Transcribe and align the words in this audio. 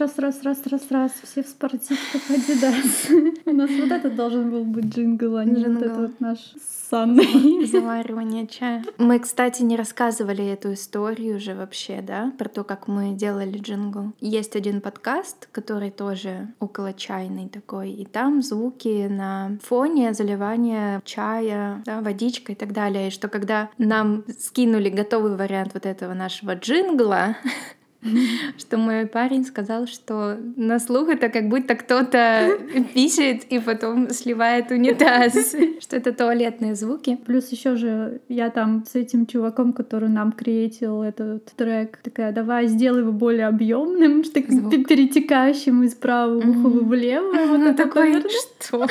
раз, 0.00 0.18
раз, 0.18 0.42
раз, 0.42 0.66
раз, 0.66 0.90
раз, 0.90 1.12
все 1.22 1.42
в 1.42 1.48
спортивках 1.48 2.22
Адидас. 2.30 3.08
У 3.46 3.52
нас 3.52 3.70
вот 3.70 3.90
это 3.90 4.10
должен 4.10 4.50
был 4.50 4.64
быть 4.64 4.86
джингл, 4.86 5.36
а 5.36 5.44
не 5.44 5.64
вот 5.64 5.82
этот 5.82 6.20
наш 6.20 6.38
с 6.38 6.90
Заваривание 7.70 8.46
чая. 8.48 8.82
Мы, 8.98 9.20
кстати, 9.20 9.62
не 9.62 9.76
рассказывали 9.76 10.44
эту 10.44 10.72
историю 10.72 11.36
уже 11.36 11.54
вообще, 11.54 12.02
да, 12.02 12.32
про 12.36 12.48
то, 12.48 12.64
как 12.64 12.88
мы 12.88 13.12
делали 13.12 13.58
джингл. 13.58 14.12
Есть 14.20 14.56
один 14.56 14.80
подкаст, 14.80 15.48
который 15.52 15.90
тоже 15.90 16.48
около 16.58 16.92
чайный 16.92 17.48
такой, 17.48 17.92
и 17.92 18.04
там 18.04 18.42
звуки 18.42 19.06
на 19.08 19.58
фоне 19.62 20.14
заливания 20.14 21.00
чая, 21.04 21.82
да, 21.86 22.00
водичкой 22.00 22.54
и 22.54 22.58
так 22.58 22.72
далее. 22.72 23.08
И 23.08 23.10
что 23.12 23.28
когда 23.28 23.70
нам 23.78 24.24
скинули 24.38 24.88
готовый 24.88 25.36
вариант 25.36 25.74
вот 25.74 25.86
этого 25.86 26.14
нашего 26.14 26.54
джингла, 26.54 27.36
что 28.58 28.78
мой 28.78 29.06
парень 29.06 29.44
сказал, 29.44 29.86
что 29.86 30.38
на 30.56 30.78
слух 30.78 31.08
это 31.08 31.28
как 31.28 31.48
будто 31.48 31.74
кто-то 31.74 32.58
пишет 32.94 33.44
и 33.50 33.58
потом 33.58 34.10
сливает 34.10 34.70
унитаз, 34.70 35.54
что 35.80 35.96
это 35.96 36.12
туалетные 36.12 36.74
звуки. 36.74 37.18
Плюс 37.26 37.50
еще 37.50 37.76
же 37.76 38.20
я 38.28 38.50
там 38.50 38.84
с 38.86 38.94
этим 38.94 39.26
чуваком, 39.26 39.72
который 39.72 40.08
нам 40.08 40.32
креатил 40.32 41.02
этот 41.02 41.46
трек, 41.56 41.98
такая, 41.98 42.32
давай 42.32 42.66
сделай 42.68 43.00
его 43.00 43.12
более 43.12 43.46
объемным, 43.46 44.24
что 44.24 44.40
перетекающим 44.40 45.82
из 45.82 45.94
правого 45.94 46.38
уха 46.38 46.68
влево. 46.68 47.32
Вот 47.48 47.60
это 47.60 47.84
такой, 47.84 48.22
что? 48.22 48.86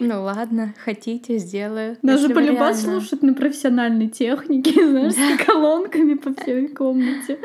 Ну 0.00 0.22
ладно, 0.22 0.74
хотите, 0.84 1.38
сделаю. 1.38 1.96
Даже 2.02 2.28
полюбас 2.28 2.82
слушать 2.82 3.22
на 3.22 3.34
профессиональной 3.34 4.08
технике, 4.08 4.86
знаешь, 4.88 5.14
с 5.14 5.46
колонками 5.46 6.14
по 6.14 6.34
всей 6.34 6.68
комнате. 6.68 7.38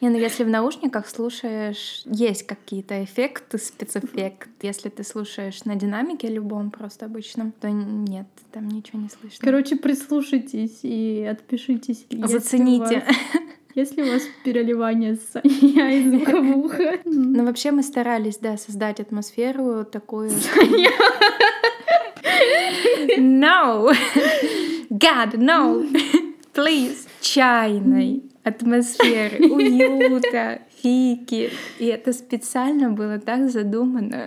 Не, 0.00 0.10
ну 0.10 0.18
если 0.18 0.44
в 0.44 0.48
наушниках 0.48 1.08
слушаешь, 1.08 2.02
есть 2.04 2.46
какие-то 2.46 3.02
эффекты, 3.02 3.58
спецэффект. 3.58 4.50
Если 4.60 4.90
ты 4.90 5.02
слушаешь 5.04 5.64
на 5.64 5.74
динамике 5.74 6.28
любом, 6.28 6.70
просто 6.70 7.06
обычном, 7.06 7.52
то 7.52 7.70
нет, 7.70 8.26
там 8.52 8.68
ничего 8.68 9.00
не 9.00 9.08
слышно. 9.08 9.38
Короче, 9.40 9.76
прислушайтесь 9.76 10.80
и 10.82 11.26
отпишитесь. 11.30 12.06
Зацените. 12.10 13.04
Если 13.74 14.02
у 14.02 14.10
вас 14.10 14.22
переливание 14.42 15.16
с 15.16 15.40
я 15.44 15.90
из 15.90 16.10
звуковуха. 16.10 16.98
Ну, 17.04 17.44
вообще 17.44 17.72
мы 17.72 17.82
старались, 17.82 18.38
да, 18.38 18.56
создать 18.56 19.00
атмосферу 19.00 19.84
такую. 19.84 20.30
No! 23.18 23.94
God, 24.90 25.34
no! 25.34 25.86
Please! 26.54 27.06
Чайной 27.20 28.22
атмосферы, 28.46 29.50
уюта, 29.50 30.60
фики. 30.80 31.50
И 31.78 31.86
это 31.86 32.12
специально 32.12 32.90
было 32.90 33.18
так 33.18 33.50
задумано. 33.50 34.26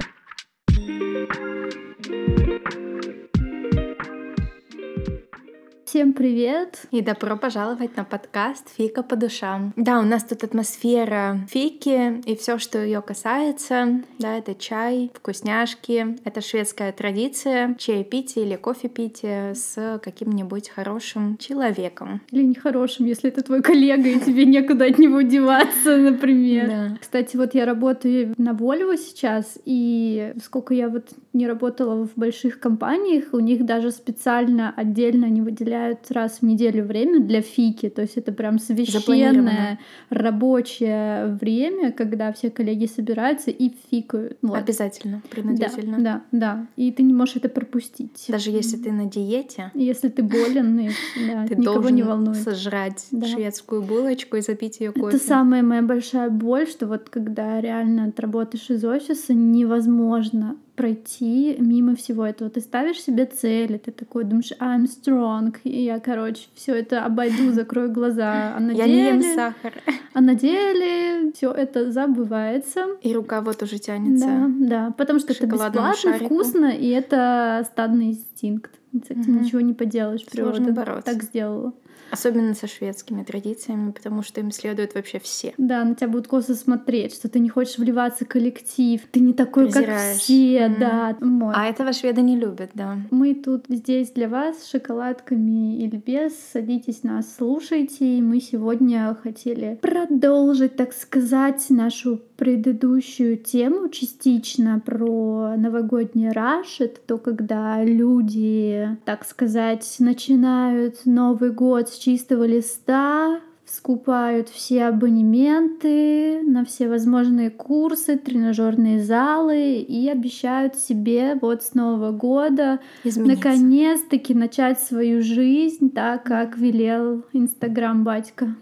Всем 5.90 6.14
привет! 6.14 6.84
И 6.92 7.02
добро 7.02 7.36
пожаловать 7.36 7.98
на 7.98 8.04
подкаст 8.04 8.70
Фика 8.78 9.02
по 9.02 9.16
душам. 9.16 9.74
Да, 9.76 9.98
у 9.98 10.04
нас 10.04 10.24
тут 10.24 10.44
атмосфера 10.44 11.40
фики 11.50 12.22
и 12.30 12.36
все, 12.36 12.60
что 12.60 12.78
ее 12.78 13.02
касается. 13.02 14.04
Да, 14.20 14.38
это 14.38 14.54
чай, 14.54 15.10
вкусняшки. 15.16 16.20
Это 16.26 16.42
шведская 16.42 16.92
традиция 16.92 17.74
чаепитие 17.80 18.46
или 18.46 18.56
кофе-питие 18.56 19.56
с 19.56 20.00
каким-нибудь 20.04 20.70
хорошим 20.70 21.38
человеком. 21.38 22.22
Или 22.30 22.44
нехорошим, 22.44 23.08
если 23.08 23.32
это 23.32 23.42
твой 23.42 23.64
коллега, 23.64 24.10
и 24.10 24.20
тебе 24.20 24.46
некуда 24.46 24.86
от 24.86 25.00
него 25.00 25.22
деваться, 25.22 25.98
например. 25.98 26.68
Да. 26.68 26.98
Кстати, 27.02 27.36
вот 27.36 27.56
я 27.56 27.66
работаю 27.66 28.36
на 28.38 28.52
Volvo 28.52 28.96
сейчас, 28.96 29.58
и 29.66 30.36
сколько 30.44 30.76
я 30.76 30.88
вот 30.88 31.08
не 31.34 31.48
работала 31.48 32.06
в 32.06 32.12
больших 32.16 32.60
компаниях, 32.60 33.30
у 33.32 33.40
них 33.40 33.66
даже 33.66 33.90
специально 33.90 34.72
отдельно 34.78 35.26
не 35.26 35.42
выделяют 35.42 35.79
выделяют 35.80 36.12
раз 36.12 36.40
в 36.40 36.44
неделю 36.44 36.86
время 36.86 37.20
для 37.20 37.42
фики, 37.42 37.90
то 37.90 38.02
есть 38.02 38.18
это 38.18 38.32
прям 38.32 38.60
священное 38.60 39.80
рабочее 40.10 41.38
время, 41.40 41.92
когда 41.92 42.32
все 42.34 42.50
коллеги 42.50 42.86
собираются 42.86 43.52
и 43.52 43.72
фикают. 43.92 44.38
Вот. 44.42 44.58
Обязательно, 44.58 45.22
принудительно. 45.30 45.98
Да, 45.98 46.24
да, 46.32 46.40
да. 46.40 46.68
И 46.76 46.92
ты 46.92 47.04
не 47.04 47.14
можешь 47.14 47.38
это 47.38 47.50
пропустить. 47.50 48.26
Даже 48.28 48.52
если 48.52 48.78
ты 48.78 48.92
на 48.92 49.06
диете. 49.06 49.72
Если 49.74 50.10
ты 50.10 50.24
болен, 50.24 50.80
и, 50.80 50.90
да, 51.28 51.46
ты 51.48 51.56
никого 51.56 51.76
должен 51.76 51.96
не 51.96 52.04
волнует. 52.04 52.38
сожрать 52.38 53.08
да. 53.12 53.28
шведскую 53.28 53.82
булочку 53.82 54.38
и 54.38 54.42
запить 54.42 54.80
ее 54.80 54.92
кофе. 54.92 55.18
Это 55.18 55.26
самая 55.26 55.64
моя 55.64 55.82
большая 55.82 56.30
боль, 56.30 56.68
что 56.68 56.88
вот 56.88 57.10
когда 57.10 57.62
реально 57.62 58.12
ты 58.12 58.22
работаешь 58.22 58.70
из 58.70 58.84
офиса, 58.84 59.34
невозможно 59.34 60.58
пройти 60.80 61.58
мимо 61.60 61.94
всего 61.94 62.26
этого. 62.26 62.50
Ты 62.50 62.62
ставишь 62.62 63.02
себе 63.02 63.26
цели, 63.26 63.78
ты 63.78 63.92
такой 63.92 64.24
думаешь, 64.24 64.54
I'm 64.62 64.86
strong, 64.86 65.54
и 65.66 65.84
я, 65.84 66.00
короче, 66.00 66.48
все 66.56 66.74
это 66.74 67.04
обойду, 67.04 67.52
закрою 67.52 67.92
глаза. 67.92 68.56
А 68.56 68.60
на 68.62 68.72
я 68.72 68.86
деле, 68.86 69.12
не 69.12 69.28
ем 69.28 69.36
сахар. 69.36 69.74
А 70.14 70.22
на 70.22 70.36
деле 70.36 71.34
все 71.34 71.52
это 71.52 71.92
забывается. 71.92 72.86
И 73.02 73.14
рука 73.14 73.42
вот 73.42 73.62
уже 73.62 73.78
тянется. 73.78 74.26
Да, 74.26 74.48
да, 74.70 74.92
потому 74.98 75.20
что 75.20 75.34
это 75.34 75.48
бесплатно, 75.48 75.94
шарику. 75.96 76.26
вкусно, 76.26 76.68
и 76.68 76.88
это 76.88 77.68
стадный 77.70 78.12
инстинкт. 78.12 78.72
С 78.94 79.12
этим 79.12 79.36
угу. 79.36 79.44
ничего 79.44 79.60
не 79.60 79.74
поделаешь. 79.74 80.26
Сложно 80.32 80.72
бороться. 80.72 81.12
Так 81.12 81.24
сделала. 81.24 81.74
Особенно 82.12 82.54
со 82.54 82.68
шведскими 82.68 83.24
традициями, 83.24 83.92
потому 83.92 84.24
что 84.24 84.42
им 84.42 84.52
следуют 84.52 84.96
вообще 84.96 85.20
все. 85.20 85.54
Да, 85.58 85.84
на 85.84 85.96
тебя 85.96 86.08
будут 86.08 86.28
косо 86.28 86.56
смотреть, 86.56 87.14
что 87.14 87.30
ты 87.30 87.40
не 87.40 87.50
хочешь 87.50 87.78
вливаться 87.78 88.26
в 88.26 88.28
коллектив, 88.28 89.02
ты 89.12 89.20
не 89.20 89.34
такой, 89.34 89.66
Презираешь. 89.66 90.14
как 90.14 90.22
все, 90.22 90.66
mm. 90.66 90.80
да. 90.80 91.18
Вот. 91.20 91.54
А 91.56 91.66
этого 91.66 91.94
шведы 91.94 92.22
не 92.22 92.38
любят, 92.38 92.72
да. 92.74 92.98
Мы 93.12 93.36
тут 93.36 93.66
здесь 93.70 94.12
для 94.12 94.28
вас 94.28 94.64
с 94.64 94.70
шоколадками 94.70 95.78
или 95.78 95.96
без. 95.98 96.34
Садитесь 96.54 97.04
нас, 97.04 97.36
слушайте. 97.38 98.18
И 98.18 98.22
мы 98.22 98.40
сегодня 98.40 99.16
хотели 99.22 99.78
продолжить, 99.82 100.76
так 100.76 100.94
сказать, 100.94 101.66
нашу 101.70 102.22
предыдущую 102.38 103.38
тему 103.38 103.90
частично 103.90 104.82
про 104.84 105.56
новогодний 105.58 106.32
раш. 106.32 106.80
Это 106.80 107.00
то, 107.06 107.18
когда 107.18 107.84
люди, 107.84 108.98
так 109.06 109.26
сказать, 109.26 109.96
начинают 110.00 111.06
Новый 111.06 111.52
год 111.52 111.90
с 111.90 111.99
чистого 112.00 112.46
листа, 112.46 113.42
скупают 113.70 114.50
все 114.50 114.86
абонементы 114.86 116.42
на 116.42 116.66
все 116.66 116.88
возможные 116.88 117.50
курсы, 117.50 118.18
тренажерные 118.18 119.02
залы 119.04 119.78
и 119.78 120.10
обещают 120.10 120.76
себе 120.76 121.38
вот 121.40 121.64
с 121.64 121.74
Нового 121.74 122.12
года 122.12 122.80
наконец-таки 123.04 124.34
начать 124.34 124.80
свою 124.80 125.22
жизнь 125.22 125.92
так, 125.92 126.24
как 126.24 126.58
велел 126.58 127.24
Инстаграм 127.34 128.04
батька. 128.04 128.56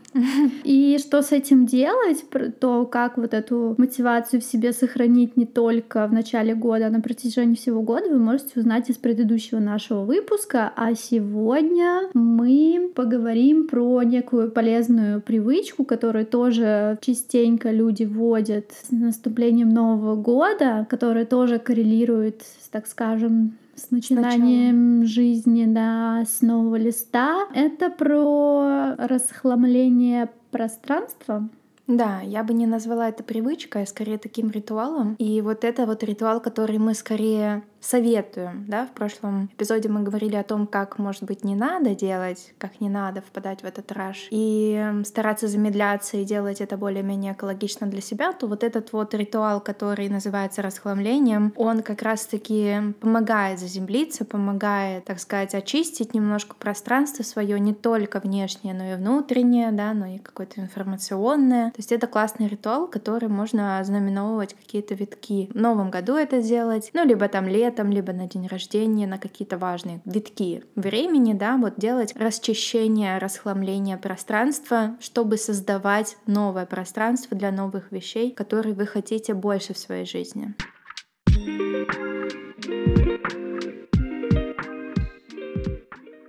И 0.63 0.97
что 0.99 1.21
с 1.21 1.31
этим 1.31 1.65
делать, 1.65 2.25
то 2.59 2.85
как 2.85 3.17
вот 3.17 3.33
эту 3.33 3.75
мотивацию 3.77 4.41
в 4.41 4.43
себе 4.43 4.73
сохранить 4.73 5.37
не 5.37 5.45
только 5.45 6.07
в 6.07 6.13
начале 6.13 6.55
года, 6.55 6.87
а 6.87 6.89
на 6.89 7.01
протяжении 7.01 7.55
всего 7.55 7.81
года, 7.81 8.09
вы 8.09 8.17
можете 8.17 8.59
узнать 8.59 8.89
из 8.89 8.95
предыдущего 8.95 9.59
нашего 9.59 10.03
выпуска. 10.03 10.71
А 10.75 10.95
сегодня 10.95 12.09
мы 12.13 12.91
поговорим 12.95 13.67
про 13.67 14.01
некую 14.03 14.51
полезную 14.51 14.96
привычку, 15.25 15.85
которую 15.85 16.25
тоже 16.25 16.97
частенько 17.01 17.71
люди 17.71 18.03
вводят 18.03 18.71
с 18.71 18.91
наступлением 18.91 19.69
Нового 19.69 20.15
года, 20.15 20.85
которая 20.89 21.25
тоже 21.25 21.59
коррелирует, 21.59 22.43
так 22.71 22.87
скажем, 22.87 23.57
с 23.75 23.91
начинанием 23.91 25.05
Сначала. 25.05 25.05
жизни, 25.05 25.65
да, 25.67 26.23
с 26.27 26.41
нового 26.41 26.77
листа. 26.77 27.47
Это 27.53 27.89
про 27.89 28.95
расхламление 28.97 30.29
пространства. 30.51 31.47
Да, 31.87 32.19
я 32.21 32.43
бы 32.43 32.53
не 32.53 32.65
назвала 32.65 33.07
это 33.07 33.23
привычкой, 33.23 33.83
а 33.83 33.85
скорее 33.85 34.17
таким 34.17 34.49
ритуалом. 34.49 35.15
И 35.19 35.41
вот 35.41 35.63
это 35.63 35.85
вот 35.85 36.03
ритуал, 36.03 36.41
который 36.41 36.79
мы 36.79 36.93
скорее 36.93 37.63
советуем. 37.79 38.65
Да? 38.67 38.85
В 38.85 38.91
прошлом 38.91 39.49
эпизоде 39.55 39.89
мы 39.89 40.03
говорили 40.03 40.35
о 40.35 40.43
том, 40.43 40.67
как, 40.67 40.97
может 40.97 41.23
быть, 41.23 41.43
не 41.43 41.55
надо 41.55 41.95
делать, 41.95 42.53
как 42.57 42.81
не 42.81 42.89
надо 42.89 43.21
впадать 43.21 43.61
в 43.61 43.65
этот 43.65 43.91
раш, 43.91 44.27
и 44.31 45.01
стараться 45.05 45.47
замедляться 45.47 46.17
и 46.17 46.23
делать 46.23 46.61
это 46.61 46.77
более-менее 46.77 47.33
экологично 47.33 47.87
для 47.87 48.01
себя, 48.01 48.33
то 48.33 48.47
вот 48.47 48.63
этот 48.63 48.93
вот 48.93 49.13
ритуал, 49.13 49.61
который 49.61 50.09
называется 50.09 50.61
расхламлением, 50.61 51.53
он 51.55 51.81
как 51.81 52.01
раз-таки 52.01 52.93
помогает 52.99 53.59
заземлиться, 53.59 54.25
помогает, 54.25 55.05
так 55.05 55.19
сказать, 55.19 55.53
очистить 55.55 56.13
немножко 56.13 56.55
пространство 56.55 57.23
свое, 57.23 57.59
не 57.59 57.73
только 57.73 58.19
внешнее, 58.19 58.73
но 58.73 58.93
и 58.93 58.95
внутреннее, 58.95 59.71
да, 59.71 59.93
но 59.93 60.05
и 60.07 60.17
какое-то 60.17 60.61
информационное. 60.61 61.71
То 61.71 61.77
есть 61.77 61.91
это 61.91 62.07
классный 62.07 62.47
ритуал, 62.47 62.87
который 62.87 63.29
можно 63.29 63.81
знаменовывать 63.83 64.53
какие-то 64.53 64.95
витки. 64.95 65.49
В 65.53 65.55
новом 65.55 65.91
году 65.91 66.15
это 66.15 66.41
делать, 66.41 66.89
ну, 66.93 67.05
либо 67.05 67.27
там 67.27 67.47
летом, 67.47 67.66
летом, 67.67 67.91
либо 67.91 68.13
на 68.13 68.27
день 68.27 68.47
рождения, 68.47 69.07
на 69.07 69.17
какие-то 69.17 69.57
важные 69.57 70.01
витки 70.05 70.63
времени, 70.75 71.33
да, 71.33 71.57
вот 71.57 71.73
делать 71.77 72.13
расчищение, 72.15 73.17
расхламление 73.17 73.97
пространства, 73.97 74.95
чтобы 74.99 75.37
создавать 75.37 76.17
новое 76.27 76.65
пространство 76.65 77.37
для 77.37 77.51
новых 77.51 77.91
вещей, 77.91 78.31
которые 78.31 78.73
вы 78.73 78.85
хотите 78.85 79.33
больше 79.33 79.73
в 79.73 79.77
своей 79.77 80.05
жизни. 80.05 80.55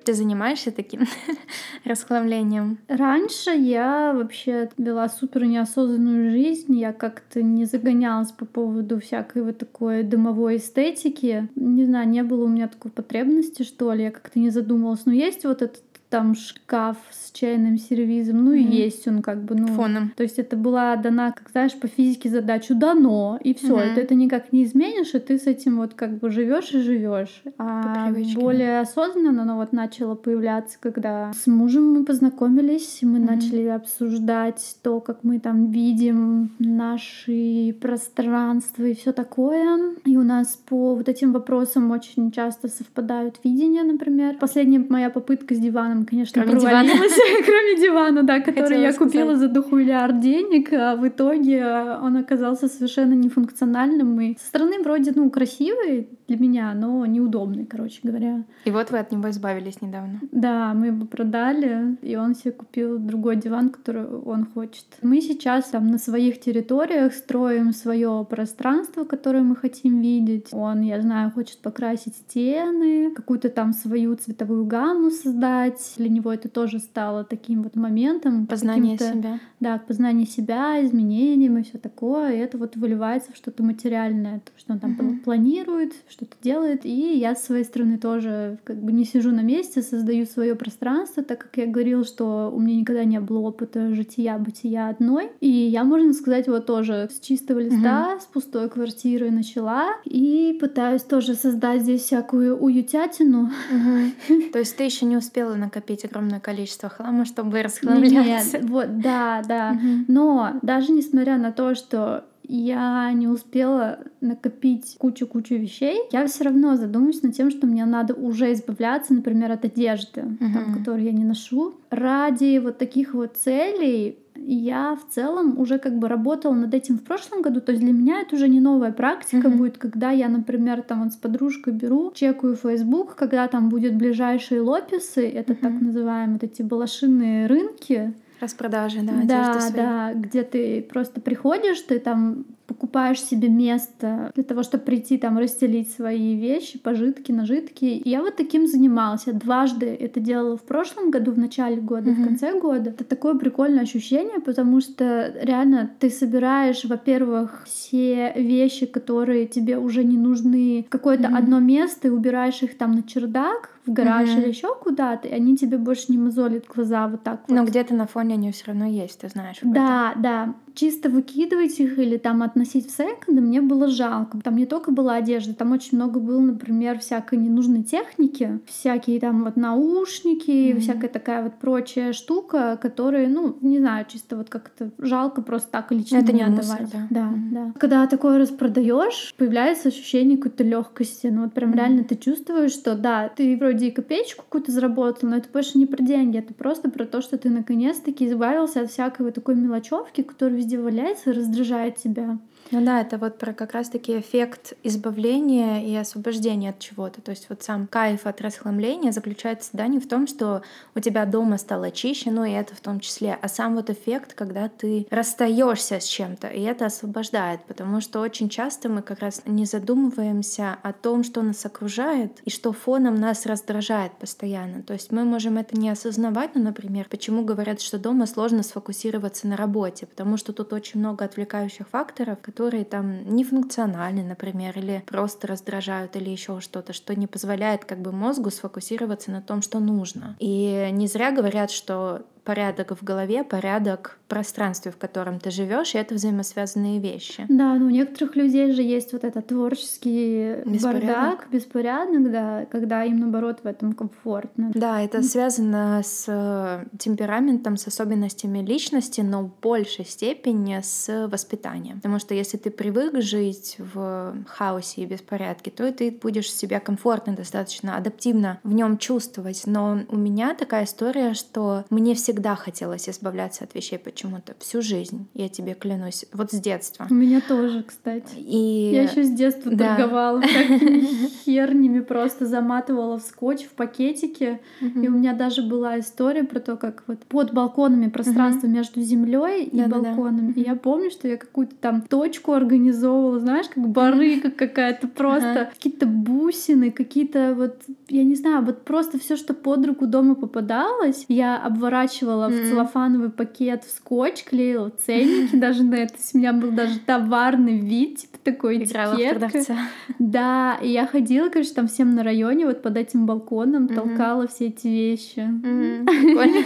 Ты 0.09 0.15
занимаешься 0.15 0.73
таким 0.73 1.03
расхламлением? 1.85 2.79
Раньше 2.89 3.51
я 3.51 4.15
вообще 4.15 4.71
вела 4.79 5.07
супер 5.11 5.45
неосознанную 5.45 6.31
жизнь. 6.31 6.75
Я 6.79 6.95
как-то 6.95 7.43
не 7.43 7.67
загонялась 7.67 8.33
по 8.33 8.47
поводу 8.47 9.01
всякой 9.01 9.43
вот 9.43 9.59
такой 9.59 10.05
дымовой 10.05 10.57
эстетики. 10.57 11.51
Не 11.57 11.85
знаю, 11.85 12.09
не 12.09 12.23
было 12.23 12.47
у 12.47 12.49
меня 12.49 12.69
такой 12.69 12.91
потребности, 12.91 13.65
что 13.65 13.93
ли. 13.93 14.05
Я 14.05 14.11
как-то 14.11 14.39
не 14.39 14.49
задумывалась. 14.49 15.05
Но 15.05 15.13
есть 15.13 15.45
вот 15.45 15.61
этот 15.61 15.88
там 16.11 16.35
шкаф 16.35 16.97
с 17.11 17.31
чайным 17.33 17.79
сервизом, 17.79 18.45
ну 18.45 18.55
mm-hmm. 18.55 18.61
и 18.61 18.77
есть 18.77 19.07
он 19.07 19.23
как 19.23 19.43
бы, 19.43 19.55
ну... 19.55 19.67
Фоном. 19.69 20.13
То 20.17 20.23
есть 20.23 20.39
это 20.39 20.57
была 20.57 20.97
дана, 20.97 21.33
как 21.33 21.51
знаешь, 21.51 21.75
по 21.75 21.87
физике 21.87 22.31
задачу 22.31 22.75
дано, 22.75 23.39
и 23.43 23.55
все, 23.55 23.77
mm-hmm. 23.77 23.93
это, 23.93 24.01
это 24.01 24.15
никак 24.15 24.53
не 24.53 24.65
изменишь, 24.65 25.15
и 25.15 25.19
ты 25.19 25.39
с 25.39 25.47
этим 25.47 25.77
вот 25.77 25.95
как 25.95 26.19
бы 26.19 26.31
живешь 26.31 26.73
и 26.73 26.81
живешь. 26.81 27.43
А 27.59 28.11
более 28.35 28.81
осознанно 28.81 29.43
оно 29.43 29.57
вот 29.57 29.73
начало 29.73 30.15
появляться, 30.15 30.79
когда 30.81 31.33
с 31.33 31.47
мужем 31.47 31.93
мы 31.93 32.05
познакомились, 32.05 33.01
мы 33.03 33.19
mm-hmm. 33.19 33.27
начали 33.27 33.67
обсуждать 33.67 34.77
то, 34.83 35.01
как 35.01 35.25
мы 35.25 35.39
там 35.39 35.71
видим 35.71 36.51
наши 36.59 37.77
пространства 37.81 38.85
и 38.85 38.95
все 38.95 39.13
такое. 39.13 39.95
И 40.05 40.17
у 40.17 40.23
нас 40.23 40.59
по 40.69 40.95
вот 40.95 41.09
этим 41.09 41.33
вопросам 41.33 41.91
очень 41.91 42.31
часто 42.31 42.69
совпадают 42.69 43.41
видения, 43.45 43.83
например. 43.83 44.37
Последняя 44.39 44.79
моя 44.79 45.11
попытка 45.11 45.55
с 45.55 45.59
диваном 45.59 45.98
диваном, 45.99 46.07
конечно, 46.07 46.43
кроме 46.43 46.61
провалилась. 46.61 47.15
Дивана. 47.15 47.43
кроме 47.45 47.81
дивана, 47.81 48.23
да, 48.23 48.41
который 48.41 48.63
Хотела 48.63 48.83
я 48.83 48.93
сказать. 48.93 49.13
купила 49.13 49.37
за 49.37 49.49
дохуиллиард 49.49 50.21
денег, 50.21 50.73
а 50.73 50.97
в 50.97 51.07
итоге 51.07 51.65
он 52.03 52.17
оказался 52.17 52.69
совершенно 52.69 53.15
нефункциональным. 53.15 54.21
И 54.21 54.37
со 54.39 54.47
стороны 54.47 54.83
вроде, 54.83 55.13
ну, 55.15 55.31
красивый 55.31 56.09
для 56.29 56.37
меня, 56.37 56.75
но 56.75 57.07
неудобный, 57.07 57.65
короче 57.67 58.01
говоря. 58.03 58.45
И 58.65 58.71
вот 58.71 58.91
вы 58.91 58.99
от 58.99 59.13
него 59.13 59.31
избавились 59.31 59.81
недавно. 59.81 60.21
Да, 60.33 60.75
мы 60.75 60.89
его 60.89 61.07
продали, 61.07 61.97
и 62.03 62.17
он 62.17 62.35
себе 62.35 62.53
купил 62.53 62.99
другой 62.99 63.37
диван, 63.37 63.71
который 63.71 64.07
он 64.07 64.47
хочет. 64.47 64.85
Мы 65.03 65.21
сейчас 65.21 65.67
там 65.71 65.87
на 65.87 65.99
своих 65.99 66.41
территориях 66.41 67.15
строим 67.15 67.73
свое 67.73 68.27
пространство, 68.29 69.05
которое 69.05 69.43
мы 69.43 69.57
хотим 69.57 70.01
видеть. 70.01 70.49
Он, 70.53 70.83
я 70.83 71.01
знаю, 71.01 71.31
хочет 71.31 71.59
покрасить 71.59 72.17
стены, 72.17 73.11
какую-то 73.15 73.49
там 73.49 73.73
свою 73.73 74.15
цветовую 74.17 74.67
гамму 74.67 75.11
создать, 75.11 75.88
для 75.97 76.09
него 76.09 76.33
это 76.33 76.49
тоже 76.49 76.79
стало 76.79 77.25
таким 77.25 77.63
вот 77.63 77.77
моментом. 77.77 78.47
Познание 78.47 78.99
себя. 78.99 79.41
Да, 79.61 79.79
познание 79.79 80.27
себя, 80.27 80.85
изменением 80.85 81.59
и 81.59 81.63
все 81.63 81.79
такое. 81.79 82.35
И 82.35 82.39
это 82.39 82.59
вот 82.59 82.77
выливается 82.77 83.33
в 83.33 83.37
что-то 83.37 83.63
материальное, 83.63 84.41
то, 84.41 84.53
что 84.57 84.73
он 84.73 84.81
там 84.81 84.93
угу. 84.93 85.17
планирует, 85.25 85.95
что-то 86.09 86.37
делает. 86.43 86.85
И 86.85 87.19
я 87.19 87.35
с 87.35 87.45
своей 87.45 87.65
стороны 87.65 87.99
тоже 87.99 88.59
как 88.65 88.77
бы 88.83 88.93
не 88.93 89.05
сижу 89.05 89.33
на 89.33 89.41
месте, 89.41 89.83
создаю 89.83 90.27
свое 90.27 90.55
пространство, 90.55 91.23
так 91.23 91.39
как 91.39 91.57
я 91.57 91.67
говорил, 91.67 92.05
что 92.05 92.53
у 92.55 92.61
меня 92.61 92.77
никогда 92.77 93.05
не 93.05 93.21
было 93.21 93.41
опыта 93.41 93.95
жития, 93.95 94.39
бытия 94.39 94.89
одной. 94.89 95.31
И 95.41 95.49
я, 95.49 95.85
можно 95.85 96.13
сказать, 96.13 96.49
вот 96.49 96.67
тоже 96.67 97.09
с 97.13 97.21
чистого 97.21 97.59
листа, 97.59 98.15
угу. 98.15 98.21
с 98.21 98.25
пустой 98.27 98.69
квартиры 98.69 99.31
начала. 99.31 99.97
И 100.05 100.57
пытаюсь 100.61 101.03
тоже 101.03 101.35
создать 101.35 101.83
здесь 101.83 102.03
всякую 102.03 102.57
уютятину. 102.57 103.51
Угу. 103.73 104.51
То 104.53 104.59
есть 104.59 104.77
ты 104.77 104.85
еще 104.85 105.07
не 105.07 105.17
успела 105.17 105.55
на 105.55 105.71
накопить 105.79 106.05
огромное 106.05 106.41
количество 106.41 106.89
хлама, 106.89 107.25
чтобы 107.25 107.63
расхламляться. 107.63 108.59
Нет, 108.59 108.69
вот, 108.69 108.99
да, 108.99 109.43
да. 109.47 109.73
Угу. 109.73 110.05
Но 110.09 110.53
даже 110.63 110.93
несмотря 110.93 111.39
на 111.39 111.53
то, 111.53 111.75
что 111.75 112.25
я 112.43 113.13
не 113.13 113.29
успела 113.29 114.01
накопить 114.21 114.97
кучу-кучу 114.99 115.55
вещей, 115.55 116.01
я 116.13 116.27
все 116.27 116.45
равно 116.45 116.77
задумаюсь 116.77 117.23
над 117.23 117.35
тем, 117.35 117.51
что 117.51 117.67
мне 117.67 117.85
надо 117.85 118.15
уже 118.15 118.53
избавляться, 118.53 119.13
например, 119.13 119.53
от 119.53 119.65
одежды, 119.65 120.23
uh 120.23 120.53
там, 120.53 120.75
которую 120.75 121.05
я 121.05 121.13
не 121.13 121.25
ношу. 121.25 121.75
Ради 121.91 122.59
вот 122.59 122.79
таких 122.79 123.13
вот 123.15 123.37
целей 123.37 124.19
я 124.47 124.97
в 124.97 125.13
целом 125.13 125.59
уже 125.59 125.79
как 125.79 125.99
бы 125.99 126.09
работала 126.09 126.55
над 126.55 126.75
этим 126.75 126.99
в 126.99 127.03
прошлом 127.03 127.43
году, 127.43 127.61
то 127.61 127.73
есть 127.73 127.83
для 127.83 127.93
меня 127.93 128.21
это 128.21 128.37
уже 128.37 128.49
не 128.49 128.61
новая 128.61 128.93
практика 128.93 129.49
mm-hmm. 129.49 129.57
будет, 129.57 129.79
когда 129.79 130.11
я, 130.11 130.29
например, 130.29 130.83
там 130.83 131.05
вот 131.05 131.13
с 131.13 131.17
подружкой 131.17 131.73
беру, 131.73 132.13
чекаю 132.15 132.57
Facebook, 132.57 133.15
когда 133.17 133.49
там 133.49 133.69
будет 133.69 133.95
ближайшие 133.95 134.61
лописы, 134.61 135.29
это 135.29 135.53
mm-hmm. 135.53 135.61
так 135.61 135.81
называемые 135.81 136.39
вот 136.41 136.45
эти 136.45 136.63
балашинные 136.63 137.47
рынки, 137.47 138.15
Распродажи, 138.41 139.01
да, 139.03 139.13
да, 139.25 139.61
своей. 139.61 139.75
да, 139.75 140.13
где 140.15 140.45
ты 140.45 140.83
просто 140.83 141.21
приходишь, 141.21 141.81
ты 141.81 141.99
там 141.99 142.45
покупаешь 142.69 143.21
себе 143.21 143.49
место 143.49 144.31
для 144.35 144.45
того, 144.45 144.63
чтобы 144.63 144.85
прийти 144.85 145.17
там 145.17 145.39
расстелить 145.39 145.91
свои 145.91 146.37
вещи, 146.37 146.79
пожитки, 146.79 147.33
нажитки. 147.33 147.87
И 147.87 148.09
я 148.09 148.21
вот 148.21 148.37
таким 148.37 148.67
занималась. 148.67 149.27
Я 149.27 149.33
дважды 149.33 149.87
это 149.87 150.21
делала 150.21 150.59
в 150.59 150.63
прошлом 150.63 151.11
году, 151.11 151.33
в 151.33 151.39
начале 151.39 151.81
года, 151.81 152.11
mm-hmm. 152.11 152.23
в 152.23 152.25
конце 152.25 152.61
года. 152.61 152.91
Это 152.91 153.05
такое 153.05 153.35
прикольное 153.35 153.83
ощущение, 153.83 154.41
потому 154.41 154.83
что 154.83 155.33
реально 155.41 155.91
ты 155.99 156.11
собираешь, 156.11 156.85
во-первых, 156.85 157.65
все 157.67 158.35
вещи, 158.37 158.85
которые 158.85 159.47
тебе 159.47 159.79
уже 159.79 160.05
не 160.05 160.19
нужны, 160.19 160.85
в 160.87 160.91
какое-то 160.91 161.29
mm-hmm. 161.29 161.39
одно 161.39 161.61
место 161.61 162.09
и 162.09 162.11
убираешь 162.11 162.63
их 162.63 162.77
там 162.77 162.93
на 162.93 163.03
чердак, 163.03 163.71
в 163.87 163.93
гараж 163.95 164.29
mm-hmm. 164.29 164.43
или 164.43 164.49
еще 164.49 164.75
куда-то, 164.75 165.27
и 165.27 165.33
они 165.33 165.57
тебе 165.57 165.79
больше 165.79 166.13
не 166.13 166.19
мозолят 166.19 166.67
глаза 166.67 167.09
вот 167.09 167.23
так 167.23 167.41
вот. 167.49 167.57
Но 167.57 167.65
где-то 167.65 167.95
на 167.95 168.07
фоне 168.07 168.35
они 168.35 168.53
все 168.53 168.67
равно 168.67 168.85
есть, 168.85 169.21
ты 169.21 169.29
знаешь. 169.31 169.57
Да, 169.63 170.11
этом. 170.11 170.23
да 170.23 170.55
чисто 170.79 171.09
выкидывать 171.09 171.81
их 171.81 171.99
или 171.99 172.19
там 172.19 172.43
относить 172.43 172.89
в 172.89 172.91
секонды 172.97 173.41
мне 173.41 173.61
было 173.61 173.89
жалко. 173.89 174.39
Там 174.43 174.57
не 174.57 174.67
только 174.67 174.93
была 174.93 175.15
одежда, 175.15 175.53
там 175.55 175.73
очень 175.73 175.99
много 175.99 176.21
было, 176.21 176.41
например, 176.41 177.01
всякой 177.01 177.39
ненужной 177.39 177.83
техники, 177.83 178.61
всякие 178.65 179.19
там 179.19 179.43
вот 179.43 179.57
наушники, 179.57 180.51
mm-hmm. 180.51 180.79
всякая 180.79 181.09
такая 181.09 181.43
вот 181.43 181.55
прочая 181.55 182.13
штука, 182.13 182.79
которые, 182.81 183.29
ну, 183.29 183.57
не 183.61 183.79
знаю, 183.79 184.07
чисто 184.09 184.37
вот 184.37 184.51
как-то 184.51 184.91
жалко 184.99 185.43
просто 185.43 185.69
так 185.73 185.91
лично 185.91 186.19
Это 186.19 186.33
не 186.33 186.43
отдавать. 186.43 186.81
Мусор, 186.81 186.89
да, 186.93 187.07
да, 187.11 187.21
mm-hmm. 187.21 187.51
да. 187.51 187.73
Когда 187.79 188.07
такое 188.07 188.39
распродаешь, 188.39 189.35
появляется 189.37 189.89
ощущение 189.89 190.37
какой-то 190.37 190.63
легкости. 190.63 191.27
Ну 191.27 191.43
вот 191.43 191.55
прям 191.55 191.73
mm-hmm. 191.73 191.77
реально 191.77 192.05
ты 192.05 192.15
чувствуешь, 192.15 192.73
что 192.73 192.95
да, 192.95 193.29
ты 193.29 193.57
вроде 193.57 193.89
и 193.89 193.91
копеечку 193.91 194.45
какую-то 194.45 194.71
заработал, 194.71 195.29
но 195.29 195.37
это 195.39 195.49
больше 195.53 195.77
не 195.77 195.87
про 195.87 196.03
деньги, 196.05 196.39
это 196.39 196.55
просто 196.55 196.89
про 196.89 197.05
то, 197.05 197.21
что 197.21 197.37
ты 197.37 197.51
наконец-таки 197.51 198.29
избавился 198.29 198.83
от 198.83 198.93
всякой 198.93 199.27
вот 199.27 199.35
такой 199.35 199.57
мелочевки, 199.57 200.23
которая 200.23 200.68
везде 200.69 200.79
валяется, 200.79 201.33
раздражает 201.33 201.97
тебя. 201.97 202.39
Ну 202.71 202.85
да, 202.85 203.01
это 203.01 203.17
вот 203.17 203.39
про 203.39 203.55
как 203.55 203.73
раз-таки 203.73 204.19
эффект 204.19 204.75
избавления 204.83 205.83
и 205.83 205.97
освобождения 205.97 206.71
от 206.71 206.79
чего-то. 206.79 207.23
То 207.23 207.31
есть 207.31 207.47
вот 207.49 207.63
сам 207.63 207.87
кайф 207.87 208.27
от 208.27 208.43
расхламления 208.43 209.11
заключается 209.11 209.71
да, 209.73 209.87
не 209.87 209.99
в 209.99 210.07
том, 210.07 210.27
что 210.27 210.63
у 210.95 211.01
тебя 211.01 211.25
дома 211.25 211.57
стало 211.57 211.91
чище, 211.91 212.31
ну 212.31 212.45
и 212.45 212.51
это 212.51 212.75
в 212.75 212.81
том 212.81 213.01
числе, 213.01 213.39
а 213.41 213.49
сам 213.49 213.75
вот 213.75 213.89
эффект, 213.89 214.35
когда 214.35 214.69
ты 214.69 215.07
расстаешься 215.11 215.99
с 215.99 216.05
чем-то, 216.05 216.49
и 216.49 216.61
это 216.61 216.87
освобождает, 216.87 217.65
потому 217.65 218.03
что 218.03 218.21
очень 218.21 218.51
часто 218.51 218.91
мы 218.91 219.01
как 219.01 219.21
раз 219.21 219.41
не 219.47 219.65
задумываемся 219.65 220.77
о 220.83 220.93
том, 220.93 221.25
что 221.25 221.41
нас 221.41 221.65
окружает 221.65 222.41
и 222.45 222.51
что 222.51 222.73
фоном 222.73 223.15
нас 223.15 223.47
раздражает 223.47 224.13
постоянно. 224.13 224.83
То 224.83 224.93
есть 224.93 225.11
мы 225.11 225.25
можем 225.25 225.57
это 225.57 225.79
не 225.79 225.89
осознавать, 225.89 226.51
ну, 226.55 226.63
например, 226.63 227.07
почему 227.09 227.45
говорят, 227.45 227.81
что 227.81 227.99
дома 227.99 228.27
сложно 228.27 228.63
сфокусироваться 228.63 229.47
на 229.49 229.57
работе, 229.57 230.05
потому 230.05 230.37
что 230.37 230.53
тут 230.53 230.75
очень 230.75 231.01
много 231.01 231.25
отвлекающих 231.25 231.89
факторов, 231.89 232.39
которые 232.43 232.58
там 232.85 233.25
не 233.35 233.45
функциональны, 233.45 234.23
например, 234.23 234.79
или 234.79 235.03
просто 235.07 235.47
раздражают, 235.47 236.17
или 236.17 236.31
еще 236.31 236.61
что-то, 236.61 236.93
что 236.93 237.15
не 237.15 237.27
позволяет 237.27 237.85
как 237.85 238.01
бы 238.01 238.13
мозгу 238.13 238.51
сфокусироваться 238.51 239.31
на 239.31 239.43
том, 239.43 239.63
что 239.63 239.79
нужно. 239.79 240.37
И 240.39 240.89
не 240.93 241.07
зря 241.07 241.31
говорят, 241.31 241.71
что 241.71 242.27
порядок 242.49 242.93
в 242.99 243.05
голове, 243.05 243.45
порядок 243.45 244.19
в 244.25 244.29
пространстве, 244.31 244.91
в 244.91 244.97
котором 244.97 245.39
ты 245.39 245.51
живешь, 245.51 245.95
и 245.95 245.99
это 245.99 246.15
взаимосвязанные 246.15 246.99
вещи. 246.99 247.45
Да, 247.51 247.75
но 247.75 247.85
у 247.85 247.91
некоторых 247.91 248.37
людей 248.37 248.73
же 248.73 248.81
есть 248.81 249.13
вот 249.13 249.23
этот 249.23 249.49
творческий 249.49 250.63
беспорядок. 250.65 251.09
бардак, 251.09 251.49
беспорядок, 251.53 252.33
да, 252.33 252.67
когда 252.71 253.05
им 253.05 253.19
наоборот 253.21 253.59
в 253.63 253.67
этом 253.67 253.93
комфортно. 253.93 254.71
Да, 254.75 255.03
это 255.03 255.23
связано 255.23 256.01
с 256.03 256.25
э, 256.27 256.87
темпераментом, 256.99 257.77
с 257.77 257.87
особенностями 257.87 258.61
личности, 258.61 259.21
но 259.21 259.43
в 259.43 259.51
большей 259.61 260.07
степени 260.07 260.81
с 260.83 261.29
воспитанием. 261.29 261.97
Потому 261.97 262.19
что 262.19 262.33
если 262.33 262.57
ты 262.57 262.71
привык 262.71 263.21
жить 263.21 263.77
в 263.79 264.35
хаосе 264.47 265.03
и 265.03 265.07
беспорядке, 265.07 265.71
то 265.71 265.93
ты 265.93 266.11
будешь 266.11 266.51
себя 266.51 266.81
комфортно 266.81 267.35
достаточно, 267.35 267.99
адаптивно 267.99 268.59
в 268.63 268.73
нем 268.73 268.97
чувствовать. 268.97 269.65
Но 269.67 269.99
у 270.09 270.17
меня 270.17 270.55
такая 270.55 270.85
история, 270.85 271.35
что 271.35 271.85
мне 271.91 272.15
всегда 272.15 272.38
всегда 272.39 272.55
хотелось 272.55 273.09
избавляться 273.09 273.65
от 273.65 273.75
вещей 273.75 273.99
почему-то 273.99 274.55
всю 274.61 274.81
жизнь, 274.81 275.27
я 275.35 275.49
тебе 275.49 275.75
клянусь, 275.75 276.25
вот 276.33 276.53
с 276.53 276.61
детства. 276.61 277.09
У 277.11 277.15
меня 277.15 277.41
тоже, 277.41 277.83
кстати. 277.83 278.37
И... 278.37 278.93
Я 278.93 279.03
еще 279.03 279.25
с 279.25 279.31
детства 279.31 279.73
да. 279.73 279.97
торговала 279.97 280.41
хернями, 281.45 281.99
просто 281.99 282.47
заматывала 282.47 283.19
в 283.19 283.23
скотч 283.23 283.65
в 283.65 283.71
пакетике. 283.71 284.61
И 284.81 285.09
у 285.09 285.11
меня 285.11 285.33
даже 285.33 285.63
была 285.63 285.99
история 285.99 286.45
про 286.45 286.61
то, 286.61 286.77
как 286.77 287.03
вот 287.09 287.19
под 287.25 287.53
балконами 287.53 288.09
пространство 288.09 288.69
между 288.69 289.01
землей 289.01 289.65
и 289.65 289.83
балконами. 289.83 290.53
И 290.53 290.61
я 290.61 290.77
помню, 290.77 291.11
что 291.11 291.27
я 291.27 291.37
какую-то 291.39 291.75
там 291.75 292.03
точку 292.03 292.53
организовывала, 292.53 293.41
знаешь, 293.41 293.67
как 293.69 293.89
барыга 293.89 294.53
какая-то, 294.53 295.09
просто 295.09 295.71
какие-то 295.75 296.07
бусины, 296.07 296.93
какие-то 296.93 297.55
вот, 297.57 297.83
я 298.09 298.23
не 298.23 298.37
знаю, 298.37 298.65
вот 298.65 298.85
просто 298.85 299.19
все, 299.19 299.37
что 299.37 299.55
под 299.55 299.85
руку 299.87 300.07
дома 300.07 300.37
попадалось, 300.37 301.25
я 301.29 301.57
обворачивала 301.57 302.18
в 302.23 302.69
целлофановый 302.69 303.31
пакет 303.31 303.85
в 303.85 303.91
скотч, 303.91 304.45
клеила 304.45 304.91
ценники 304.91 305.57
даже 305.57 305.83
на 305.85 305.97
это. 305.97 306.15
У 306.35 306.39
меня 306.39 306.53
был 306.53 306.71
даже 306.71 306.99
товарный 307.01 307.79
вид, 307.79 308.19
типа 308.19 308.39
такой 308.43 308.83
Играла 308.83 309.15
этикетка. 309.15 309.77
Да, 310.19 310.79
и 310.83 310.89
я 310.91 311.07
ходила, 311.07 311.49
короче, 311.49 311.73
там 311.75 311.89
всем 311.89 312.15
на 312.15 312.23
районе, 312.23 312.67
вот 312.67 312.83
под 312.83 312.97
этим 312.97 313.27
балконом, 313.27 313.89
толкала 313.89 314.47
все 314.49 314.67
эти 314.67 314.89
вещи. 314.89 315.47
Прикольно. 316.07 316.65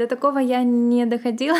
До 0.00 0.06
такого 0.06 0.38
я 0.38 0.62
не 0.62 1.04
доходила. 1.04 1.58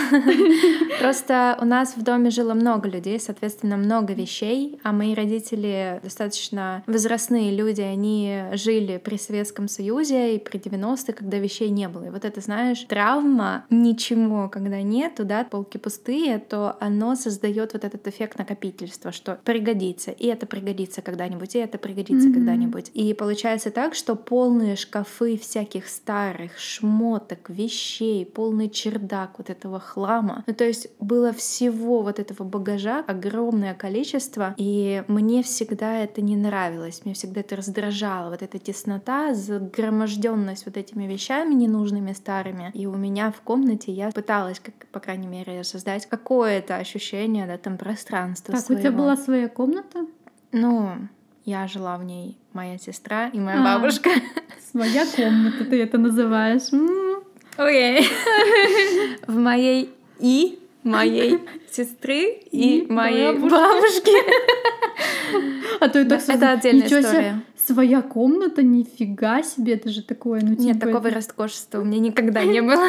Просто 0.98 1.58
у 1.60 1.66
нас 1.66 1.94
в 1.94 2.02
доме 2.02 2.30
жило 2.30 2.54
много 2.54 2.88
людей, 2.88 3.20
соответственно, 3.20 3.76
много 3.76 4.14
вещей, 4.14 4.80
а 4.82 4.92
мои 4.92 5.14
родители 5.14 6.00
достаточно 6.02 6.82
возрастные 6.86 7.54
люди, 7.54 7.82
они 7.82 8.44
жили 8.54 8.96
при 8.96 9.18
Советском 9.18 9.68
Союзе 9.68 10.36
и 10.36 10.38
при 10.38 10.58
90-х, 10.58 11.12
когда 11.12 11.36
вещей 11.36 11.68
не 11.68 11.86
было. 11.86 12.04
И 12.04 12.08
вот 12.08 12.24
это, 12.24 12.40
знаешь, 12.40 12.86
травма, 12.88 13.66
ничего, 13.68 14.48
когда 14.48 14.80
нету, 14.80 15.26
да, 15.26 15.44
полки 15.44 15.76
пустые, 15.76 16.38
то 16.38 16.78
оно 16.80 17.16
создает 17.16 17.74
вот 17.74 17.84
этот 17.84 18.08
эффект 18.08 18.38
накопительства, 18.38 19.12
что 19.12 19.38
пригодится, 19.44 20.12
и 20.12 20.26
это 20.28 20.46
пригодится 20.46 21.02
когда-нибудь, 21.02 21.56
и 21.56 21.58
это 21.58 21.76
пригодится 21.76 22.28
mm-hmm. 22.28 22.32
когда-нибудь. 22.32 22.90
И 22.94 23.12
получается 23.12 23.70
так, 23.70 23.94
что 23.94 24.16
полные 24.16 24.76
шкафы 24.76 25.36
всяких 25.36 25.88
старых 25.88 26.58
шмоток, 26.58 27.50
вещей, 27.50 28.29
полный 28.30 28.68
чердак 28.68 29.32
вот 29.38 29.50
этого 29.50 29.80
хлама. 29.80 30.44
Ну, 30.46 30.54
то 30.54 30.64
есть 30.64 30.88
было 31.00 31.32
всего 31.32 32.02
вот 32.02 32.18
этого 32.18 32.44
багажа 32.44 33.04
огромное 33.06 33.74
количество, 33.74 34.54
и 34.56 35.04
мне 35.08 35.42
всегда 35.42 35.98
это 35.98 36.22
не 36.22 36.36
нравилось, 36.36 37.02
мне 37.04 37.14
всегда 37.14 37.40
это 37.40 37.56
раздражало, 37.56 38.30
вот 38.30 38.42
эта 38.42 38.58
теснота, 38.58 39.34
загроможденность 39.34 40.66
вот 40.66 40.76
этими 40.76 41.04
вещами 41.04 41.54
ненужными, 41.54 42.12
старыми. 42.12 42.70
И 42.74 42.86
у 42.86 42.96
меня 42.96 43.30
в 43.30 43.40
комнате 43.42 43.92
я 43.92 44.10
пыталась, 44.10 44.60
как, 44.60 44.74
по 44.92 45.00
крайней 45.00 45.26
мере, 45.26 45.64
создать 45.64 46.06
какое-то 46.06 46.76
ощущение, 46.76 47.46
да, 47.46 47.58
там 47.58 47.76
пространства 47.76 48.54
Так, 48.54 48.64
своего. 48.64 48.80
у 48.80 48.82
тебя 48.82 48.92
была 48.92 49.16
своя 49.16 49.48
комната? 49.48 50.06
Ну, 50.52 50.90
я 51.44 51.66
жила 51.66 51.96
в 51.96 52.04
ней, 52.04 52.38
моя 52.52 52.78
сестра 52.78 53.28
и 53.28 53.38
моя 53.38 53.60
а, 53.60 53.64
бабушка. 53.78 54.10
Своя 54.70 55.04
комната, 55.06 55.64
ты 55.64 55.82
это 55.82 55.98
называешь. 55.98 56.70
Окей. 57.56 58.06
В 59.26 59.36
моей 59.36 59.90
и 60.18 60.58
моей 60.82 61.38
сестры 61.70 62.38
и, 62.50 62.86
моей 62.88 63.32
бабушки. 63.32 64.10
А 65.80 65.88
то 65.88 65.98
это, 66.00 66.16
это 66.16 66.52
отдельная 66.52 66.86
история. 66.86 67.42
Своя 67.56 68.02
комната, 68.02 68.62
нифига 68.62 69.42
себе, 69.42 69.74
это 69.74 69.90
же 69.90 70.02
такое, 70.02 70.40
ну 70.42 70.56
Нет, 70.58 70.80
такого 70.80 71.08
роскошества 71.10 71.80
у 71.80 71.84
меня 71.84 72.00
никогда 72.00 72.42
не 72.42 72.62
было. 72.62 72.84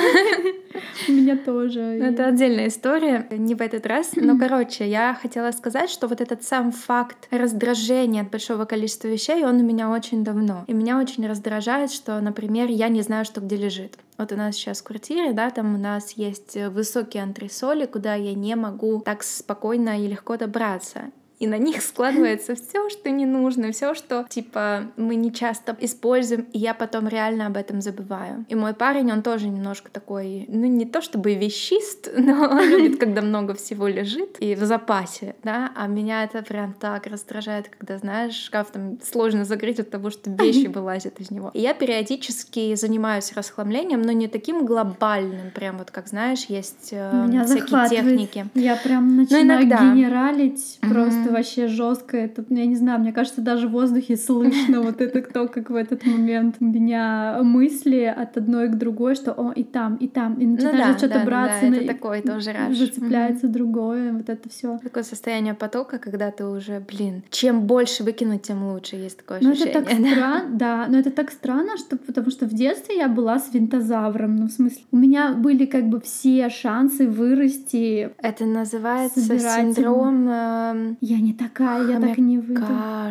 У 1.07 1.11
меня 1.11 1.37
тоже. 1.37 1.81
Это 1.81 2.27
отдельная 2.27 2.69
история, 2.69 3.27
не 3.29 3.53
в 3.53 3.61
этот 3.61 3.85
раз. 3.85 4.11
Но, 4.15 4.39
короче, 4.39 4.89
я 4.89 5.17
хотела 5.21 5.51
сказать, 5.51 5.89
что 5.89 6.07
вот 6.07 6.21
этот 6.21 6.43
сам 6.43 6.71
факт 6.71 7.27
раздражения 7.29 8.21
от 8.21 8.31
большого 8.31 8.65
количества 8.65 9.07
вещей, 9.09 9.43
он 9.43 9.57
у 9.57 9.63
меня 9.63 9.89
очень 9.91 10.23
давно. 10.23 10.63
И 10.67 10.73
меня 10.73 10.97
очень 10.97 11.27
раздражает, 11.27 11.91
что, 11.91 12.19
например, 12.21 12.69
я 12.69 12.87
не 12.87 13.01
знаю, 13.01 13.25
что 13.25 13.41
где 13.41 13.57
лежит. 13.57 13.97
Вот 14.21 14.31
у 14.31 14.35
нас 14.35 14.53
сейчас 14.53 14.81
в 14.81 14.83
квартире, 14.83 15.33
да, 15.33 15.49
там 15.49 15.73
у 15.73 15.79
нас 15.79 16.11
есть 16.11 16.55
высокие 16.55 17.23
антресоли, 17.23 17.87
куда 17.87 18.13
я 18.13 18.35
не 18.35 18.55
могу 18.55 19.01
так 19.03 19.23
спокойно 19.23 19.99
и 19.99 20.07
легко 20.07 20.37
добраться 20.37 21.09
и 21.41 21.47
на 21.47 21.57
них 21.57 21.81
складывается 21.81 22.53
все, 22.53 22.87
что 22.89 23.09
не 23.09 23.25
нужно, 23.25 23.71
все, 23.71 23.95
что 23.95 24.27
типа 24.29 24.83
мы 24.95 25.15
не 25.15 25.33
часто 25.33 25.75
используем, 25.79 26.45
и 26.53 26.59
я 26.59 26.75
потом 26.75 27.07
реально 27.07 27.47
об 27.47 27.57
этом 27.57 27.81
забываю. 27.81 28.45
И 28.47 28.53
мой 28.53 28.75
парень, 28.75 29.11
он 29.11 29.23
тоже 29.23 29.47
немножко 29.47 29.89
такой, 29.91 30.45
ну 30.47 30.67
не 30.67 30.85
то 30.85 31.01
чтобы 31.01 31.33
вещист, 31.33 32.09
но 32.15 32.43
он 32.43 32.69
любит, 32.69 32.99
когда 32.99 33.23
много 33.23 33.55
всего 33.55 33.87
лежит 33.87 34.37
и 34.39 34.53
в 34.53 34.63
запасе, 34.63 35.35
да, 35.43 35.71
а 35.75 35.87
меня 35.87 36.23
это 36.23 36.43
прям 36.43 36.73
так 36.73 37.07
раздражает, 37.07 37.69
когда, 37.69 37.97
знаешь, 37.97 38.35
шкаф 38.35 38.69
там 38.71 38.99
сложно 39.03 39.43
закрыть 39.43 39.79
от 39.79 39.89
того, 39.89 40.11
что 40.11 40.29
вещи 40.29 40.67
вылазят 40.75 41.19
из 41.19 41.31
него. 41.31 41.49
И 41.55 41.61
я 41.61 41.73
периодически 41.73 42.75
занимаюсь 42.75 43.33
расхламлением, 43.33 44.03
но 44.03 44.11
не 44.11 44.27
таким 44.27 44.63
глобальным, 44.63 45.49
прям 45.49 45.79
вот 45.79 45.89
как, 45.89 46.07
знаешь, 46.07 46.45
есть 46.45 46.89
э, 46.91 47.25
меня 47.27 47.45
всякие 47.45 47.89
техники. 47.89 48.45
Я 48.53 48.75
прям 48.75 49.17
начинаю 49.17 49.65
генералить 49.65 50.77
просто 50.81 51.30
вообще 51.31 51.67
жестко. 51.67 52.17
Это, 52.17 52.43
я 52.49 52.65
не 52.65 52.75
знаю, 52.75 52.99
мне 52.99 53.13
кажется, 53.13 53.41
даже 53.41 53.67
в 53.67 53.71
воздухе 53.71 54.17
слышно 54.17 54.81
вот 54.81 55.01
это 55.01 55.21
кто 55.21 55.47
как 55.47 55.69
в 55.69 55.75
этот 55.75 56.05
момент. 56.05 56.55
У 56.59 56.65
меня 56.65 57.39
мысли 57.43 58.03
от 58.03 58.37
одной 58.37 58.69
к 58.69 58.75
другой, 58.75 59.15
что 59.15 59.31
о, 59.31 59.51
и 59.51 59.63
там, 59.63 59.95
и 59.95 60.07
там. 60.07 60.35
И 60.35 60.45
начинаешь 60.45 60.77
ну, 60.77 60.93
да, 60.93 60.97
что-то 60.97 61.19
да, 61.19 61.25
браться. 61.25 61.69
Да, 61.69 61.77
это 61.77 61.87
такое 61.87 62.21
тоже 62.21 62.51
раш. 62.51 62.77
Зацепляется 62.77 63.47
угу. 63.47 63.53
другое, 63.53 64.13
вот 64.13 64.29
это 64.29 64.49
все. 64.49 64.77
Такое 64.83 65.03
состояние 65.03 65.53
потока, 65.53 65.97
когда 65.97 66.31
ты 66.31 66.45
уже, 66.45 66.79
блин, 66.79 67.23
чем 67.29 67.61
больше 67.61 68.03
выкинуть, 68.03 68.43
тем 68.43 68.63
лучше. 68.67 68.95
Есть 68.95 69.17
такое 69.17 69.37
ощущение. 69.37 69.65
Ну 69.65 69.69
это 69.69 69.81
так 69.81 69.99
странно, 69.99 70.57
да, 70.57 70.87
но 70.89 70.99
это 70.99 71.11
так 71.11 71.31
странно, 71.31 71.77
что 71.77 71.97
потому 71.97 72.29
что 72.31 72.45
в 72.45 72.53
детстве 72.53 72.97
я 72.97 73.07
была 73.07 73.39
с 73.39 73.53
винтозавром, 73.53 74.35
ну 74.35 74.47
в 74.47 74.51
смысле, 74.51 74.83
у 74.91 74.97
меня 74.97 75.33
были 75.33 75.65
как 75.65 75.87
бы 75.87 75.99
все 76.01 76.49
шансы 76.49 77.07
вырасти. 77.07 78.11
Это 78.17 78.45
называется 78.45 79.39
синдром... 79.39 80.27
Э... 80.29 80.95
Я 81.01 81.19
не 81.21 81.33
такая, 81.33 81.87
я 81.87 81.99
так 81.99 82.17
не 82.17 82.39
выйду. 82.39 82.61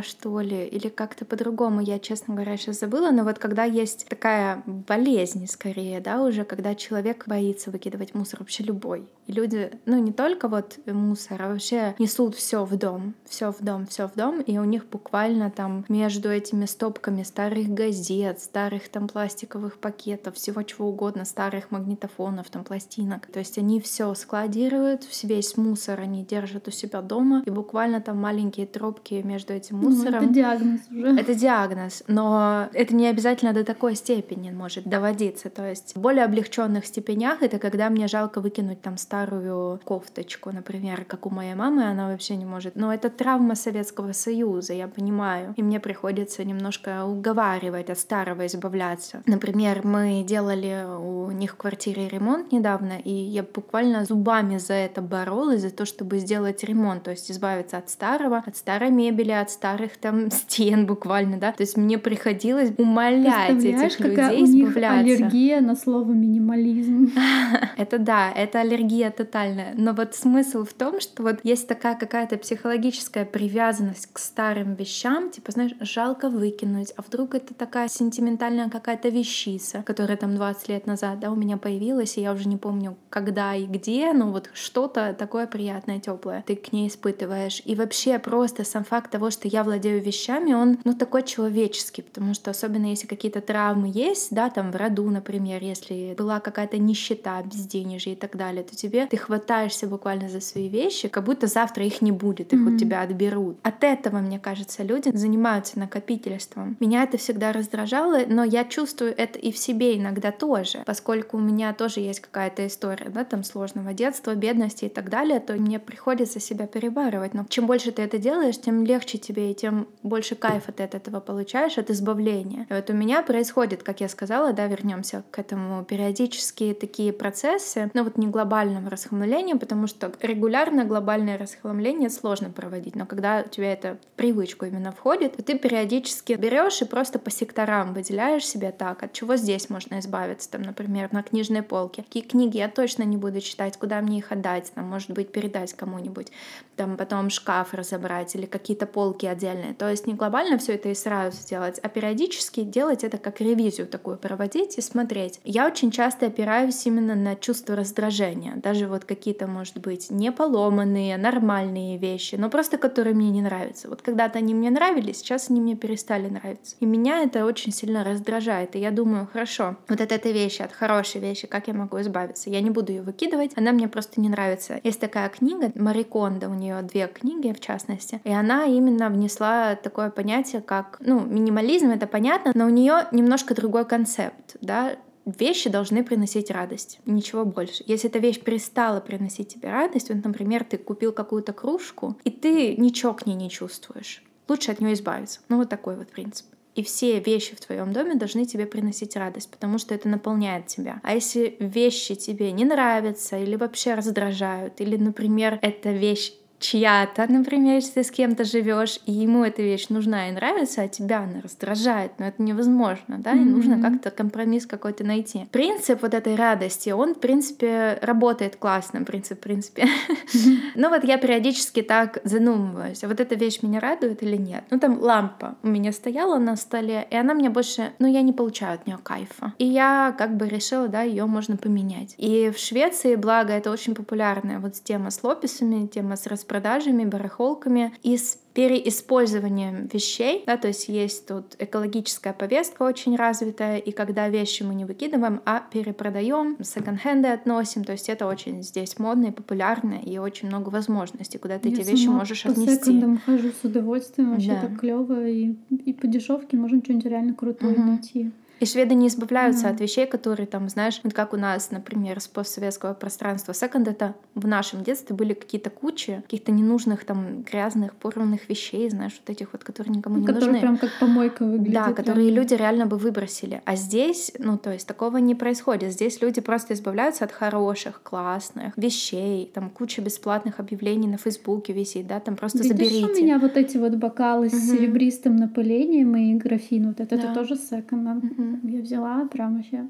что 0.03 0.41
ли, 0.41 0.67
или 0.67 0.89
как-то 0.89 1.25
по-другому, 1.25 1.81
я, 1.81 1.99
честно 1.99 2.35
говоря, 2.35 2.57
сейчас 2.57 2.81
забыла, 2.81 3.11
но 3.11 3.25
вот 3.25 3.39
когда 3.39 3.65
есть 3.65 4.07
такая 4.09 4.63
болезнь, 4.67 5.47
скорее, 5.47 6.01
да, 6.01 6.23
уже, 6.23 6.45
когда 6.45 6.75
человек 6.75 7.25
боится 7.27 7.71
выкидывать 7.71 8.15
мусор, 8.15 8.41
вообще 8.41 8.65
любой, 8.65 9.09
и 9.27 9.33
люди, 9.33 9.71
ну, 9.87 9.99
не 9.99 10.13
только 10.13 10.49
вот 10.49 10.79
мусор, 10.87 11.43
а 11.43 11.49
вообще 11.49 11.95
несут 11.99 12.35
все 12.35 12.65
в 12.65 12.77
дом, 12.77 13.15
все 13.29 13.53
в 13.53 13.63
дом, 13.63 13.87
все 13.87 14.09
в 14.09 14.15
дом, 14.15 14.41
и 14.41 14.59
у 14.59 14.65
них 14.65 14.87
буквально 14.87 15.51
там 15.51 15.85
между 15.89 16.31
этими 16.31 16.67
стопками 16.67 17.23
старых 17.23 17.69
газет, 17.69 18.41
старых 18.41 18.89
там 18.89 19.09
пластиковых 19.09 19.79
пакетов, 19.79 20.35
всего 20.35 20.63
чего 20.63 20.89
угодно, 20.89 21.25
старых 21.25 21.71
магнитофонов, 21.71 22.51
там 22.51 22.65
пластинок, 22.65 23.27
то 23.27 23.39
есть 23.39 23.59
они 23.59 23.81
все 23.81 24.13
складируют, 24.15 25.07
весь 25.23 25.57
мусор 25.57 26.01
они 26.01 26.25
держат 26.25 26.69
у 26.69 26.71
себя 26.71 27.03
дома, 27.03 27.43
и 27.47 27.51
буквально 27.51 28.00
там 28.01 28.19
маленькие 28.19 28.67
тропки 28.67 29.15
между 29.25 29.53
этим 29.53 29.79
мусором. 29.79 30.21
Ну, 30.21 30.27
это 30.27 30.35
диагноз 30.35 30.81
уже. 30.91 31.21
Это 31.21 31.35
диагноз, 31.35 32.03
но 32.07 32.69
это 32.73 32.95
не 32.95 33.07
обязательно 33.07 33.53
до 33.53 33.65
такой 33.65 33.95
степени 33.95 34.51
может 34.51 34.85
доводиться. 34.85 35.51
То 35.51 35.69
есть 35.69 35.95
в 35.95 36.01
более 36.01 36.25
облегченных 36.25 36.87
степенях 36.87 37.43
это 37.43 37.59
когда 37.59 37.91
мне 37.91 38.09
жалко 38.09 38.41
выкинуть 38.41 38.81
там 38.81 38.97
старую 38.97 39.81
кофточку, 39.85 40.51
например, 40.51 41.05
как 41.05 41.27
у 41.27 41.31
моей 41.31 41.55
мамы, 41.55 41.85
она 41.85 42.09
вообще 42.09 42.37
не 42.37 42.45
может. 42.45 42.77
Но 42.77 42.93
это 42.93 43.11
травма 43.11 43.55
Советского 43.55 44.13
Союза, 44.13 44.73
я 44.73 44.89
понимаю. 44.89 45.55
И 45.57 45.63
мне 45.63 45.81
приходится 45.81 46.45
немножко 46.45 47.05
уговаривать 47.05 47.91
от 47.91 47.99
старого 47.99 48.47
избавляться. 48.47 49.23
Например, 49.27 49.81
мы 49.85 50.25
делали 50.27 50.87
у 50.99 51.31
них 51.31 51.53
в 51.53 51.57
квартире 51.57 52.09
ремонт 52.09 52.53
недавно, 52.53 52.99
и 52.99 53.11
я 53.11 53.43
буквально 53.43 54.05
зубами 54.05 54.59
за 54.59 54.75
это 54.75 55.03
боролась, 55.03 55.63
за 55.63 55.71
то, 55.71 55.85
чтобы 55.85 56.19
сделать 56.19 56.65
ремонт, 56.65 57.05
то 57.05 57.11
есть 57.11 57.31
избавиться 57.31 57.79
от 57.79 57.80
старого 57.89 58.21
старого, 58.21 58.43
от 58.47 58.57
старой 58.57 58.91
мебели, 58.91 59.31
от 59.31 59.51
старых 59.51 59.97
там 59.97 60.31
стен 60.31 60.87
буквально, 60.87 61.39
да. 61.39 61.53
То 61.53 61.63
есть 61.63 61.77
мне 61.77 61.99
приходилось 61.99 62.73
умолять 62.79 63.65
этих 63.65 64.01
людей 64.01 64.43
у 64.43 64.45
избавляться. 64.45 65.03
Них 65.03 65.21
аллергия 65.21 65.61
на 65.61 65.77
слово 65.77 66.11
минимализм. 66.13 67.13
Это 67.77 67.99
да, 67.99 68.31
это 68.31 68.61
аллергия 68.61 69.11
тотальная. 69.11 69.75
Но 69.77 69.93
вот 69.93 70.15
смысл 70.15 70.65
в 70.65 70.73
том, 70.73 71.01
что 71.01 71.23
вот 71.23 71.41
есть 71.45 71.67
такая 71.69 71.95
какая-то 71.95 72.37
психологическая 72.37 73.25
привязанность 73.25 74.09
к 74.13 74.19
старым 74.19 74.75
вещам, 74.75 75.31
типа, 75.31 75.53
знаешь, 75.53 75.73
жалко 75.81 76.29
выкинуть, 76.29 76.93
а 76.97 77.03
вдруг 77.03 77.35
это 77.35 77.55
такая 77.55 77.89
сентиментальная 77.89 78.69
какая-то 78.69 79.09
вещица, 79.09 79.83
которая 79.83 80.17
там 80.17 80.35
20 80.35 80.69
лет 80.69 80.87
назад, 80.87 81.21
да, 81.21 81.31
у 81.31 81.37
меня 81.37 81.57
появилась, 81.57 82.19
и 82.19 82.21
я 82.21 82.33
уже 82.33 82.49
не 82.49 82.57
помню, 82.57 82.97
когда 83.09 83.55
и 83.55 83.67
где, 83.67 84.13
но 84.13 84.31
вот 84.31 84.51
что-то 84.53 85.15
такое 85.19 85.47
приятное, 85.47 86.01
теплое 86.01 86.45
ты 86.47 86.57
к 86.57 86.73
ней 86.73 86.89
испытываешь. 86.89 87.63
И 87.71 87.77
вообще 87.77 88.19
просто 88.19 88.65
сам 88.65 88.83
факт 88.83 89.13
того, 89.13 89.31
что 89.31 89.47
я 89.47 89.63
владею 89.63 90.03
вещами, 90.03 90.53
он, 90.53 90.79
ну, 90.83 90.93
такой 90.93 91.23
человеческий, 91.23 92.03
потому 92.03 92.35
что 92.35 92.51
особенно 92.51 92.87
если 92.87 93.07
какие-то 93.07 93.41
травмы 93.41 93.89
есть, 93.95 94.35
да, 94.35 94.51
там 94.51 94.73
в 94.73 94.77
роду, 94.77 95.09
например, 95.09 95.63
если 95.63 96.17
была 96.19 96.41
какая-то 96.41 96.79
нищета, 96.79 97.41
безденежье 97.43 98.15
и 98.15 98.17
так 98.17 98.37
далее, 98.37 98.65
то 98.65 98.75
тебе 98.75 99.07
ты 99.07 99.17
хватаешься 99.17 99.87
буквально 99.87 100.29
за 100.29 100.41
свои 100.41 100.69
вещи, 100.69 101.07
как 101.07 101.23
будто 101.23 101.47
завтра 101.47 101.85
их 101.85 102.03
не 102.03 102.11
будет, 102.11 102.53
их 102.53 102.59
mm-hmm. 102.59 102.75
у 102.75 102.77
тебя 102.77 103.03
отберут. 103.03 103.59
От 103.63 103.85
этого, 103.85 104.19
мне 104.19 104.41
кажется, 104.41 104.83
люди 104.83 105.17
занимаются 105.17 105.79
накопительством. 105.79 106.77
Меня 106.81 107.05
это 107.05 107.19
всегда 107.19 107.53
раздражало, 107.53 108.23
но 108.27 108.43
я 108.43 108.65
чувствую 108.65 109.15
это 109.17 109.39
и 109.39 109.53
в 109.53 109.59
себе 109.59 109.97
иногда 109.97 110.33
тоже, 110.33 110.83
поскольку 110.87 111.37
у 111.37 111.41
меня 111.41 111.73
тоже 111.73 112.01
есть 112.01 112.19
какая-то 112.19 112.67
история, 112.67 113.11
да, 113.11 113.23
там 113.23 113.45
сложного 113.45 113.93
детства, 113.93 114.35
бедности 114.35 114.87
и 114.87 114.89
так 114.89 115.09
далее, 115.09 115.39
то 115.39 115.53
мне 115.53 115.79
приходится 115.79 116.41
себя 116.41 116.67
перебарывать. 116.67 117.33
Но 117.33 117.45
чем 117.61 117.67
больше 117.67 117.93
ты 117.93 118.01
это 118.01 118.17
делаешь, 118.17 118.59
тем 118.59 118.87
легче 118.87 119.19
тебе 119.19 119.51
и 119.51 119.55
тем 119.55 119.87
больше 120.03 120.35
кайфа 120.35 120.73
ты 120.73 120.83
от 120.83 120.95
этого 120.95 121.21
получаешь, 121.21 121.77
от 121.77 121.91
избавления. 121.91 122.67
И 122.71 122.73
вот 122.73 122.89
у 122.89 122.95
меня 122.95 123.21
происходит, 123.23 123.83
как 123.83 124.01
я 124.01 124.09
сказала, 124.09 124.55
да, 124.55 124.67
вернемся 124.67 125.25
к 125.31 125.39
этому, 125.39 125.85
периодически 125.85 126.73
такие 126.73 127.13
процессы, 127.13 127.91
ну 127.93 128.05
вот 128.05 128.17
не 128.17 128.29
глобального 128.29 128.89
расхламления, 128.89 129.57
потому 129.57 129.89
что 129.89 130.11
регулярно 130.23 130.87
глобальное 130.87 131.37
расхламление 131.37 132.09
сложно 132.09 132.49
проводить, 132.49 132.97
но 132.97 133.05
когда 133.05 133.43
у 133.45 133.49
тебя 133.51 133.75
это 133.75 133.99
в 134.15 134.17
привычку 134.17 134.65
именно 134.65 134.91
входит, 134.91 135.37
то 135.37 135.43
ты 135.43 135.59
периодически 135.59 136.33
берешь 136.33 136.81
и 136.81 136.87
просто 136.87 137.19
по 137.19 137.31
секторам 137.31 137.93
выделяешь 137.93 138.47
себе 138.47 138.73
так, 138.73 139.03
от 139.03 139.13
чего 139.13 139.37
здесь 139.37 139.69
можно 139.69 139.99
избавиться, 139.99 140.51
там, 140.51 140.63
например, 140.63 141.13
на 141.13 141.23
книжной 141.23 141.63
полке. 141.63 142.05
Какие 142.05 142.23
книги 142.23 142.57
я 142.57 142.69
точно 142.69 143.03
не 143.03 143.19
буду 143.19 143.43
читать, 143.43 143.77
куда 143.77 144.01
мне 144.01 144.21
их 144.21 144.33
отдать, 144.33 144.73
там, 144.75 144.87
может 144.87 145.11
быть, 145.11 145.31
передать 145.31 145.75
кому-нибудь, 145.75 146.29
там, 146.77 146.97
потом 146.97 147.29
шкаф 147.29 147.50
разобрать 147.73 148.35
или 148.35 148.47
какие-то 148.47 148.87
полки 148.87 149.27
отдельные. 149.27 149.75
То 149.75 149.91
есть 149.91 150.07
не 150.07 150.15
глобально 150.15 150.59
все 150.59 150.75
это 150.75 150.89
и 150.89 150.95
сразу 150.95 151.37
сделать, 151.37 151.79
а 151.83 151.89
периодически 151.89 152.63
делать 152.63 153.05
это 153.05 153.19
как 153.19 153.41
ревизию 153.41 153.87
такую 153.87 154.17
проводить 154.17 154.79
и 154.79 154.81
смотреть. 154.81 155.41
Я 155.45 155.67
очень 155.67 155.91
часто 155.91 156.27
опираюсь 156.27 156.87
именно 156.87 157.15
на 157.15 157.37
чувство 157.37 157.77
раздражения, 157.77 158.55
даже 158.57 158.87
вот 158.87 159.05
какие-то, 159.05 159.47
может 159.47 159.79
быть, 159.79 160.11
не 160.11 160.33
поломанные, 160.33 161.17
нормальные 161.17 161.99
вещи, 161.99 162.37
но 162.37 162.51
просто 162.51 162.79
которые 162.79 163.15
мне 163.15 163.31
не 163.31 163.43
нравятся. 163.43 163.89
Вот 163.89 164.03
когда-то 164.03 164.39
они 164.39 164.55
мне 164.55 164.71
нравились, 164.71 165.19
сейчас 165.19 165.51
они 165.51 165.61
мне 165.61 165.77
перестали 165.77 166.29
нравиться. 166.29 166.77
И 166.81 166.87
меня 166.87 167.23
это 167.23 167.45
очень 167.45 167.73
сильно 167.73 168.05
раздражает. 168.05 168.77
И 168.77 168.79
я 168.79 168.91
думаю, 168.91 169.29
хорошо, 169.33 169.77
вот 169.89 170.01
от 170.01 170.13
этой 170.13 170.33
вещи, 170.33 170.63
от 170.63 170.73
хорошей 170.73 171.21
вещи, 171.21 171.47
как 171.47 171.69
я 171.69 171.75
могу 171.75 172.01
избавиться? 172.01 172.51
Я 172.51 172.61
не 172.61 172.71
буду 172.71 172.93
ее 172.93 173.03
выкидывать, 173.03 173.53
она 173.57 173.73
мне 173.73 173.89
просто 173.89 174.21
не 174.21 174.29
нравится. 174.29 174.81
Есть 174.83 175.01
такая 175.01 175.29
книга 175.29 175.73
Мари 175.75 176.03
Кондо, 176.03 176.49
у 176.49 176.55
нее 176.55 176.83
две 176.83 177.07
книги 177.07 177.40
в 177.49 177.61
частности, 177.61 178.21
и 178.25 178.31
она 178.31 178.67
именно 178.67 179.09
внесла 179.09 179.75
такое 179.75 180.11
понятие, 180.11 180.63
как, 180.63 180.99
ну, 181.01 181.21
минимализм, 181.21 181.91
это 181.91 182.07
понятно, 182.07 182.53
но 182.55 182.67
у 182.67 182.71
нее 182.71 183.07
немножко 183.13 183.55
другой 183.55 183.85
концепт, 183.85 184.57
да, 184.61 184.97
вещи 185.25 185.69
должны 185.69 186.05
приносить 186.05 186.51
радость, 186.51 187.01
ничего 187.07 187.45
больше. 187.45 187.85
Если 187.87 188.09
эта 188.09 188.19
вещь 188.19 188.41
перестала 188.41 189.01
приносить 189.01 189.55
тебе 189.55 189.71
радость, 189.71 190.11
вот, 190.11 190.25
например, 190.25 190.65
ты 190.65 190.79
купил 190.79 191.13
какую-то 191.13 191.53
кружку, 191.53 192.17
и 192.25 192.31
ты 192.31 192.77
ничего 192.77 193.15
к 193.15 193.27
ней 193.27 193.35
не 193.35 193.51
чувствуешь, 193.51 194.23
лучше 194.49 194.73
от 194.73 194.81
нее 194.81 194.95
избавиться. 194.95 195.41
Ну 195.49 195.59
вот 195.59 195.69
такой 195.69 195.97
вот 195.97 196.09
принцип. 196.09 196.47
И 196.77 196.85
все 196.85 197.19
вещи 197.19 197.57
в 197.57 197.61
твоем 197.61 197.93
доме 197.93 198.15
должны 198.15 198.45
тебе 198.45 198.65
приносить 198.65 199.17
радость, 199.17 199.51
потому 199.51 199.79
что 199.79 199.95
это 199.95 200.09
наполняет 200.09 200.67
тебя. 200.69 201.01
А 201.03 201.15
если 201.15 201.57
вещи 201.59 202.15
тебе 202.15 202.53
не 202.53 202.65
нравятся 202.65 203.37
или 203.39 203.57
вообще 203.57 203.95
раздражают, 203.95 204.81
или, 204.81 204.97
например, 204.97 205.59
эта 205.63 205.91
вещь 205.91 206.33
чья-то, 206.61 207.27
например, 207.33 207.77
если 207.77 207.95
ты 207.95 208.05
с 208.05 208.11
кем-то 208.11 208.45
живешь, 208.45 209.01
и 209.07 209.13
ему 209.13 209.45
эта 209.45 209.63
вещь 209.63 209.89
нужна 209.89 210.29
и 210.29 210.33
нравится, 210.33 210.83
а 210.83 210.89
тебя 210.89 211.21
она 211.21 211.41
раздражает, 211.41 212.13
но 212.19 212.27
это 212.27 212.43
невозможно, 212.43 213.19
да, 213.19 213.33
mm-hmm. 213.33 213.43
и 213.43 213.45
нужно 213.45 213.83
как-то 213.83 214.11
компромисс 214.11 214.67
какой-то 214.67 215.03
найти. 215.03 215.47
Принцип 215.51 216.03
вот 216.03 216.15
этой 216.15 216.37
радости, 216.37 216.91
он, 216.91 217.15
в 217.15 217.19
принципе, 217.19 217.99
работает 218.03 218.57
классно, 218.57 219.03
принцип, 219.05 219.39
в 219.39 219.41
принципе. 219.41 219.85
Mm-hmm. 219.85 220.59
ну 220.77 220.91
вот 220.91 221.03
я 221.05 221.17
периодически 221.17 221.83
так 221.83 222.19
задумываюсь, 222.25 223.03
а 223.03 223.09
вот 223.09 223.21
эта 223.21 223.35
вещь 223.35 223.63
меня 223.63 223.81
радует 223.81 224.23
или 224.23 224.37
нет? 224.37 224.65
Ну 224.71 224.79
там 224.79 225.01
лампа 225.01 225.57
у 225.63 225.69
меня 225.69 225.93
стояла 225.93 226.39
на 226.39 226.57
столе, 226.57 227.07
и 227.11 227.17
она 227.17 227.33
мне 227.33 227.49
больше, 227.49 227.93
ну 227.99 228.07
я 228.07 228.21
не 228.21 228.33
получаю 228.33 228.75
от 228.75 228.87
нее 228.87 228.99
кайфа. 229.03 229.55
И 229.59 229.65
я 229.65 230.15
как 230.17 230.37
бы 230.37 230.47
решила, 230.47 230.89
да, 230.89 231.03
ее 231.03 231.25
можно 231.25 231.57
поменять. 231.57 232.15
И 232.19 232.51
в 232.55 232.59
Швеции, 232.59 233.17
благо, 233.17 233.55
это 233.55 233.71
очень 233.71 233.95
популярная 233.95 234.59
вот 234.59 234.75
тема 234.75 235.11
с 235.11 235.23
лописами, 235.23 235.87
тема 235.87 236.17
с 236.17 236.27
распространением 236.27 236.50
продажами, 236.51 237.05
барахолками 237.05 237.93
и 238.03 238.17
с 238.17 238.37
переиспользованием 238.55 239.87
вещей, 239.87 240.43
да, 240.47 240.57
то 240.57 240.67
есть 240.67 240.89
есть 240.89 241.29
тут 241.29 241.55
экологическая 241.61 242.33
повестка 242.33 242.83
очень 242.83 243.15
развитая, 243.15 243.79
и 243.79 243.93
когда 243.93 244.29
вещи 244.29 244.65
мы 244.65 244.75
не 244.75 244.85
выкидываем, 244.85 245.41
а 245.47 245.63
перепродаем, 245.73 246.57
секонд-хенды 246.61 247.29
относим, 247.29 247.85
то 247.85 247.93
есть 247.93 248.09
это 248.09 248.27
очень 248.27 248.65
здесь 248.65 248.99
модно 248.99 249.27
и 249.27 249.31
популярно, 249.31 249.95
и 249.95 250.19
очень 250.19 250.49
много 250.49 250.71
возможностей, 250.71 251.39
куда 251.39 251.61
ты 251.61 251.69
Я 251.69 251.79
эти 251.79 251.89
вещи 251.89 252.09
можешь 252.09 252.43
по 252.43 252.51
отнести. 252.51 252.75
секондам 252.75 253.21
хожу 253.25 253.51
с 253.51 253.65
удовольствием, 253.65 254.33
вообще 254.33 254.55
да. 254.55 254.63
так 254.63 254.81
клево, 254.81 255.25
и, 255.29 255.55
и 255.71 255.93
по 255.93 256.09
дешевке 256.09 256.57
можно 256.57 256.83
что-нибудь 256.83 257.07
реально 257.07 257.35
крутое 257.35 257.75
угу. 257.75 257.83
найти. 257.83 258.33
И 258.61 258.67
шведы 258.67 258.95
не 258.95 259.09
избавляются 259.09 259.67
mm-hmm. 259.67 259.75
от 259.75 259.81
вещей, 259.81 260.07
которые 260.07 260.47
там, 260.47 260.69
знаешь, 260.69 261.01
вот 261.03 261.15
как 261.15 261.33
у 261.33 261.37
нас, 261.37 261.71
например, 261.71 262.21
с 262.21 262.29
постсоветского 262.29 262.93
пространства 262.93 263.55
секонд, 263.55 263.89
это 263.89 264.15
в 264.35 264.47
нашем 264.47 264.85
детстве 264.85 265.17
были 265.17 265.33
какие-то 265.33 265.71
кучи 265.71 266.23
каких-то 266.23 266.53
ненужных 266.53 267.05
там 267.05 267.43
грязных, 267.43 267.95
порванных 267.95 268.49
вещей, 268.49 268.89
знаешь, 268.91 269.19
вот 269.19 269.31
этих 269.31 269.53
вот, 269.53 269.65
которые 269.65 269.97
никому 269.97 270.19
не 270.19 270.27
которые 270.27 270.53
нужны. 270.53 270.61
прям 270.61 270.77
как 270.77 270.91
помойка 271.01 271.45
выглядит. 271.45 271.73
Да, 271.73 271.93
которые 271.93 272.27
реально. 272.27 272.41
люди 272.41 272.55
реально 272.55 272.87
бы 272.87 272.99
выбросили. 272.99 273.63
А 273.65 273.77
здесь, 273.77 274.33
ну, 274.39 274.59
то 274.59 274.73
есть 274.73 274.87
такого 274.87 275.17
не 275.17 275.35
происходит. 275.35 275.93
Здесь 275.93 276.21
люди 276.21 276.41
просто 276.41 276.75
избавляются 276.75 277.25
от 277.25 277.33
хороших, 277.33 278.03
классных 278.03 278.77
вещей, 278.77 279.51
там 279.55 279.71
куча 279.71 280.03
бесплатных 280.03 280.61
объявлений 280.61 281.09
на 281.09 281.17
Фейсбуке 281.17 281.73
висит, 281.73 282.07
да, 282.07 282.21
там 282.21 282.37
просто 282.37 282.59
Видишь, 282.59 282.77
заберите. 282.77 283.07
у 283.07 283.25
меня 283.25 283.39
вот 283.39 283.57
эти 283.57 283.79
вот 283.79 283.95
бокалы 283.95 284.49
угу. 284.49 284.57
с 284.57 284.71
серебристым 284.71 285.37
напылением 285.37 286.15
и 286.17 286.35
графин, 286.35 286.89
вот 286.89 287.01
это, 287.01 287.17
да. 287.17 287.23
это 287.23 287.35
тоже 287.35 287.57
секонд. 287.57 288.23
Я 288.63 288.81
взяла 288.81 289.27
прям 289.27 289.57
вообще. 289.57 289.89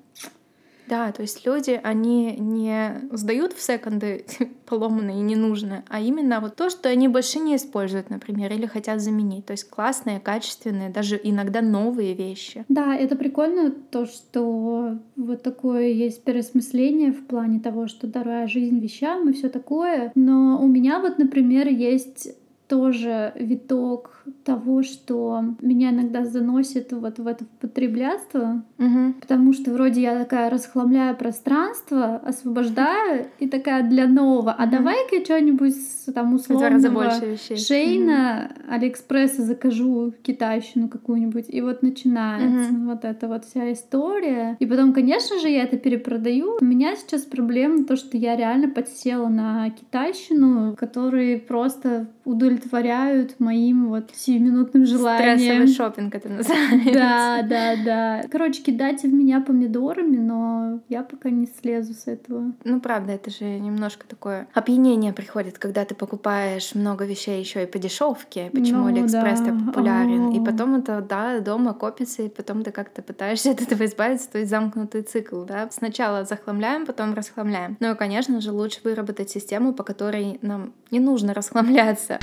Да, 0.91 1.13
то 1.13 1.23
есть 1.23 1.47
люди, 1.47 1.81
они 1.85 2.35
не 2.37 3.09
сдают 3.13 3.53
в 3.53 3.63
секонды 3.63 4.25
поломанные 4.67 5.21
и 5.21 5.23
ненужные, 5.23 5.85
а 5.89 6.01
именно 6.01 6.41
вот 6.41 6.57
то, 6.57 6.69
что 6.69 6.89
они 6.89 7.07
больше 7.07 7.39
не 7.39 7.55
используют, 7.55 8.11
например, 8.11 8.53
или 8.53 8.67
хотят 8.67 9.01
заменить. 9.01 9.47
То 9.47 9.53
есть 9.53 9.71
классные, 9.71 10.19
качественные, 10.19 10.91
даже 10.91 11.19
иногда 11.23 11.63
новые 11.63 12.15
вещи. 12.15 12.65
Да, 12.69 12.97
это 12.97 13.15
прикольно 13.15 13.71
то, 13.71 14.05
что 14.05 14.99
вот 15.15 15.43
такое 15.45 15.91
есть 15.91 16.25
переосмысление 16.25 17.13
в 17.13 17.25
плане 17.25 17.61
того, 17.61 17.87
что 17.87 18.09
дорогая 18.09 18.49
жизнь 18.49 18.81
вещам 18.81 19.31
и 19.31 19.33
все 19.33 19.49
такое. 19.49 20.11
Но 20.17 20.61
у 20.61 20.67
меня 20.67 20.99
вот, 20.99 21.19
например, 21.19 21.69
есть 21.69 22.35
тоже 22.67 23.33
виток 23.37 24.20
того, 24.45 24.83
что 24.83 25.43
меня 25.61 25.91
иногда 25.91 26.25
заносит 26.25 26.93
вот 26.93 27.19
в 27.19 27.27
это 27.27 27.45
потреблятство, 27.61 28.65
угу. 28.79 29.15
потому 29.21 29.53
что 29.53 29.73
вроде 29.73 30.03
я 30.03 30.19
такая 30.19 30.51
расхламляю 30.51 31.17
пространство, 31.17 32.17
освобождаю 32.17 33.27
и 33.39 33.49
такая 33.49 33.89
для 33.89 34.07
нового. 34.07 34.53
А 34.53 34.65
угу. 34.65 34.73
давай-ка 34.73 35.17
я 35.17 35.25
что-нибудь 35.25 35.75
там 36.15 36.35
условного 36.35 37.11
Шейна, 37.57 38.51
угу. 38.51 38.75
Алиэкспресса 38.75 39.43
закажу 39.43 40.13
китайщину 40.23 40.89
какую-нибудь, 40.89 41.47
и 41.49 41.61
вот 41.61 41.83
начинается 41.83 42.73
угу. 42.73 42.91
вот 42.91 43.05
эта 43.05 43.29
вот 43.29 43.45
вся 43.45 43.73
история. 43.73 44.57
И 44.59 44.67
потом, 44.67 44.93
конечно 44.93 45.39
же, 45.39 45.49
я 45.49 45.65
это 45.65 45.77
перепродаю. 45.77 46.59
У 46.61 46.65
меня 46.65 46.97
сейчас 46.97 47.23
проблема 47.23 47.85
то, 47.85 47.97
что 47.97 48.17
я 48.17 48.37
реально 48.37 48.69
подсела 48.69 49.29
на 49.29 49.71
китайщину, 49.71 50.77
которые 50.77 51.39
просто 51.39 52.09
удовлетворяют 52.25 53.41
моим 53.41 53.89
вот 53.89 54.11
сиюминутным 54.21 54.87
желанием. 54.87 55.39
Стрессовый 55.39 55.69
шопинг 55.69 56.15
это 56.15 56.29
называется. 56.29 56.93
Да, 56.93 57.43
да, 57.43 57.77
да. 57.85 58.23
Короче, 58.31 58.63
кидайте 58.63 59.09
в 59.09 59.13
меня 59.13 59.41
помидорами, 59.41 60.17
но 60.17 60.81
я 60.89 61.03
пока 61.03 61.31
не 61.31 61.47
слезу 61.47 61.95
с 61.95 62.07
этого. 62.07 62.53
Ну, 62.65 62.81
правда, 62.81 63.13
это 63.13 63.31
же 63.31 63.45
немножко 63.45 64.07
такое 64.07 64.49
опьянение 64.53 65.13
приходит, 65.13 65.59
когда 65.59 65.85
ты 65.85 65.95
покупаешь 65.95 66.75
много 66.75 67.05
вещей 67.05 67.41
еще 67.41 67.63
и 67.63 67.67
по 67.67 67.79
дешевке. 67.79 68.51
Почему 68.53 68.83
ну, 68.83 68.87
Алиэкспресс 68.89 69.41
да. 69.41 69.47
так 69.47 69.67
популярен? 69.67 70.27
О-о-о. 70.27 70.37
И 70.37 70.45
потом 70.45 70.77
это, 70.77 71.01
да, 71.01 71.41
дома 71.41 71.75
копится, 71.75 72.23
и 72.23 72.29
потом 72.29 72.63
ты 72.63 72.73
как-то 72.73 73.03
пытаешься 73.03 73.53
от 73.53 73.63
этого 73.63 73.85
избавиться, 73.87 74.31
то 74.31 74.39
есть 74.39 74.51
замкнутый 74.51 75.03
цикл, 75.03 75.45
да. 75.45 75.69
Сначала 75.71 76.25
захламляем, 76.25 76.87
потом 76.87 77.15
расхламляем. 77.15 77.77
Ну 77.81 77.93
и, 77.93 77.97
конечно 77.97 78.41
же, 78.41 78.53
лучше 78.53 78.81
выработать 78.85 79.31
систему, 79.31 79.73
по 79.73 79.83
которой 79.83 80.39
нам 80.43 80.75
не 80.91 81.01
нужно 81.01 81.35
расхламляться. 81.35 82.19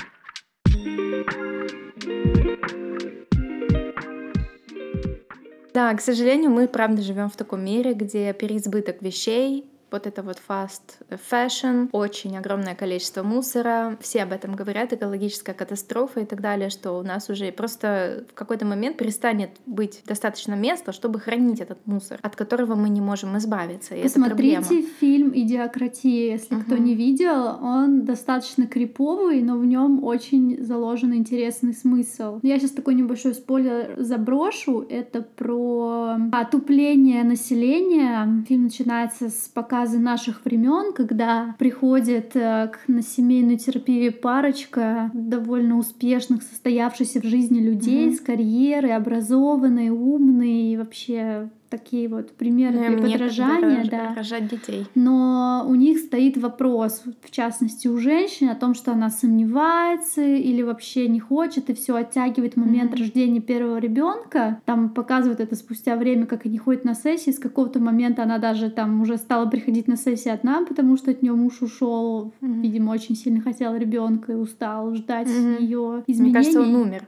Да, 5.78 5.94
к 5.94 6.02
сожалению, 6.02 6.50
мы 6.50 6.68
правда 6.68 7.04
живем 7.04 7.30
в 7.30 7.36
таком 7.36 7.64
мире, 7.64 7.94
где 7.94 8.34
переизбыток 8.34 9.04
вещей 9.04 9.70
вот 9.92 10.08
это 10.08 10.24
вот 10.24 10.42
fast 10.48 10.82
fashion, 11.10 11.90
очень 11.92 12.38
огромное 12.38 12.76
количество 12.76 13.24
мусора, 13.24 13.98
все 14.02 14.24
об 14.24 14.32
этом 14.32 14.56
говорят, 14.56 14.94
экологическая 14.94 15.54
катастрофа 15.54 16.22
и 16.22 16.26
так 16.26 16.42
далее, 16.42 16.70
что 16.70 16.94
у 16.94 17.04
нас 17.04 17.30
уже 17.30 17.52
просто 17.52 18.26
в 18.30 18.34
какой-то 18.34 18.66
момент 18.66 18.98
перестанет 18.98 19.52
быть 19.66 20.02
достаточно 20.06 20.54
места, 20.54 20.92
чтобы 20.92 21.20
хранить 21.20 21.60
этот 21.60 21.86
мусор, 21.86 22.20
от 22.22 22.36
которого 22.36 22.76
мы 22.76 22.90
не 22.90 23.02
можем 23.02 23.38
избавиться. 23.38 23.96
И 23.96 24.04
Посмотрите 24.04 24.82
фильм 25.00 25.32
«Идиократия», 25.34 26.32
если 26.32 26.56
угу. 26.56 26.64
кто 26.64 26.78
не 26.78 26.96
видел, 26.96 27.58
он 27.62 28.06
достаточно 28.06 28.68
криповый, 28.68 29.42
но 29.42 29.58
в 29.58 29.66
нем 29.66 30.04
очень 30.04 30.64
заложен 30.64 31.14
интересный 31.14 31.74
смысл. 31.74 32.40
Я 32.44 32.60
сейчас 32.60 32.72
такой 32.72 32.96
небольшой 32.96 33.34
спойлер 33.34 33.96
заброшу. 33.98 34.86
Это 34.90 35.22
про 35.22 36.18
отупление 36.32 37.24
населения. 37.24 38.44
Фильм 38.48 38.64
начинается 38.64 39.30
с 39.30 39.48
показа 39.78 40.00
наших 40.00 40.44
времен, 40.44 40.94
когда 40.94 41.56
приходит 41.60 42.36
э, 42.36 42.70
к, 42.72 42.88
на 42.88 43.02
семейную 43.04 43.60
терапию 43.60 44.12
парочка 44.12 45.12
довольно 45.14 45.78
успешных, 45.78 46.42
состоявшихся 46.42 47.22
в 47.22 47.26
жизни 47.26 47.60
людей 47.60 48.10
mm-hmm. 48.10 48.16
с 48.16 48.20
карьерой, 48.20 48.96
образованные, 48.96 49.92
умные 49.92 50.74
и 50.74 50.78
вообще 50.78 51.50
такие 51.70 52.08
вот 52.08 52.32
примеры 52.32 52.78
ну, 52.78 52.98
для 52.98 53.12
подражания, 53.12 53.86
да. 53.90 54.14
Рожать 54.16 54.50
детей. 54.50 54.86
Но 54.96 55.66
у 55.68 55.76
них 55.76 56.00
стоит 56.00 56.38
вопрос, 56.38 57.04
в 57.22 57.32
частности 57.32 57.88
у 57.88 57.98
женщин, 57.98 58.50
о 58.50 58.56
том, 58.56 58.74
что 58.74 58.92
она 58.92 59.10
сомневается 59.10 60.22
или 60.22 60.62
вообще 60.62 61.08
не 61.08 61.20
хочет 61.20 61.70
и 61.70 61.74
все 61.74 61.96
оттягивает 61.96 62.56
момент 62.56 62.94
mm-hmm. 62.94 63.00
рождения 63.00 63.42
первого 63.42 63.78
ребенка. 63.78 64.62
Там 64.66 64.90
показывают 64.90 65.40
это 65.40 65.56
спустя 65.56 65.96
время, 65.96 66.26
как 66.26 66.46
они 66.46 66.58
ходят 66.58 66.84
на 66.86 66.94
сессии. 66.94 67.32
С 67.32 67.40
какого-то 67.40 67.80
момента 67.80 68.24
она 68.24 68.38
даже 68.38 68.70
там 68.70 69.02
уже 69.02 69.18
стала 69.18 69.46
приходить 69.48 69.88
на 69.88 69.98
сессии 69.98 70.30
одна, 70.30 70.66
потому 70.66 70.98
что 70.98 71.12
от 71.12 71.22
нее 71.22 71.34
муж 71.34 71.62
ушел, 71.62 72.34
mm-hmm. 72.42 72.62
видимо, 72.62 72.92
очень 72.92 73.16
сильно 73.16 73.42
хотел 73.42 73.76
ребенка 73.76 74.34
и 74.34 74.36
устал 74.36 74.94
ждать 74.96 75.28
mm-hmm. 75.28 75.62
ее 75.62 76.04
изменений. 76.08 76.32
Мне 76.32 76.34
кажется, 76.34 76.62
он 76.62 76.76
умер. 76.76 77.08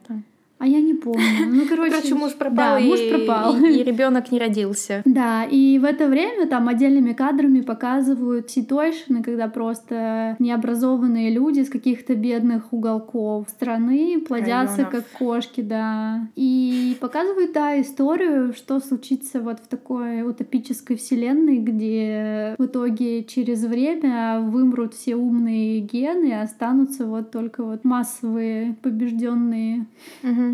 А 0.60 0.67
я 0.67 0.82
не 0.82 0.93
помню. 0.93 1.24
Ну, 1.48 1.65
короче, 1.69 1.91
короче 1.91 2.15
муж 2.15 2.34
пропал, 2.34 2.76
да, 2.76 2.80
и, 2.80 2.88
муж 2.89 3.00
пропал. 3.10 3.56
И, 3.63 3.80
и 3.80 3.84
ребенок 3.84 4.32
не 4.32 4.39
родился. 4.39 5.02
Да, 5.19 5.43
и 5.43 5.80
в 5.80 5.86
это 5.86 6.08
время 6.08 6.48
там 6.48 6.67
отдельными 6.67 7.13
кадрами 7.13 7.62
показывают 7.62 8.50
ситуации, 8.50 9.22
когда 9.22 9.48
просто 9.48 10.36
необразованные 10.39 11.32
люди 11.32 11.62
с 11.62 11.69
каких-то 11.69 12.15
бедных 12.15 12.72
уголков 12.72 13.50
страны 13.50 14.22
плодятся 14.26 14.84
Районов. 14.84 14.91
как 14.91 15.06
кошки, 15.17 15.62
да. 15.62 16.28
И 16.36 16.95
показывают, 17.02 17.54
да, 17.54 17.82
историю, 17.82 18.54
что 18.54 18.80
случится 18.80 19.41
вот 19.41 19.60
в 19.60 19.67
такой 19.67 20.22
утопической 20.22 20.95
вселенной, 20.95 21.58
где 21.58 22.56
в 22.58 22.65
итоге 22.65 23.24
через 23.24 23.63
время 23.63 24.39
вымрут 24.41 24.93
все 24.93 25.15
умные 25.15 25.80
гены, 25.80 26.41
останутся 26.41 27.06
вот 27.06 27.32
только 27.32 27.63
вот 27.63 27.84
массовые 27.84 28.76
побежденные. 28.82 29.86
Угу. 30.24 30.48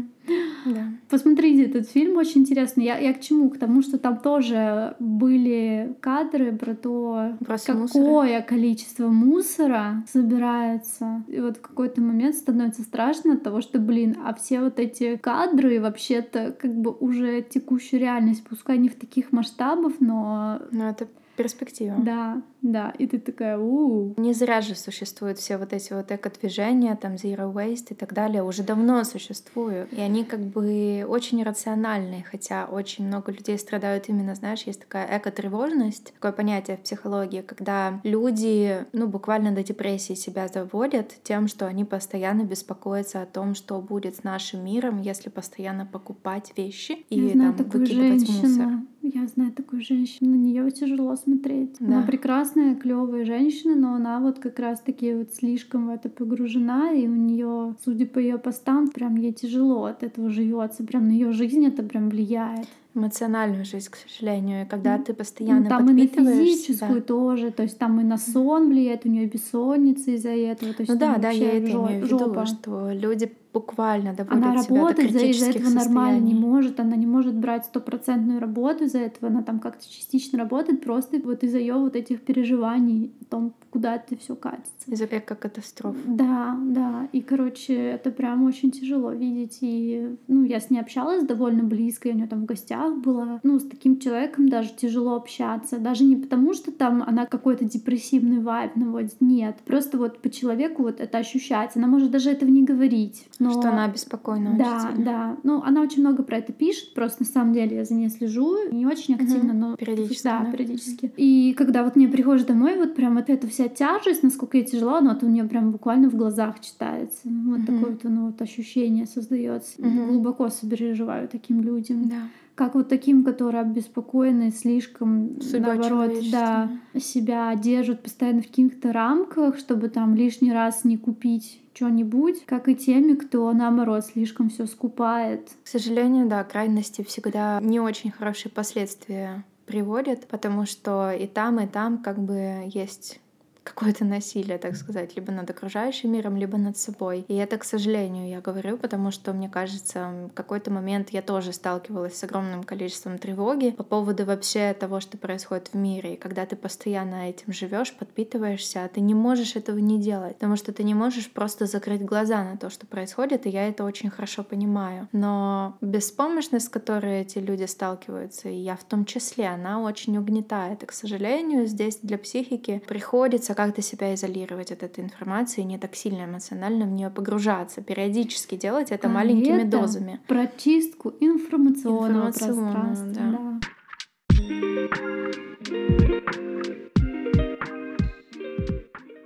Да. 0.66 0.86
Посмотрите 1.10 1.66
этот 1.66 1.88
фильм, 1.90 2.18
очень 2.18 2.42
интересный. 2.42 2.86
Я, 2.86 2.98
я 2.98 3.14
к 3.14 3.22
чему? 3.22 3.50
К 3.50 3.58
тому, 3.58 3.82
что 3.82 4.00
там 4.00 4.18
тоже 4.18 4.96
были 5.00 5.96
кадры 6.02 6.52
про 6.56 6.74
то, 6.74 7.38
Просто 7.46 7.74
какое 7.74 7.84
мусора. 7.84 8.42
количество 8.42 9.08
мусора 9.08 10.04
собирается. 10.12 11.24
И 11.28 11.40
вот 11.40 11.58
в 11.58 11.62
какой-то 11.62 12.02
момент 12.02 12.36
становится 12.36 12.82
страшно 12.82 13.34
от 13.34 13.44
того, 13.44 13.62
что, 13.62 13.80
блин, 13.80 14.18
а 14.26 14.34
все 14.34 14.62
вот 14.62 14.80
эти 14.80 15.18
кадры 15.18 15.80
вообще-то 15.80 16.56
как 16.60 16.74
бы 16.74 16.92
уже 16.92 17.44
текущую 17.44 18.00
реальность, 18.00 18.44
пускай 18.48 18.78
не 18.78 18.90
в 18.90 18.96
таких 18.96 19.32
масштабах, 19.32 19.94
но... 20.00 20.62
Но 20.72 20.90
это 20.90 21.08
перспектива. 21.36 21.96
Да, 22.00 22.42
да, 22.62 22.94
и 22.98 23.08
ты 23.08 23.20
такая, 23.20 23.58
у, 23.58 24.14
Не 24.18 24.34
зря 24.34 24.62
же 24.62 24.76
существуют 24.76 25.38
все 25.38 25.58
вот 25.58 25.74
эти 25.74 25.94
вот 25.94 26.12
эко-движения, 26.12 26.96
там 26.96 27.14
Zero 27.14 27.54
Waste 27.54 27.88
и 27.92 27.94
так 27.94 28.14
далее, 28.14 28.44
уже 28.44 28.64
давно 28.64 29.04
существуют. 29.04 29.94
И 29.94 30.02
они 30.02 30.24
как 30.24 30.40
бы 30.40 31.06
очень 31.08 31.44
рациональные, 31.44 32.24
хотя 32.24 32.66
очень 32.66 33.08
много 33.08 33.32
людей 33.32 33.58
страдают 33.60 34.10
именно, 34.10 34.36
знаешь, 34.36 34.64
есть 34.64 34.82
такая 34.82 35.06
эко-тревожность, 35.18 36.14
такое 36.14 36.32
понятие 36.32 36.78
в 36.78 36.82
психологии, 36.82 37.42
когда 37.42 38.00
люди, 38.04 38.86
ну, 38.94 39.08
буквально 39.08 39.52
до 39.52 39.64
депрессии 39.64 40.14
себя 40.14 40.48
заводят 40.48 41.14
тем, 41.24 41.48
что 41.48 41.68
они 41.68 41.86
постоянно 41.86 42.44
беспокоятся 42.44 43.22
о 43.22 43.26
том, 43.26 43.56
что 43.56 43.80
будет 43.82 44.16
с 44.16 44.24
нашим 44.24 44.66
миром, 44.66 45.02
если 45.02 45.30
постоянно 45.30 45.86
покупать 45.86 46.54
вещи 46.58 47.06
и 47.10 47.20
Я 47.20 47.34
там 47.34 47.54
выкидывать 47.54 48.28
женщину. 48.28 48.48
мусор. 48.48 48.80
Я 49.14 49.28
знаю 49.28 49.52
такую 49.52 49.82
женщину, 49.82 50.32
на 50.32 50.36
нее 50.36 50.72
тяжело 50.72 51.16
смотреть. 51.16 51.76
Да. 51.80 51.86
Она 51.86 52.02
прекрасная, 52.08 52.76
клевая 52.76 53.24
женщина, 53.24 53.76
но 53.76 53.94
она 53.94 54.20
вот 54.20 54.40
как 54.40 54.58
раз-таки 54.58 55.14
вот 55.14 55.34
слишком 55.34 55.88
в 55.88 55.90
это 55.90 56.10
погружена, 56.10 56.92
и 56.92 57.08
у 57.08 57.16
нее, 57.16 57.76
судя 57.84 58.08
по 58.08 58.18
ее 58.18 58.40
постам, 58.40 58.88
прям 58.88 59.16
ей 59.16 59.32
тяжело 59.32 59.86
от 59.86 60.02
этого 60.02 60.30
живется, 60.30 60.84
прям 60.84 61.08
на 61.08 61.12
ее 61.12 61.32
жизнь 61.32 61.66
это 61.66 61.84
прям 61.84 62.10
влияет 62.10 62.68
эмоциональную 62.96 63.66
жизнь, 63.66 63.90
к 63.92 63.98
сожалению. 63.98 64.64
И 64.64 64.66
когда 64.66 64.98
ты 64.98 65.14
постоянно 65.14 65.64
ну, 65.64 65.70
там 65.70 65.90
и 65.90 66.02
на 66.02 66.08
физическую 66.08 67.02
да. 67.02 67.02
тоже, 67.02 67.52
то 67.52 67.64
есть 67.64 67.78
там 67.78 68.00
и 68.00 68.04
на 68.04 68.18
сон 68.18 68.70
влияет, 68.70 69.06
у 69.06 69.10
нее 69.10 69.28
бессонница 69.28 70.12
из-за 70.12 70.30
этого. 70.30 70.74
То 70.74 70.82
есть 70.82 70.94
ну 70.94 70.98
да, 70.98 71.18
да, 71.18 71.30
я 71.30 71.52
это 71.52 71.72
имею 71.72 72.02
в 72.02 72.06
виду, 72.06 72.46
что 72.46 72.92
люди 72.92 73.32
буквально 73.56 74.14
доводят 74.14 74.44
она 74.44 74.62
себя 74.62 74.82
работать 74.82 75.14
до 75.14 75.26
из-за 75.26 75.46
этого 75.46 75.70
нормально 75.70 76.20
не 76.20 76.34
может, 76.34 76.80
она 76.82 76.98
не 76.98 77.06
может 77.06 77.36
брать 77.36 77.66
стопроцентную 77.66 78.42
работу 78.42 78.84
из-за 78.84 79.00
этого, 79.00 79.32
она 79.32 79.44
там 79.44 79.60
как-то 79.60 79.90
частично 79.90 80.38
работает 80.38 80.84
просто 80.84 81.22
вот 81.24 81.44
из-за 81.44 81.60
ее 81.60 81.76
вот 81.76 81.96
этих 81.96 82.20
переживаний 82.22 83.14
о 83.22 83.26
том, 83.26 83.54
куда 83.70 83.96
это 83.96 84.18
все 84.18 84.36
катится. 84.36 84.72
Из-за 84.88 85.06
эко-катастроф. 85.06 85.96
Да, 86.06 86.58
да, 86.66 87.08
и 87.14 87.22
короче, 87.22 87.74
это 87.74 88.12
прям 88.12 88.44
очень 88.44 88.72
тяжело 88.72 89.12
видеть, 89.12 89.60
и 89.62 90.16
ну 90.28 90.44
я 90.44 90.60
с 90.60 90.70
ней 90.70 90.80
общалась 90.80 91.24
довольно 91.24 91.64
близко, 91.64 92.10
я 92.10 92.14
у 92.14 92.18
нее 92.18 92.28
там 92.28 92.42
в 92.42 92.46
гостях 92.46 92.98
была, 92.98 93.40
ну 93.44 93.58
с 93.58 93.64
таким 93.64 94.00
человеком 94.00 94.50
даже 94.50 94.70
тяжело 94.76 95.16
общаться, 95.16 95.80
даже 95.80 96.04
не 96.04 96.18
потому, 96.18 96.54
что 96.54 96.74
там 96.74 97.04
она 97.08 97.26
какой-то 97.26 97.64
депрессивный 97.64 98.40
вайб 98.40 98.76
наводит, 98.76 99.22
нет, 99.22 99.56
просто 99.66 99.98
вот 99.98 100.20
по 100.20 100.30
человеку 100.30 100.84
вот 100.84 101.00
это 101.00 101.18
ощущается, 101.18 101.80
она 101.80 101.88
может 101.88 102.12
даже 102.12 102.32
этого 102.32 102.50
не 102.50 102.64
говорить, 102.64 103.28
но... 103.46 103.62
Что 103.62 103.70
она 103.70 103.88
беспокойна 103.88 104.56
Да, 104.58 104.90
очень 104.90 105.04
да. 105.04 105.38
Ну, 105.44 105.62
она 105.64 105.82
очень 105.82 106.02
много 106.02 106.24
про 106.24 106.38
это 106.38 106.54
пишет, 106.54 106.94
просто 106.94 107.24
на 107.24 107.30
самом 107.30 107.54
деле 107.54 107.78
я 107.78 107.86
за 107.86 107.94
ней 107.94 108.10
слежу. 108.10 108.70
Не 108.72 108.86
очень 108.86 109.16
активно, 109.16 109.52
угу. 109.52 109.60
но... 109.60 109.76
Периодически. 109.76 110.24
Да, 110.24 110.40
да, 110.40 110.52
периодически. 110.52 111.12
И 111.18 111.54
когда 111.58 111.84
вот 111.84 111.96
мне 111.96 112.08
приходишь 112.08 112.46
домой, 112.46 112.78
вот 112.78 112.96
прям 112.96 113.16
вот 113.16 113.30
эта 113.30 113.48
вся 113.48 113.68
тяжесть, 113.68 114.24
насколько 114.24 114.58
ей 114.58 114.66
тяжело, 114.66 115.00
но 115.02 115.12
вот 115.12 115.24
у 115.24 115.28
нее 115.28 115.46
прям 115.46 115.72
буквально 115.72 116.10
в 116.10 116.16
глазах 116.16 116.60
читается. 116.60 117.22
Вот 117.26 117.60
угу. 117.60 117.66
такое 117.66 117.92
вот, 117.92 118.04
ну, 118.04 118.26
вот 118.28 118.42
ощущение 118.42 119.06
создается. 119.06 119.82
Угу. 119.82 120.06
Глубоко 120.08 120.50
сопереживаю 120.50 121.28
таким 121.28 121.62
людям. 121.62 122.08
Да 122.08 122.16
как 122.56 122.74
вот 122.74 122.88
таким, 122.88 123.24
которые 123.24 123.62
обеспокоены 123.62 124.50
слишком, 124.50 125.42
Судьба 125.42 125.76
наоборот, 125.76 126.14
да, 126.32 126.72
себя 126.98 127.54
держат 127.56 128.02
постоянно 128.02 128.42
в 128.42 128.48
каких-то 128.48 128.94
рамках, 128.94 129.58
чтобы 129.58 129.90
там 129.90 130.16
лишний 130.16 130.54
раз 130.54 130.86
не 130.86 130.98
купить 130.98 131.62
что-нибудь, 131.76 132.46
как 132.46 132.70
и 132.70 132.76
теми, 132.76 133.16
кто, 133.16 133.52
наоборот, 133.52 134.06
слишком 134.06 134.50
все 134.50 134.66
скупает. 134.66 135.50
К 135.64 135.68
сожалению, 135.68 136.28
да, 136.28 136.44
крайности 136.44 137.04
всегда 137.04 137.60
не 137.62 137.80
очень 137.80 138.12
хорошие 138.12 138.52
последствия 138.52 139.44
приводят, 139.66 140.28
потому 140.28 140.66
что 140.66 141.12
и 141.12 141.28
там, 141.28 141.60
и 141.60 141.68
там 141.68 142.02
как 142.02 142.20
бы 142.20 142.70
есть 142.74 143.20
какое-то 143.66 144.06
насилие, 144.06 144.58
так 144.58 144.76
сказать, 144.76 145.16
либо 145.16 145.32
над 145.32 145.50
окружающим 145.50 146.14
миром, 146.14 146.38
либо 146.38 146.58
над 146.58 146.78
собой. 146.78 147.26
И 147.28 147.36
это, 147.36 147.58
к 147.58 147.64
сожалению, 147.64 148.30
я 148.30 148.40
говорю, 148.40 148.78
потому 148.78 149.12
что, 149.12 149.34
мне 149.34 149.50
кажется, 149.50 150.30
в 150.32 150.34
какой-то 150.34 150.72
момент 150.72 151.10
я 151.10 151.22
тоже 151.22 151.52
сталкивалась 151.52 152.18
с 152.18 152.24
огромным 152.24 152.64
количеством 152.64 153.18
тревоги 153.18 153.72
по 153.72 153.84
поводу 153.84 154.26
вообще 154.26 154.74
того, 154.74 155.00
что 155.00 155.18
происходит 155.18 155.70
в 155.74 155.76
мире. 155.76 156.14
И 156.14 156.18
когда 156.18 156.46
ты 156.46 156.56
постоянно 156.56 157.28
этим 157.30 157.52
живешь, 157.52 157.94
подпитываешься, 157.94 158.90
ты 158.94 159.02
не 159.02 159.16
можешь 159.16 159.56
этого 159.56 159.80
не 159.80 160.00
делать, 160.00 160.36
потому 160.36 160.56
что 160.56 160.72
ты 160.72 160.84
не 160.84 160.94
можешь 160.94 161.32
просто 161.32 161.66
закрыть 161.66 162.06
глаза 162.06 162.44
на 162.44 162.58
то, 162.58 162.70
что 162.70 162.86
происходит, 162.86 163.48
и 163.48 163.50
я 163.50 163.68
это 163.68 163.84
очень 163.84 164.12
хорошо 164.12 164.44
понимаю. 164.44 165.08
Но 165.12 165.76
беспомощность, 165.82 166.68
с 166.68 166.70
которой 166.70 167.22
эти 167.22 167.40
люди 167.40 167.64
сталкиваются, 167.64 168.50
и 168.50 168.56
я 168.56 168.76
в 168.76 168.84
том 168.84 169.06
числе, 169.06 169.48
она 169.48 169.82
очень 169.82 170.18
угнетает. 170.18 170.84
И, 170.84 170.86
к 170.86 170.92
сожалению, 170.92 171.66
здесь 171.66 171.98
для 172.04 172.20
психики 172.20 172.84
приходится 172.88 173.55
как-то 173.56 173.82
себя 173.82 174.14
изолировать 174.14 174.72
от 174.72 174.84
этой 174.84 175.04
информации, 175.04 175.62
не 175.62 175.78
так 175.78 175.96
сильно 175.96 176.26
эмоционально 176.26 176.86
в 176.86 176.90
нее 176.90 177.10
погружаться, 177.10 177.82
периодически 177.82 178.56
делать 178.56 178.92
это 178.92 179.08
а 179.08 179.12
маленькими 179.12 179.62
это 179.62 179.72
дозами. 179.72 180.20
Про 180.28 180.48
чистку 180.48 181.14
информационного, 181.20 182.30
информационного 182.30 182.32
пространства. 182.32 183.14
Да. 183.14 183.32
Да. 183.32 183.55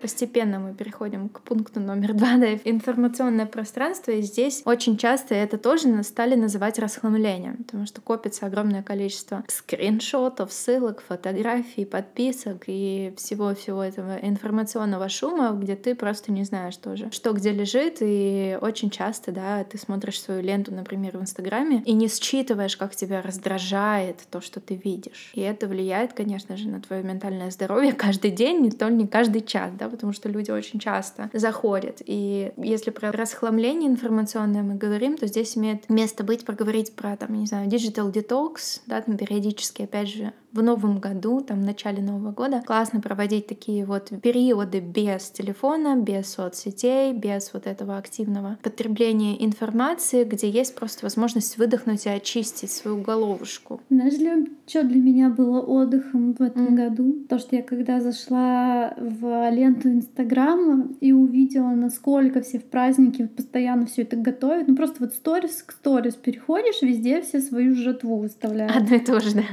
Постепенно 0.09 0.59
мы 0.59 0.73
переходим 0.73 1.29
к 1.29 1.41
пункту 1.41 1.79
номер 1.79 2.13
два, 2.15 2.37
да, 2.37 2.53
информационное 2.63 3.45
пространство. 3.45 4.09
И 4.09 4.23
здесь 4.23 4.63
очень 4.65 4.97
часто 4.97 5.35
это 5.35 5.59
тоже 5.59 6.01
стали 6.01 6.33
называть 6.33 6.79
расхламлением, 6.79 7.57
потому 7.57 7.85
что 7.85 8.01
копится 8.01 8.47
огромное 8.47 8.81
количество 8.81 9.43
скриншотов, 9.47 10.51
ссылок, 10.51 11.03
фотографий, 11.07 11.85
подписок 11.85 12.63
и 12.65 13.13
всего-всего 13.17 13.83
этого 13.83 14.17
информационного 14.19 15.09
шума, 15.09 15.51
где 15.51 15.75
ты 15.75 15.93
просто 15.93 16.31
не 16.31 16.43
знаешь 16.43 16.77
тоже, 16.77 17.11
что 17.11 17.33
где 17.33 17.51
лежит. 17.51 17.97
И 18.01 18.57
очень 18.59 18.89
часто, 18.89 19.31
да, 19.31 19.63
ты 19.63 19.77
смотришь 19.77 20.19
свою 20.19 20.41
ленту, 20.41 20.73
например, 20.73 21.19
в 21.19 21.21
Инстаграме, 21.21 21.83
и 21.85 21.93
не 21.93 22.07
считываешь, 22.07 22.77
как 22.77 22.95
тебя 22.95 23.21
раздражает 23.21 24.21
то, 24.31 24.41
что 24.41 24.59
ты 24.59 24.73
видишь. 24.73 25.31
И 25.35 25.41
это 25.41 25.67
влияет, 25.67 26.13
конечно 26.13 26.57
же, 26.57 26.67
на 26.67 26.81
твое 26.81 27.03
ментальное 27.03 27.51
здоровье 27.51 27.93
каждый 28.05 28.31
день, 28.31 28.61
не 28.61 28.71
то 28.71 28.89
не 28.89 29.05
каждый 29.07 29.41
час, 29.41 29.71
да, 29.77 29.87
потому 29.99 30.13
что 30.13 30.29
люди 30.29 30.49
очень 30.49 30.79
часто 30.79 31.29
заходят. 31.33 32.01
И 32.05 32.53
если 32.55 32.89
про 32.89 33.11
расхламление 33.11 33.89
информационное 33.89 34.63
мы 34.63 34.75
говорим, 34.75 35.17
то 35.17 35.27
здесь 35.27 35.57
имеет 35.57 35.89
место 35.89 36.23
быть 36.23 36.45
проговорить 36.45 36.93
про, 36.93 37.17
там, 37.17 37.33
не 37.33 37.45
знаю, 37.45 37.67
digital 37.67 38.09
detox, 38.13 38.79
да, 38.87 39.01
там 39.01 39.17
периодически, 39.17 39.81
опять 39.81 40.07
же, 40.07 40.31
в 40.51 40.63
новом 40.63 40.99
году, 40.99 41.41
там, 41.41 41.61
в 41.61 41.65
начале 41.65 42.01
Нового 42.01 42.31
года, 42.31 42.63
классно 42.65 43.01
проводить 43.01 43.47
такие 43.47 43.85
вот 43.85 44.09
периоды 44.21 44.79
без 44.79 45.29
телефона, 45.29 45.95
без 45.95 46.29
соцсетей, 46.33 47.13
без 47.13 47.53
вот 47.53 47.67
этого 47.67 47.97
активного 47.97 48.57
потребления 48.63 49.43
информации, 49.45 50.23
где 50.23 50.49
есть 50.49 50.75
просто 50.75 51.05
возможность 51.05 51.57
выдохнуть 51.57 52.05
и 52.05 52.09
очистить 52.09 52.71
свою 52.71 53.01
головушку. 53.01 53.81
Знаешь 53.89 54.17
ли, 54.17 54.49
что 54.65 54.83
для 54.83 54.99
меня 54.99 55.29
было 55.29 55.61
отдыхом 55.61 56.33
в 56.33 56.41
этом 56.41 56.67
mm. 56.67 56.75
году? 56.75 57.25
То, 57.29 57.37
что 57.37 57.55
я 57.55 57.61
когда 57.61 58.01
зашла 58.01 58.93
в 58.97 59.49
ленту 59.51 59.88
Инстаграма 59.89 60.87
и 61.01 61.11
увидела, 61.11 61.69
насколько 61.69 62.41
все 62.41 62.59
в 62.59 62.65
праздники 62.65 63.25
постоянно 63.25 63.85
все 63.85 64.03
это 64.03 64.15
готовят, 64.15 64.67
ну 64.67 64.75
просто 64.75 64.97
вот 64.99 65.13
сторис 65.13 65.63
к 65.63 65.71
сторис 65.71 66.15
переходишь, 66.15 66.81
везде 66.81 67.21
все 67.21 67.39
свою 67.39 67.75
жатву 67.75 68.17
выставляют. 68.17 68.75
Одно 68.75 68.95
и 68.95 68.99
то 68.99 69.19
же, 69.19 69.35
да. 69.35 69.43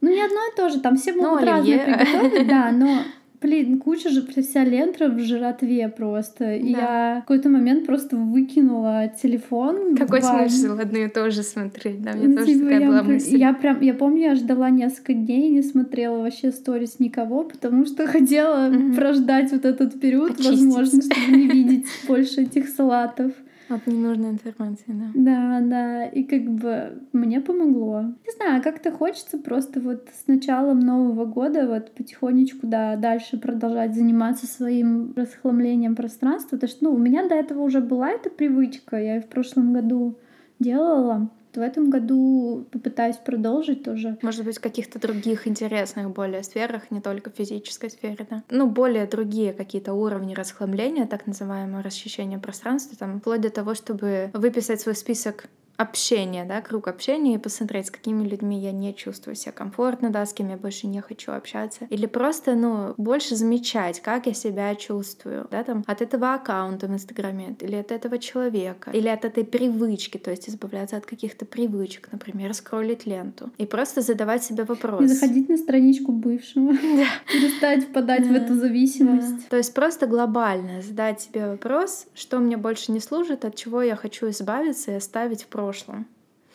Ну, 0.00 0.10
не 0.10 0.20
одно 0.20 0.36
и 0.52 0.56
то 0.56 0.68
же, 0.68 0.80
там 0.80 0.96
все 0.96 1.12
ну, 1.12 1.22
могут 1.22 1.40
ну, 1.40 1.46
разные 1.46 1.78
приготовить, 1.78 2.48
да, 2.48 2.70
но 2.70 2.98
Блин, 3.40 3.78
куча 3.78 4.10
же 4.10 4.22
вся 4.22 4.64
лента 4.64 5.08
в 5.08 5.18
жратве 5.20 5.88
просто. 5.88 6.44
Да. 6.44 6.54
И 6.54 6.70
я 6.70 7.16
в 7.18 7.20
какой-то 7.22 7.48
момент 7.48 7.86
просто 7.86 8.16
выкинула 8.16 9.12
телефон. 9.20 9.96
Какой 9.96 10.22
смысл 10.22 10.78
одно 10.78 10.98
и 10.98 11.08
то 11.08 11.30
же 11.30 11.42
смотреть? 11.42 12.02
Да, 12.02 12.12
мне 12.12 12.28
ну, 12.28 12.36
тоже 12.36 12.46
типа, 12.46 12.64
такая 12.64 12.80
я, 12.80 12.86
была 12.88 13.02
мысль. 13.02 13.36
Я 13.36 13.52
прям, 13.52 13.80
я 13.80 13.94
помню, 13.94 14.20
я 14.22 14.34
ждала 14.34 14.70
несколько 14.70 15.12
дней 15.14 15.48
и 15.48 15.52
не 15.52 15.62
смотрела 15.62 16.18
вообще 16.18 16.52
сторис 16.52 16.98
никого, 16.98 17.44
потому 17.44 17.86
что 17.86 18.06
хотела 18.06 18.70
mm-hmm. 18.70 18.94
прождать 18.94 19.52
вот 19.52 19.64
этот 19.64 20.00
период, 20.00 20.32
Очиститься. 20.32 20.52
возможно, 20.52 21.02
чтобы 21.02 21.36
не 21.36 21.48
видеть 21.48 21.86
больше 22.08 22.42
этих 22.42 22.68
салатов. 22.68 23.32
От 23.68 23.86
ненужной 23.86 24.30
информации, 24.30 24.84
да. 24.88 25.10
Да, 25.14 25.60
да. 25.60 26.06
И 26.06 26.22
как 26.22 26.42
бы 26.42 27.02
мне 27.12 27.40
помогло. 27.40 28.02
Не 28.02 28.32
знаю, 28.36 28.62
как-то 28.62 28.92
хочется 28.92 29.38
просто 29.38 29.80
вот 29.80 30.08
с 30.12 30.26
началом 30.28 30.80
Нового 30.80 31.24
года 31.24 31.66
вот 31.66 31.92
потихонечку, 31.92 32.66
да, 32.66 32.96
дальше 32.96 33.38
продолжать 33.38 33.94
заниматься 33.94 34.46
своим 34.46 35.12
расхламлением 35.16 35.96
пространства. 35.96 36.56
Потому 36.56 36.70
что, 36.70 36.84
ну, 36.84 36.92
у 36.92 36.98
меня 36.98 37.28
до 37.28 37.34
этого 37.34 37.62
уже 37.62 37.80
была 37.80 38.10
эта 38.10 38.30
привычка. 38.30 38.96
Я 38.96 39.16
и 39.16 39.20
в 39.20 39.26
прошлом 39.26 39.72
году 39.72 40.16
делала 40.58 41.30
в 41.56 41.60
этом 41.60 41.90
году 41.90 42.66
попытаюсь 42.70 43.16
продолжить 43.16 43.84
тоже. 43.84 44.18
Может 44.22 44.44
быть, 44.44 44.58
в 44.58 44.60
каких-то 44.60 44.98
других 44.98 45.46
интересных 45.48 46.10
более 46.10 46.42
сферах, 46.42 46.90
не 46.90 47.00
только 47.00 47.30
в 47.30 47.34
физической 47.34 47.90
сфере, 47.90 48.26
да. 48.28 48.42
Ну, 48.50 48.68
более 48.68 49.06
другие 49.06 49.52
какие-то 49.52 49.94
уровни 49.94 50.34
расхламления, 50.34 51.06
так 51.06 51.26
называемое 51.26 51.82
расчищение 51.82 52.38
пространства, 52.38 52.96
там, 52.96 53.20
вплоть 53.20 53.40
до 53.40 53.50
того, 53.50 53.74
чтобы 53.74 54.30
выписать 54.32 54.80
свой 54.80 54.94
список 54.94 55.46
общение, 55.76 56.44
да, 56.44 56.60
круг 56.60 56.88
общения 56.88 57.34
и 57.34 57.38
посмотреть, 57.38 57.86
с 57.86 57.90
какими 57.90 58.26
людьми 58.26 58.58
я 58.58 58.72
не 58.72 58.94
чувствую 58.94 59.34
себя 59.34 59.52
комфортно, 59.52 60.10
да, 60.10 60.24
с 60.24 60.32
кем 60.32 60.48
я 60.48 60.56
больше 60.56 60.86
не 60.86 61.00
хочу 61.00 61.32
общаться. 61.32 61.86
Или 61.90 62.06
просто, 62.06 62.54
ну, 62.54 62.94
больше 62.96 63.36
замечать, 63.36 64.00
как 64.00 64.26
я 64.26 64.34
себя 64.34 64.74
чувствую, 64.74 65.46
да, 65.50 65.62
там, 65.64 65.84
от 65.86 66.02
этого 66.02 66.34
аккаунта 66.34 66.86
в 66.86 66.92
Инстаграме, 66.92 67.56
или 67.60 67.76
от 67.76 67.92
этого 67.92 68.18
человека, 68.18 68.90
или 68.90 69.08
от 69.08 69.24
этой 69.24 69.44
привычки, 69.44 70.18
то 70.18 70.30
есть 70.30 70.48
избавляться 70.48 70.96
от 70.96 71.06
каких-то 71.06 71.44
привычек, 71.44 72.08
например, 72.10 72.54
скроллить 72.54 73.06
ленту. 73.06 73.50
И 73.58 73.66
просто 73.66 74.00
задавать 74.00 74.42
себе 74.44 74.64
вопрос. 74.64 75.02
И 75.02 75.06
заходить 75.06 75.48
на 75.48 75.56
страничку 75.56 76.12
бывшего. 76.12 76.72
Да. 76.96 77.04
Перестать 77.30 77.84
впадать 77.84 78.26
в 78.26 78.32
эту 78.32 78.54
зависимость. 78.54 79.48
То 79.50 79.56
есть 79.56 79.74
просто 79.74 80.06
глобально 80.06 80.80
задать 80.80 81.20
себе 81.20 81.48
вопрос, 81.48 82.06
что 82.14 82.38
мне 82.38 82.56
больше 82.56 82.90
не 82.90 83.00
служит, 83.00 83.44
от 83.44 83.54
чего 83.54 83.82
я 83.82 83.96
хочу 83.96 84.30
избавиться 84.30 84.92
и 84.92 84.94
оставить 84.94 85.42
в 85.42 85.48
прошлом 85.48 85.65
прошлом. 85.66 86.06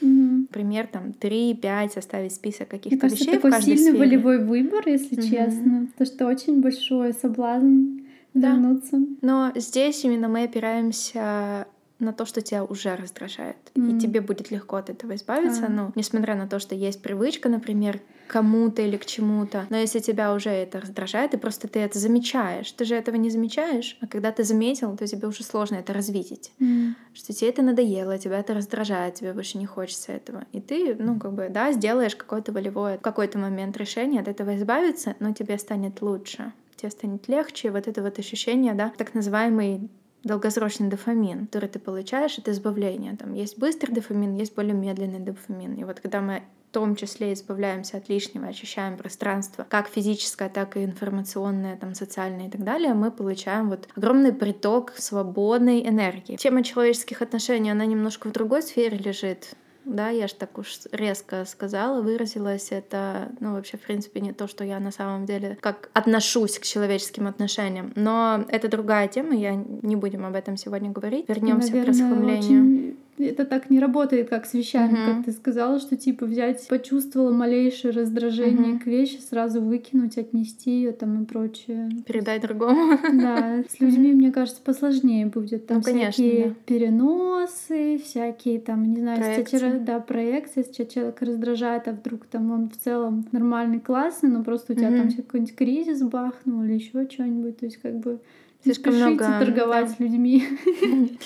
Угу. 0.01 0.47
Пример 0.51 0.87
там 0.87 1.13
3-5, 1.19 1.97
оставить 1.97 2.33
список 2.33 2.69
каких-то 2.69 3.07
вещей 3.07 3.27
это 3.27 3.33
такой 3.33 3.51
в 3.51 3.53
каждой 3.53 3.77
сильный 3.77 3.91
сфере. 3.91 3.99
волевой 3.99 4.43
выбор, 4.43 4.87
если 4.87 5.15
угу. 5.15 5.27
честно. 5.27 5.87
То, 5.97 6.05
что 6.05 6.27
очень 6.27 6.61
большой 6.61 7.13
соблазн 7.13 7.99
да. 8.33 8.51
вернуться. 8.51 8.99
Но 9.21 9.51
здесь 9.55 10.03
именно 10.03 10.27
мы 10.27 10.43
опираемся 10.43 11.67
на 12.01 12.13
то, 12.13 12.25
что 12.25 12.41
тебя 12.41 12.63
уже 12.63 12.95
раздражает. 12.95 13.57
Mm. 13.75 13.97
И 13.97 13.99
тебе 13.99 14.21
будет 14.21 14.51
легко 14.51 14.77
от 14.77 14.89
этого 14.89 15.15
избавиться. 15.15 15.65
А. 15.67 15.69
Ну, 15.69 15.91
несмотря 15.95 16.35
на 16.35 16.47
то, 16.47 16.59
что 16.59 16.75
есть 16.75 17.01
привычка, 17.01 17.49
например, 17.49 18.01
кому-то 18.27 18.81
или 18.81 18.97
к 18.97 19.05
чему-то. 19.05 19.67
Но 19.69 19.77
если 19.77 19.99
тебя 19.99 20.33
уже 20.33 20.49
это 20.49 20.79
раздражает, 20.79 21.33
и 21.33 21.37
просто 21.37 21.67
ты 21.67 21.79
это 21.79 21.99
замечаешь, 21.99 22.71
ты 22.71 22.85
же 22.85 22.95
этого 22.95 23.15
не 23.17 23.29
замечаешь, 23.29 23.97
а 24.01 24.07
когда 24.07 24.31
ты 24.31 24.43
заметил, 24.43 24.95
то 24.95 25.05
тебе 25.05 25.27
уже 25.27 25.43
сложно 25.43 25.75
это 25.75 25.93
развидеть. 25.93 26.51
Mm. 26.59 26.93
Что 27.13 27.33
тебе 27.33 27.49
это 27.49 27.61
надоело, 27.61 28.17
тебя 28.17 28.39
это 28.39 28.53
раздражает, 28.53 29.15
тебе 29.15 29.33
больше 29.33 29.57
не 29.57 29.65
хочется 29.65 30.13
этого. 30.13 30.45
И 30.53 30.61
ты, 30.61 30.95
ну, 30.95 31.19
как 31.19 31.33
бы, 31.33 31.49
да, 31.49 31.71
сделаешь 31.73 32.15
какое-то 32.15 32.51
волевое, 32.51 32.97
в 32.97 33.01
какой-то 33.01 33.37
момент 33.37 33.77
решение 33.77 34.21
от 34.21 34.27
этого 34.27 34.55
избавиться, 34.55 35.15
но 35.19 35.33
тебе 35.33 35.57
станет 35.57 36.01
лучше 36.01 36.53
тебе 36.81 36.89
станет 36.89 37.27
легче, 37.27 37.69
вот 37.69 37.87
это 37.87 38.01
вот 38.01 38.17
ощущение, 38.17 38.73
да, 38.73 38.91
так 38.97 39.13
называемый 39.13 39.89
долгосрочный 40.23 40.89
дофамин, 40.89 41.47
который 41.47 41.69
ты 41.69 41.79
получаешь, 41.79 42.37
это 42.37 42.51
избавление. 42.51 43.15
Там 43.17 43.33
есть 43.33 43.57
быстрый 43.57 43.91
дофамин, 43.91 44.35
есть 44.35 44.55
более 44.55 44.73
медленный 44.73 45.19
дофамин. 45.19 45.75
И 45.75 45.83
вот 45.83 45.99
когда 45.99 46.21
мы 46.21 46.43
в 46.69 46.73
том 46.73 46.95
числе 46.95 47.33
избавляемся 47.33 47.97
от 47.97 48.07
лишнего, 48.07 48.47
очищаем 48.47 48.95
пространство, 48.95 49.65
как 49.67 49.89
физическое, 49.89 50.47
так 50.47 50.77
и 50.77 50.85
информационное, 50.85 51.75
там, 51.75 51.95
социальное 51.95 52.47
и 52.47 52.49
так 52.49 52.63
далее, 52.63 52.93
мы 52.93 53.11
получаем 53.11 53.69
вот 53.69 53.89
огромный 53.93 54.31
приток 54.31 54.93
свободной 54.95 55.85
энергии. 55.85 56.37
Тема 56.37 56.63
человеческих 56.63 57.21
отношений, 57.21 57.71
она 57.71 57.85
немножко 57.85 58.29
в 58.29 58.31
другой 58.31 58.61
сфере 58.61 58.97
лежит 58.97 59.53
да, 59.85 60.09
я 60.09 60.27
же 60.27 60.35
так 60.35 60.57
уж 60.57 60.79
резко 60.91 61.45
сказала, 61.45 62.01
выразилась. 62.01 62.71
Это, 62.71 63.31
ну, 63.39 63.53
вообще, 63.53 63.77
в 63.77 63.81
принципе, 63.81 64.19
не 64.19 64.33
то, 64.33 64.47
что 64.47 64.63
я 64.63 64.79
на 64.79 64.91
самом 64.91 65.25
деле 65.25 65.57
как 65.61 65.89
отношусь 65.93 66.59
к 66.59 66.63
человеческим 66.63 67.27
отношениям. 67.27 67.91
Но 67.95 68.45
это 68.49 68.67
другая 68.67 69.07
тема, 69.07 69.35
я 69.35 69.55
не 69.55 69.95
будем 69.95 70.25
об 70.25 70.35
этом 70.35 70.57
сегодня 70.57 70.91
говорить. 70.91 71.27
Вернемся 71.27 71.71
к 71.71 71.85
расхламлению. 71.87 72.61
Очень 72.61 72.97
это 73.27 73.45
так 73.45 73.69
не 73.69 73.79
работает, 73.79 74.29
как 74.29 74.45
с 74.45 74.53
вещами, 74.53 74.93
uh-huh. 74.93 75.15
как 75.15 75.25
ты 75.25 75.31
сказала, 75.31 75.79
что 75.79 75.95
типа 75.95 76.25
взять, 76.25 76.67
почувствовала 76.67 77.31
малейшее 77.31 77.91
раздражение 77.91 78.75
uh-huh. 78.75 78.79
к 78.79 78.85
вещи, 78.85 79.17
сразу 79.17 79.61
выкинуть, 79.61 80.17
отнести 80.17 80.71
ее 80.71 80.91
там 80.91 81.23
и 81.23 81.25
прочее. 81.25 81.89
Передать 82.05 82.41
другому. 82.41 82.97
Да, 83.13 83.63
с 83.69 83.79
людьми, 83.79 84.13
мне 84.13 84.31
кажется, 84.31 84.61
посложнее 84.63 85.25
будет. 85.25 85.67
Там 85.67 85.77
ну, 85.77 85.83
конечно, 85.83 86.11
всякие 86.11 86.47
да. 86.47 86.55
переносы, 86.65 87.97
всякие 88.03 88.59
там, 88.59 88.91
не 88.91 88.99
знаю, 88.99 89.19
проекции. 89.19 89.55
Если, 89.55 89.77
да, 89.79 89.99
проекции, 89.99 90.65
если 90.67 90.83
человек 90.85 91.21
раздражает, 91.21 91.87
а 91.87 91.91
вдруг 91.91 92.25
там 92.25 92.51
он 92.51 92.69
в 92.69 92.77
целом 92.77 93.25
нормальный, 93.31 93.79
классный, 93.79 94.29
но 94.29 94.43
просто 94.43 94.73
у 94.73 94.75
тебя 94.75 94.89
uh-huh. 94.89 94.97
там 94.97 95.11
какой-нибудь 95.11 95.55
кризис 95.55 96.01
бахнул 96.01 96.63
или 96.63 96.73
еще 96.73 97.07
что-нибудь, 97.09 97.57
то 97.57 97.65
есть 97.65 97.77
как 97.77 97.99
бы 97.99 98.19
Слишком 98.63 98.95
много 98.95 99.25
торговать 99.25 99.95
да. 99.97 100.03
людьми. 100.03 100.47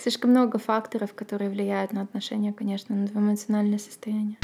Слишком 0.00 0.30
много 0.30 0.58
факторов, 0.58 1.12
которые 1.14 1.50
влияют 1.50 1.92
на 1.92 2.02
отношения, 2.02 2.52
конечно, 2.52 2.94
на 2.94 3.06
эмоциональное 3.06 3.78
состояние. 3.78 4.38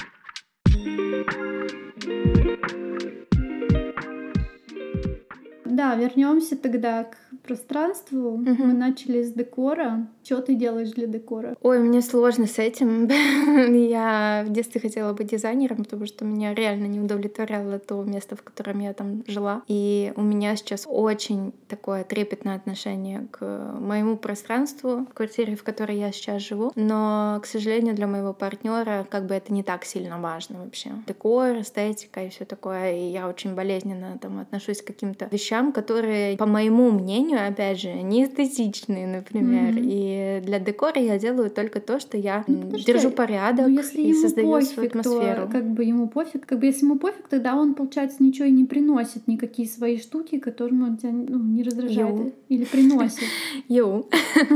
Да, 5.65 5.95
вернемся 5.95 6.57
тогда 6.57 7.05
к 7.05 7.17
пространству. 7.45 8.33
Угу. 8.33 8.55
Мы 8.59 8.73
начали 8.73 9.23
с 9.23 9.33
декора. 9.33 10.09
Что 10.31 10.43
ты 10.43 10.55
делаешь 10.55 10.91
для 10.91 11.09
декора? 11.09 11.57
Ой, 11.61 11.81
мне 11.81 12.01
сложно 12.01 12.47
с 12.47 12.61
этим. 12.61 13.09
я 13.89 14.45
в 14.47 14.53
детстве 14.53 14.81
хотела 14.81 15.13
быть 15.13 15.27
дизайнером, 15.27 15.79
потому 15.79 16.07
что 16.07 16.25
меня 16.25 16.55
реально 16.55 16.87
не 16.87 17.01
удовлетворяло 17.01 17.81
то 17.81 18.01
место, 18.05 18.37
в 18.37 18.43
котором 18.45 18.79
я 18.79 18.93
там 18.93 19.25
жила. 19.27 19.63
И 19.67 20.13
у 20.15 20.23
меня 20.23 20.55
сейчас 20.55 20.87
очень 20.89 21.53
такое 21.67 22.05
трепетное 22.05 22.55
отношение 22.55 23.27
к 23.33 23.75
моему 23.81 24.17
пространству, 24.17 25.05
в 25.11 25.15
квартире, 25.15 25.57
в 25.57 25.65
которой 25.65 25.99
я 25.99 26.13
сейчас 26.13 26.43
живу. 26.43 26.71
Но, 26.77 27.41
к 27.43 27.47
сожалению, 27.47 27.97
для 27.97 28.07
моего 28.07 28.33
партнера 28.33 29.09
как 29.11 29.27
бы 29.27 29.35
это 29.35 29.53
не 29.53 29.65
так 29.65 29.85
сильно 29.85 30.21
важно 30.21 30.61
вообще. 30.63 30.91
Декор, 31.09 31.61
эстетика 31.61 32.25
и 32.25 32.29
все 32.29 32.45
такое. 32.45 32.93
И 32.93 33.11
я 33.11 33.29
очень 33.29 33.57
болезненно 33.57 34.17
там 34.23 34.39
отношусь 34.39 34.81
к 34.81 34.87
каким-то 34.87 35.27
вещам, 35.33 35.73
которые, 35.73 36.37
по 36.37 36.47
моему 36.47 36.93
мнению, 36.93 37.49
опять 37.49 37.81
же, 37.81 37.91
не 37.95 38.27
эстетичные, 38.27 39.09
например. 39.09 39.75
Mm-hmm. 39.75 39.89
И 39.91 40.20
для 40.45 40.59
декора 40.59 41.01
я 41.01 41.19
делаю 41.19 41.51
только 41.51 41.81
то, 41.81 42.01
что 42.01 42.17
я 42.17 42.45
ну, 42.47 42.71
держу 42.79 43.11
порядок 43.11 43.67
ну, 43.69 43.79
если 43.79 44.03
и 44.03 44.15
создаю 44.15 44.51
пофиг, 44.51 44.69
свою 44.69 44.89
атмосферу. 44.89 45.47
То, 45.47 45.53
как 45.53 45.71
бы 45.71 45.85
ему 45.85 46.09
пофиг, 46.09 46.47
как 46.47 46.59
бы 46.59 46.67
если 46.67 46.85
ему 46.85 46.99
пофиг, 46.99 47.29
тогда 47.29 47.57
он, 47.57 47.75
получается, 47.75 48.23
ничего 48.23 48.47
и 48.47 48.51
не 48.51 48.65
приносит, 48.65 49.27
никакие 49.27 49.69
свои 49.69 49.99
штуки, 49.99 50.39
которым 50.39 50.83
он 50.85 50.97
тебя 50.97 51.13
ну, 51.13 51.39
не 51.39 51.63
раздражает 51.63 52.11
Йоу. 52.11 52.33
или 52.49 52.65
приносит. 52.65 53.25
Йоу. 53.69 54.09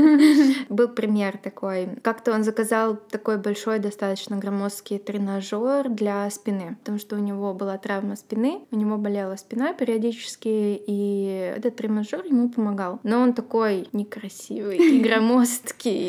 Был 0.69 0.87
пример 0.89 1.37
такой. 1.37 1.87
Как-то 2.01 2.33
он 2.33 2.43
заказал 2.43 2.97
такой 3.09 3.37
большой, 3.37 3.79
достаточно 3.79 4.37
громоздкий 4.37 4.99
тренажер 4.99 5.89
для 5.89 6.29
спины, 6.29 6.77
потому 6.79 6.99
что 6.99 7.15
у 7.15 7.19
него 7.19 7.53
была 7.53 7.77
травма 7.77 8.15
спины, 8.15 8.59
у 8.71 8.75
него 8.75 8.97
болела 8.97 9.35
спина 9.35 9.73
периодически, 9.73 10.81
и 10.87 11.53
этот 11.57 11.75
тренажер 11.75 12.25
ему 12.25 12.49
помогал. 12.49 12.99
Но 13.03 13.21
он 13.21 13.33
такой 13.33 13.87
некрасивый 13.93 14.77
и 14.77 14.99
громоздкий, 15.03 15.54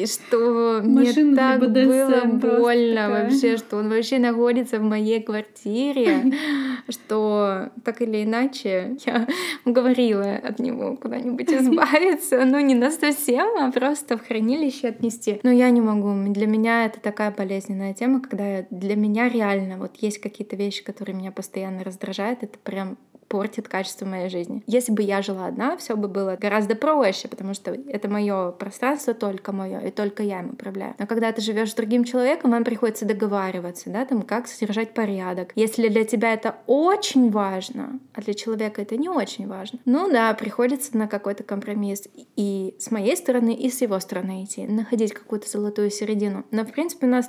что 0.07 0.81
мне 0.83 1.13
так 1.35 1.61
было 1.61 2.25
больно 2.25 3.11
вообще, 3.11 3.57
что 3.57 3.79
он 3.79 3.89
вообще 3.89 4.19
находится 4.19 4.79
в 4.79 4.83
моей 4.83 5.23
квартире, 5.23 6.33
что 6.89 7.71
так 7.85 8.03
или 8.03 8.25
иначе 8.25 8.97
я 9.05 9.27
уговорила 9.65 10.37
от 10.37 10.59
него 10.59 10.97
куда-нибудь 10.97 11.49
избавиться, 11.53 12.45
ну 12.45 12.61
не 12.61 12.75
на 12.75 12.91
совсем, 12.91 13.49
а 13.59 13.71
просто 13.71 14.17
в 14.17 14.27
хранилище 14.27 14.89
отнести. 14.89 15.41
Но 15.43 15.51
я 15.51 15.71
не 15.71 15.81
могу, 15.81 16.33
для 16.33 16.47
меня 16.47 16.87
это 16.87 17.01
такая 17.01 17.31
болезненная 17.31 17.95
тема, 17.95 18.21
когда 18.21 18.67
для 18.71 18.97
меня 18.97 19.29
реально 19.29 19.79
вот 19.79 19.97
есть 19.97 20.19
какие-то 20.19 20.57
вещи, 20.57 20.85
которые 20.85 21.17
меня 21.17 21.33
постоянно 21.33 21.85
раздражают, 21.85 22.43
это 22.43 22.59
прям 22.59 22.97
портит 23.29 23.69
качество 23.69 24.07
моей 24.07 24.29
жизни. 24.29 24.63
Если 24.67 24.93
бы 24.93 25.03
я 25.03 25.23
жила 25.23 25.47
одна, 25.47 25.77
все 25.77 25.97
бы 25.97 26.09
было 26.09 26.37
гораздо 26.41 26.75
проще, 26.75 27.29
потому 27.29 27.55
что 27.55 27.73
это 27.73 28.09
мое 28.09 28.53
пространство 28.53 29.15
только 29.15 29.53
мое, 29.53 29.81
и 29.81 29.91
только 29.91 30.23
я 30.23 30.41
им 30.41 30.51
управляю. 30.51 30.95
Но 30.99 31.07
когда 31.07 31.33
ты 31.33 31.41
живешь 31.41 31.73
с 31.73 31.75
другим 31.75 32.05
человеком, 32.05 32.51
вам 32.53 32.65
приходится 32.65 33.05
договариваться, 33.05 33.91
да, 33.91 34.05
там, 34.05 34.23
как 34.23 34.49
содержать 34.49 34.95
порядок. 34.95 35.53
Если 35.55 35.89
для 35.89 36.05
тебя 36.05 36.33
это 36.33 36.57
очень 36.67 37.31
важно, 37.31 37.99
а 38.15 38.21
для 38.21 38.35
человека 38.35 38.83
это 38.83 38.97
не 38.97 39.09
очень 39.09 39.49
важно, 39.49 39.79
ну 39.85 40.11
да, 40.11 40.33
приходится 40.35 40.97
на 40.97 41.09
какой-то 41.09 41.43
компромисс 41.43 42.09
и 42.37 42.75
с 42.79 42.91
моей 42.91 43.17
стороны, 43.17 43.55
и 43.55 43.71
с 43.71 43.81
его 43.81 43.99
стороны 44.01 44.45
идти, 44.45 44.67
находить 44.67 45.13
какую-то 45.13 45.49
золотую 45.49 45.91
середину. 45.91 46.45
Но, 46.51 46.65
в 46.65 46.73
принципе, 46.73 47.07
у 47.07 47.11
нас 47.11 47.29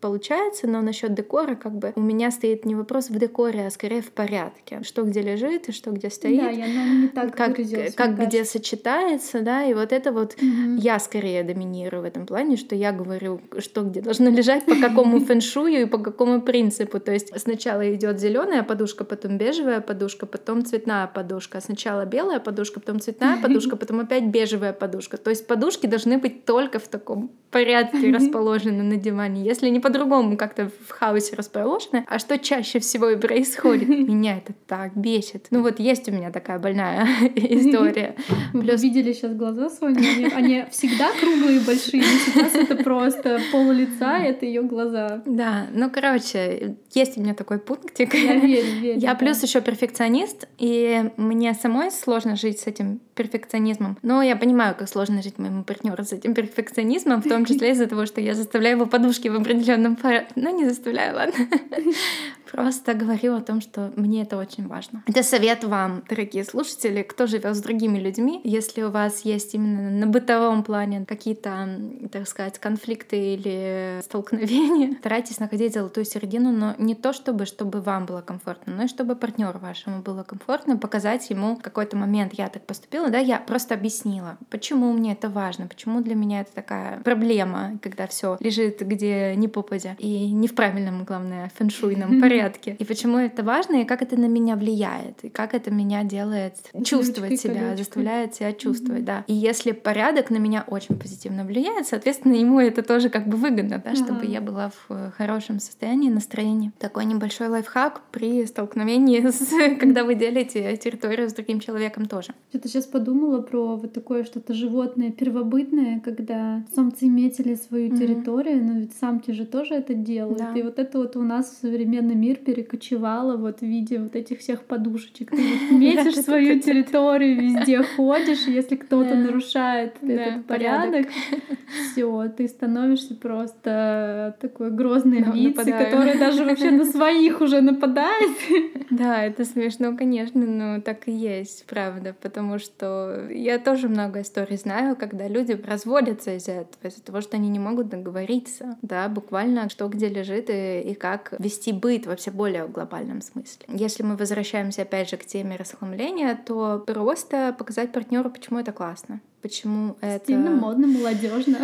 получается, 0.00 0.66
но 0.66 0.80
насчет 0.80 1.14
декора 1.14 1.54
как 1.54 1.72
бы 1.72 1.92
у 1.96 2.00
меня 2.00 2.30
стоит 2.30 2.64
не 2.64 2.74
вопрос 2.74 3.10
в 3.10 3.18
декоре, 3.18 3.66
а 3.66 3.70
скорее 3.70 4.02
в 4.02 4.10
порядке. 4.10 4.80
Что 4.82 5.02
где 5.02 5.22
лежит 5.22 5.68
и 5.68 5.72
что 5.72 5.90
где 5.90 6.10
стоит. 6.10 6.40
Да, 6.40 6.50
я 6.50 6.66
не 6.66 7.08
так 7.08 7.34
как, 7.36 7.56
как 7.94 8.18
где 8.18 8.44
сочетается, 8.44 9.40
да, 9.40 9.64
и 9.64 9.74
вот 9.74 9.92
это 9.92 10.12
вот 10.12 10.34
угу. 10.34 10.76
я 10.78 10.98
скорее 10.98 11.42
доминирую 11.42 12.02
в 12.02 12.04
этом 12.04 12.26
плане, 12.26 12.56
что 12.56 12.74
я 12.74 12.92
говорю, 12.92 13.40
что 13.58 13.82
где 13.82 14.00
должно 14.00 14.30
лежать, 14.30 14.64
по 14.64 14.76
какому 14.76 15.20
фэншую 15.24 15.82
и 15.82 15.84
по 15.86 15.98
какому 15.98 16.42
принципу. 16.42 17.00
То 17.00 17.12
есть 17.12 17.38
сначала 17.40 17.94
идет 17.94 18.18
зеленая 18.20 18.62
подушка, 18.62 19.04
потом 19.04 19.38
бежевая 19.38 19.80
подушка, 19.80 20.26
потом 20.26 20.64
цветная 20.64 21.06
подушка. 21.06 21.60
Сначала 21.60 22.04
белая 22.04 22.40
подушка, 22.40 22.80
потом 22.80 23.00
цветная 23.00 23.36
подушка, 23.42 23.76
потом 23.76 24.00
опять 24.00 24.24
бежевая 24.24 24.72
подушка. 24.72 25.16
То 25.16 25.30
есть 25.30 25.46
подушки 25.46 25.86
должны 25.86 26.18
быть 26.18 26.44
только 26.44 26.78
в 26.78 26.88
таком 26.88 27.30
порядке 27.50 28.12
расположены 28.12 28.82
на 28.82 28.96
диване. 28.96 29.42
Если 29.42 29.68
не 29.68 29.80
по-другому 29.88 30.36
как-то 30.36 30.70
в 30.86 30.90
хаосе 30.90 31.34
расположены. 31.34 32.04
А 32.06 32.18
что 32.18 32.38
чаще 32.38 32.78
всего 32.78 33.08
и 33.08 33.16
происходит? 33.16 33.88
Меня 34.08 34.36
это 34.36 34.52
так 34.66 34.94
бесит. 34.94 35.46
Ну 35.50 35.62
вот 35.62 35.80
есть 35.80 36.08
у 36.08 36.12
меня 36.12 36.30
такая 36.30 36.58
больная 36.58 37.06
история. 37.36 38.14
Вы 38.52 38.76
видели 38.76 39.14
сейчас 39.14 39.34
глаза 39.34 39.70
Сони? 39.70 40.34
Они, 40.34 40.66
всегда 40.70 41.08
круглые 41.18 41.60
и 41.60 41.64
большие. 41.64 42.02
Сейчас 42.02 42.54
это 42.54 42.76
просто 42.76 43.40
пол 43.50 43.72
лица, 43.72 44.18
это 44.18 44.44
ее 44.44 44.62
глаза. 44.62 45.22
Да, 45.24 45.66
ну 45.72 45.90
короче, 45.90 46.76
есть 46.92 47.16
у 47.16 47.22
меня 47.22 47.34
такой 47.34 47.58
пунктик. 47.58 48.12
Я 48.12 48.34
верю, 48.34 48.80
верю. 48.80 49.00
Я 49.00 49.14
плюс 49.14 49.42
еще 49.42 49.62
перфекционист, 49.62 50.48
и 50.58 51.10
мне 51.16 51.54
самой 51.54 51.90
сложно 51.90 52.36
жить 52.36 52.60
с 52.60 52.66
этим 52.66 53.00
перфекционизмом. 53.18 53.98
Но 54.02 54.22
я 54.22 54.36
понимаю, 54.36 54.76
как 54.78 54.88
сложно 54.88 55.22
жить 55.22 55.38
моему 55.38 55.64
партнеру 55.64 56.04
с 56.04 56.12
этим 56.12 56.34
перфекционизмом, 56.34 57.20
в 57.20 57.28
том 57.28 57.44
числе 57.48 57.72
из-за 57.72 57.86
того, 57.86 58.06
что 58.06 58.20
я 58.20 58.34
заставляю 58.34 58.76
его 58.76 58.86
подушки 58.86 59.28
в 59.28 59.36
определенном 59.36 59.96
порядке. 59.96 60.32
Ну, 60.36 60.56
не 60.56 60.68
заставляю, 60.68 61.16
ладно. 61.16 61.34
Просто 62.50 62.94
говорю 62.94 63.34
о 63.34 63.40
том, 63.40 63.60
что 63.60 63.92
мне 63.96 64.22
это 64.22 64.38
очень 64.38 64.66
важно. 64.66 65.02
Это 65.06 65.22
совет 65.22 65.64
вам, 65.64 66.02
дорогие 66.08 66.44
слушатели, 66.44 67.02
кто 67.02 67.26
живет 67.26 67.56
с 67.56 67.60
другими 67.60 67.98
людьми. 67.98 68.40
Если 68.44 68.82
у 68.82 68.90
вас 68.90 69.24
есть 69.24 69.54
именно 69.54 69.90
на 69.90 70.06
бытовом 70.06 70.62
плане 70.62 71.04
какие-то, 71.06 71.68
так 72.10 72.26
сказать, 72.26 72.58
конфликты 72.58 73.34
или 73.34 74.00
столкновения, 74.02 74.96
старайтесь 75.00 75.40
находить 75.40 75.74
золотую 75.74 76.04
середину, 76.06 76.52
но 76.52 76.74
не 76.78 76.94
то 76.94 77.12
чтобы, 77.12 77.44
чтобы 77.44 77.80
вам 77.80 78.06
было 78.06 78.22
комфортно, 78.22 78.74
но 78.74 78.84
и 78.84 78.88
чтобы 78.88 79.14
партнеру 79.14 79.58
вашему 79.58 80.00
было 80.00 80.22
комфортно, 80.22 80.76
показать 80.78 81.28
ему 81.30 81.56
какой-то 81.56 81.96
момент, 81.96 82.32
я 82.34 82.48
так 82.48 82.64
поступила, 82.64 83.07
да, 83.10 83.18
я 83.18 83.38
просто 83.38 83.74
объяснила, 83.74 84.38
почему 84.50 84.92
мне 84.92 85.12
это 85.12 85.28
важно, 85.28 85.66
почему 85.66 86.00
для 86.00 86.14
меня 86.14 86.40
это 86.40 86.52
такая 86.52 87.00
проблема, 87.00 87.78
когда 87.82 88.06
все 88.06 88.36
лежит 88.40 88.80
где 88.80 89.34
не 89.36 89.48
попадя 89.48 89.96
и 89.98 90.30
не 90.30 90.48
в 90.48 90.54
правильном, 90.54 91.04
главное, 91.04 91.50
фэншуйном 91.56 92.20
порядке. 92.20 92.76
И 92.78 92.84
почему 92.84 93.18
это 93.18 93.42
важно, 93.42 93.82
и 93.82 93.84
как 93.84 94.02
это 94.02 94.16
на 94.16 94.26
меня 94.26 94.56
влияет, 94.56 95.24
и 95.24 95.28
как 95.28 95.54
это 95.54 95.70
меня 95.70 96.04
делает 96.04 96.54
чувствовать 96.84 97.40
себя, 97.40 97.54
колечкой. 97.54 97.76
заставляет 97.76 98.34
себя 98.34 98.52
чувствовать, 98.52 99.02
mm-hmm. 99.02 99.06
да. 99.06 99.24
И 99.26 99.34
если 99.34 99.72
порядок 99.72 100.30
на 100.30 100.36
меня 100.36 100.64
очень 100.66 100.98
позитивно 100.98 101.44
влияет, 101.44 101.86
соответственно, 101.86 102.34
ему 102.34 102.60
это 102.60 102.82
тоже 102.82 103.08
как 103.08 103.26
бы 103.26 103.36
выгодно, 103.36 103.82
да, 103.84 103.94
чтобы 103.94 104.26
я 104.26 104.40
была 104.40 104.70
в 104.70 104.86
э, 104.90 105.10
хорошем 105.16 105.60
состоянии, 105.60 106.10
настроении. 106.10 106.72
Такой 106.78 107.04
небольшой 107.04 107.48
лайфхак 107.48 108.02
при 108.10 108.46
столкновении, 108.46 109.20
с, 109.30 109.78
когда 109.78 110.04
вы 110.04 110.14
делите 110.14 110.76
территорию 110.76 111.28
с 111.28 111.32
другим 111.32 111.60
человеком 111.60 112.06
тоже. 112.06 112.34
Что-то 112.50 112.68
сейчас 112.68 112.86
подумала 112.98 113.40
про 113.40 113.76
вот 113.76 113.92
такое 113.92 114.24
что-то 114.24 114.54
животное 114.54 115.12
первобытное, 115.12 116.00
когда 116.00 116.64
самцы 116.74 117.06
метили 117.06 117.54
свою 117.54 117.88
mm-hmm. 117.88 117.98
территорию, 117.98 118.64
но 118.64 118.80
ведь 118.80 118.92
самки 118.94 119.30
же 119.30 119.46
тоже 119.46 119.74
это 119.74 119.94
делают. 119.94 120.38
Да. 120.38 120.52
И 120.54 120.62
вот 120.62 120.80
это 120.80 120.98
вот 120.98 121.14
у 121.16 121.22
нас 121.22 121.50
в 121.50 121.60
современный 121.60 122.16
мир 122.16 122.36
перекочевала 122.36 123.36
вот 123.36 123.60
в 123.60 123.62
виде 123.62 124.00
вот 124.00 124.16
этих 124.16 124.40
всех 124.40 124.64
подушечек. 124.64 125.30
Ты 125.30 125.36
вот 125.36 125.70
метишь 125.78 126.16
свою 126.24 126.58
территорию, 126.58 127.40
везде 127.40 127.82
ходишь, 127.82 128.46
если 128.48 128.74
кто-то 128.74 129.14
нарушает 129.14 129.94
этот 130.02 130.44
порядок, 130.46 131.06
все, 131.92 132.32
ты 132.36 132.48
становишься 132.48 133.14
просто 133.14 134.36
такой 134.40 134.72
грозной 134.72 135.18
львицей, 135.18 135.72
которая 135.72 136.18
даже 136.18 136.44
вообще 136.44 136.72
на 136.72 136.84
своих 136.84 137.40
уже 137.40 137.60
нападает. 137.60 138.36
Да, 138.90 139.22
это 139.22 139.44
смешно, 139.44 139.96
конечно, 139.96 140.46
но 140.46 140.80
так 140.80 141.08
и 141.08 141.12
есть, 141.12 141.66
правда, 141.66 142.16
потому 142.20 142.58
что 142.58 142.87
я 143.30 143.58
тоже 143.58 143.88
много 143.88 144.20
историй 144.20 144.56
знаю, 144.56 144.96
когда 144.96 145.28
люди 145.28 145.52
разводятся 145.52 146.36
из-за 146.36 146.52
этого, 146.52 146.88
из-за 146.88 147.02
того, 147.02 147.20
что 147.20 147.36
они 147.36 147.48
не 147.48 147.58
могут 147.58 147.88
договориться, 147.88 148.76
да, 148.82 149.08
буквально 149.08 149.68
что 149.70 149.88
где 149.88 150.08
лежит 150.08 150.50
и, 150.50 150.80
и 150.80 150.94
как 150.94 151.34
вести 151.38 151.72
быт 151.72 152.06
вообще 152.06 152.18
вообще 152.18 152.30
более 152.30 152.66
глобальном 152.66 153.22
смысле. 153.22 153.66
Если 153.68 154.02
мы 154.02 154.16
возвращаемся 154.16 154.82
опять 154.82 155.08
же 155.10 155.16
к 155.16 155.24
теме 155.24 155.56
расхламления, 155.56 156.38
то 156.44 156.82
просто 156.86 157.54
показать 157.56 157.92
партнеру, 157.92 158.30
почему 158.30 158.58
это 158.58 158.72
классно. 158.72 159.20
Почему 159.40 159.96
это... 160.00 160.24
Стильно, 160.24 160.50
модно, 160.50 160.86
молодежно. 160.86 161.58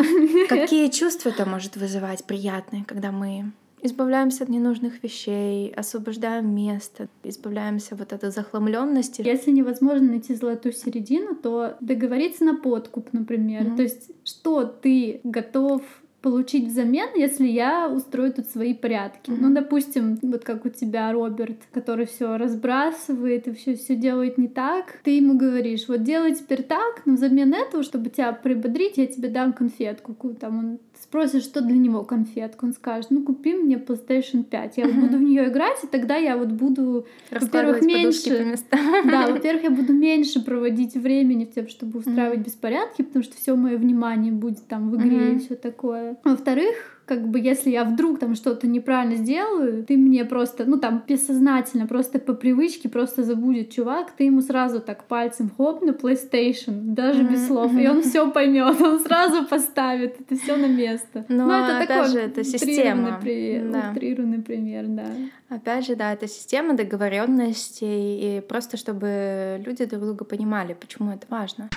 Какие 0.48 0.90
чувства 0.90 1.30
это 1.30 1.44
может 1.44 1.76
вызывать 1.76 2.24
приятные, 2.24 2.84
когда 2.84 3.10
мы 3.10 3.52
избавляемся 3.84 4.44
от 4.44 4.50
ненужных 4.50 5.02
вещей, 5.02 5.72
освобождаем 5.72 6.54
место, 6.54 7.08
избавляемся 7.22 7.94
вот 7.94 8.12
от 8.12 8.22
захламленности. 8.32 9.22
Если 9.24 9.50
невозможно 9.50 10.08
найти 10.08 10.34
золотую 10.34 10.72
середину, 10.72 11.36
то 11.36 11.76
договориться 11.80 12.44
на 12.44 12.54
подкуп, 12.54 13.12
например. 13.12 13.62
Mm-hmm. 13.62 13.76
То 13.76 13.82
есть, 13.82 14.10
что 14.24 14.64
ты 14.64 15.20
готов 15.22 15.82
получить 16.22 16.68
взамен, 16.68 17.10
если 17.14 17.46
я 17.46 17.86
устрою 17.86 18.32
тут 18.32 18.46
свои 18.46 18.72
порядки. 18.72 19.28
Mm-hmm. 19.28 19.38
Ну, 19.38 19.54
допустим, 19.54 20.18
вот 20.22 20.42
как 20.42 20.64
у 20.64 20.70
тебя 20.70 21.12
Роберт, 21.12 21.58
который 21.70 22.06
все 22.06 22.38
разбрасывает 22.38 23.46
и 23.46 23.52
все 23.52 23.76
все 23.76 23.94
делает 23.94 24.38
не 24.38 24.48
так, 24.48 25.00
ты 25.02 25.18
ему 25.18 25.36
говоришь, 25.36 25.86
вот 25.86 26.02
делай 26.02 26.34
теперь 26.34 26.62
так, 26.62 27.02
но 27.04 27.12
взамен 27.16 27.52
этого, 27.52 27.82
чтобы 27.82 28.08
тебя 28.08 28.32
прибодрить, 28.32 28.96
я 28.96 29.06
тебе 29.06 29.28
дам 29.28 29.52
конфетку. 29.52 30.14
Там 30.40 30.58
он 30.58 30.78
спросишь, 31.14 31.44
что 31.44 31.60
для 31.60 31.76
него 31.76 32.02
конфетка, 32.02 32.64
он 32.64 32.72
скажет, 32.72 33.12
ну 33.12 33.22
купи 33.22 33.54
мне 33.54 33.76
PlayStation 33.76 34.42
5, 34.42 34.78
я 34.78 34.86
вот 34.86 34.94
буду 34.96 35.18
в 35.18 35.22
нее 35.22 35.46
играть, 35.46 35.78
и 35.84 35.86
тогда 35.86 36.16
я 36.16 36.36
вот 36.36 36.48
буду, 36.48 37.06
во-первых, 37.30 37.82
меньше, 37.82 38.56
да, 38.72 39.28
во-первых, 39.28 39.62
я 39.62 39.70
буду 39.70 39.92
меньше 39.92 40.44
проводить 40.44 40.94
времени 40.94 41.44
в 41.44 41.54
тем, 41.54 41.68
чтобы 41.68 42.00
устраивать 42.00 42.40
mm-hmm. 42.40 42.44
беспорядки, 42.44 43.02
потому 43.02 43.22
что 43.22 43.36
все 43.36 43.54
мое 43.54 43.76
внимание 43.76 44.32
будет 44.32 44.66
там 44.66 44.90
в 44.90 44.96
игре 44.96 45.16
mm-hmm. 45.16 45.36
и 45.36 45.38
все 45.38 45.54
такое. 45.54 46.16
Во-вторых, 46.24 46.93
как 47.06 47.28
бы 47.28 47.38
если 47.38 47.70
я 47.70 47.84
вдруг 47.84 48.18
там 48.18 48.34
что-то 48.34 48.66
неправильно 48.66 49.16
сделаю, 49.16 49.84
ты 49.84 49.96
мне 49.96 50.24
просто, 50.24 50.64
ну 50.64 50.78
там 50.78 51.02
бессознательно, 51.06 51.86
просто 51.86 52.18
по 52.18 52.34
привычке 52.34 52.88
просто 52.88 53.22
забудет 53.22 53.70
чувак, 53.70 54.12
ты 54.12 54.24
ему 54.24 54.40
сразу 54.40 54.80
так 54.80 55.04
пальцем 55.04 55.50
хоп 55.56 55.82
на 55.82 55.90
PlayStation, 55.90 56.94
даже 56.94 57.22
mm-hmm. 57.22 57.30
без 57.30 57.46
слов, 57.46 57.72
и 57.74 57.88
он 57.88 58.02
все 58.02 58.30
поймет, 58.30 58.80
он 58.80 59.00
сразу 59.00 59.44
поставит 59.44 60.20
это 60.20 60.36
все 60.40 60.56
на 60.56 60.66
место. 60.66 61.24
Но, 61.28 61.46
Но 61.46 61.66
это 61.66 61.86
такой 61.86 62.08
же, 62.08 62.18
это 62.20 62.44
система. 62.44 63.20
Пример, 63.20 63.70
да. 63.70 63.90
утрированный 63.92 64.42
пример, 64.42 64.84
да. 64.88 65.06
Опять 65.48 65.86
же, 65.86 65.96
да, 65.96 66.12
это 66.12 66.26
система 66.26 66.74
договоренностей 66.74 68.38
и 68.38 68.40
просто 68.40 68.76
чтобы 68.76 69.62
люди 69.64 69.84
друг 69.84 70.02
друга 70.02 70.24
понимали, 70.24 70.74
почему 70.74 71.10
это 71.10 71.26
важно. 71.28 71.68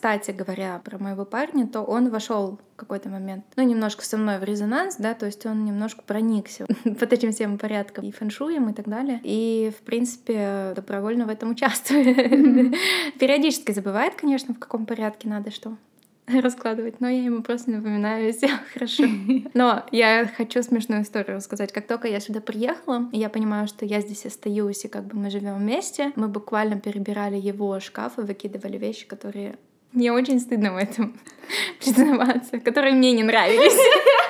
Кстати 0.00 0.30
говоря, 0.30 0.80
про 0.82 0.96
моего 0.96 1.26
парня, 1.26 1.66
то 1.66 1.82
он 1.82 2.08
вошел 2.08 2.58
в 2.72 2.76
какой-то 2.76 3.10
момент, 3.10 3.44
ну, 3.56 3.64
немножко 3.64 4.02
со 4.02 4.16
мной 4.16 4.38
в 4.38 4.44
резонанс, 4.44 4.96
да, 4.96 5.12
то 5.12 5.26
есть 5.26 5.44
он 5.44 5.66
немножко 5.66 6.00
проникся 6.00 6.66
под 6.84 7.12
этим 7.12 7.32
всем 7.32 7.58
порядком 7.58 8.06
и 8.06 8.10
фэншуем 8.10 8.70
и 8.70 8.72
так 8.72 8.88
далее. 8.88 9.20
И, 9.22 9.70
в 9.78 9.82
принципе, 9.82 10.72
добровольно 10.74 11.26
в 11.26 11.28
этом 11.28 11.50
участвует. 11.50 12.16
Периодически 13.18 13.72
забывает, 13.72 14.14
конечно, 14.14 14.54
в 14.54 14.58
каком 14.58 14.86
порядке 14.86 15.28
надо 15.28 15.50
что 15.50 15.76
раскладывать, 16.26 17.02
но 17.02 17.08
я 17.10 17.22
ему 17.22 17.42
просто 17.42 17.70
напоминаю, 17.70 18.32
все 18.32 18.48
хорошо. 18.72 19.04
Но 19.52 19.84
я 19.92 20.26
хочу 20.34 20.62
смешную 20.62 21.02
историю 21.02 21.36
рассказать. 21.36 21.72
Как 21.72 21.86
только 21.86 22.08
я 22.08 22.20
сюда 22.20 22.40
приехала, 22.40 23.10
я 23.12 23.28
понимаю, 23.28 23.68
что 23.68 23.84
я 23.84 24.00
здесь 24.00 24.24
остаюсь, 24.24 24.82
и 24.86 24.88
как 24.88 25.04
бы 25.04 25.18
мы 25.18 25.28
живем 25.28 25.58
вместе, 25.58 26.12
мы 26.16 26.28
буквально 26.28 26.80
перебирали 26.80 27.36
его 27.36 27.78
шкаф 27.80 28.18
и 28.18 28.22
выкидывали 28.22 28.78
вещи, 28.78 29.06
которые 29.06 29.58
мне 29.92 30.12
очень 30.12 30.40
стыдно 30.40 30.72
в 30.72 30.76
этом 30.76 31.18
признаваться, 31.80 32.58
которые 32.60 32.94
мне 32.94 33.12
не 33.12 33.22
нравились. 33.22 33.78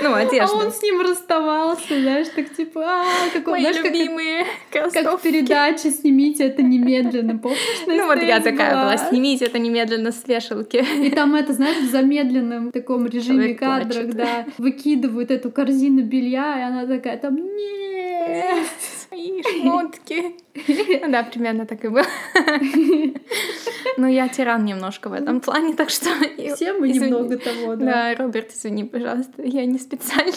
Ну, 0.02 0.14
одежда. 0.14 0.54
А 0.54 0.64
он 0.64 0.72
с 0.72 0.82
ним 0.82 1.00
расставался, 1.00 2.00
знаешь, 2.00 2.28
так 2.34 2.54
типа, 2.54 2.80
а, 2.84 3.04
какой, 3.32 3.54
Мои 3.54 3.60
знаешь, 3.62 3.84
любимые 3.84 4.46
как, 4.70 4.92
как 4.92 5.18
в 5.18 5.22
передаче 5.22 5.90
«Снимите 5.90 6.44
это 6.44 6.62
немедленно», 6.62 7.38
помнишь? 7.38 7.58
Ну, 7.86 8.06
вот 8.06 8.22
я 8.22 8.40
такая 8.40 8.74
была, 8.74 8.96
«Снимите 8.96 9.46
это 9.46 9.58
немедленно 9.58 10.12
с 10.12 10.26
вешалки». 10.26 10.84
И 11.04 11.10
там 11.10 11.34
это, 11.34 11.52
знаешь, 11.52 11.78
в 11.78 11.90
замедленном 11.90 12.72
таком 12.72 13.06
режиме 13.06 13.54
кадрах, 13.54 14.14
да, 14.14 14.46
выкидывают 14.58 15.30
эту 15.30 15.50
корзину 15.50 16.02
белья, 16.02 16.58
и 16.58 16.62
она 16.62 16.86
такая 16.86 17.16
там, 17.18 17.36
нет, 17.36 18.66
мои 19.10 19.42
шмотки. 19.42 20.36
Да, 21.08 21.22
примерно 21.22 21.66
так 21.66 21.84
и 21.84 21.88
было. 21.88 22.06
Ну, 23.98 24.06
я 24.06 24.28
тиран 24.28 24.64
немножко 24.64 25.08
в 25.08 25.12
этом 25.12 25.40
плане, 25.40 25.74
так 25.74 25.90
что... 25.90 26.10
Все 26.54 26.72
мы 26.72 26.90
немного 26.90 27.38
того, 27.38 27.76
да. 27.76 27.84
Да, 27.84 28.14
Роберт, 28.14 28.52
извини, 28.52 28.84
пожалуйста, 28.84 29.42
я 29.42 29.64
не 29.64 29.78
специально, 29.78 30.32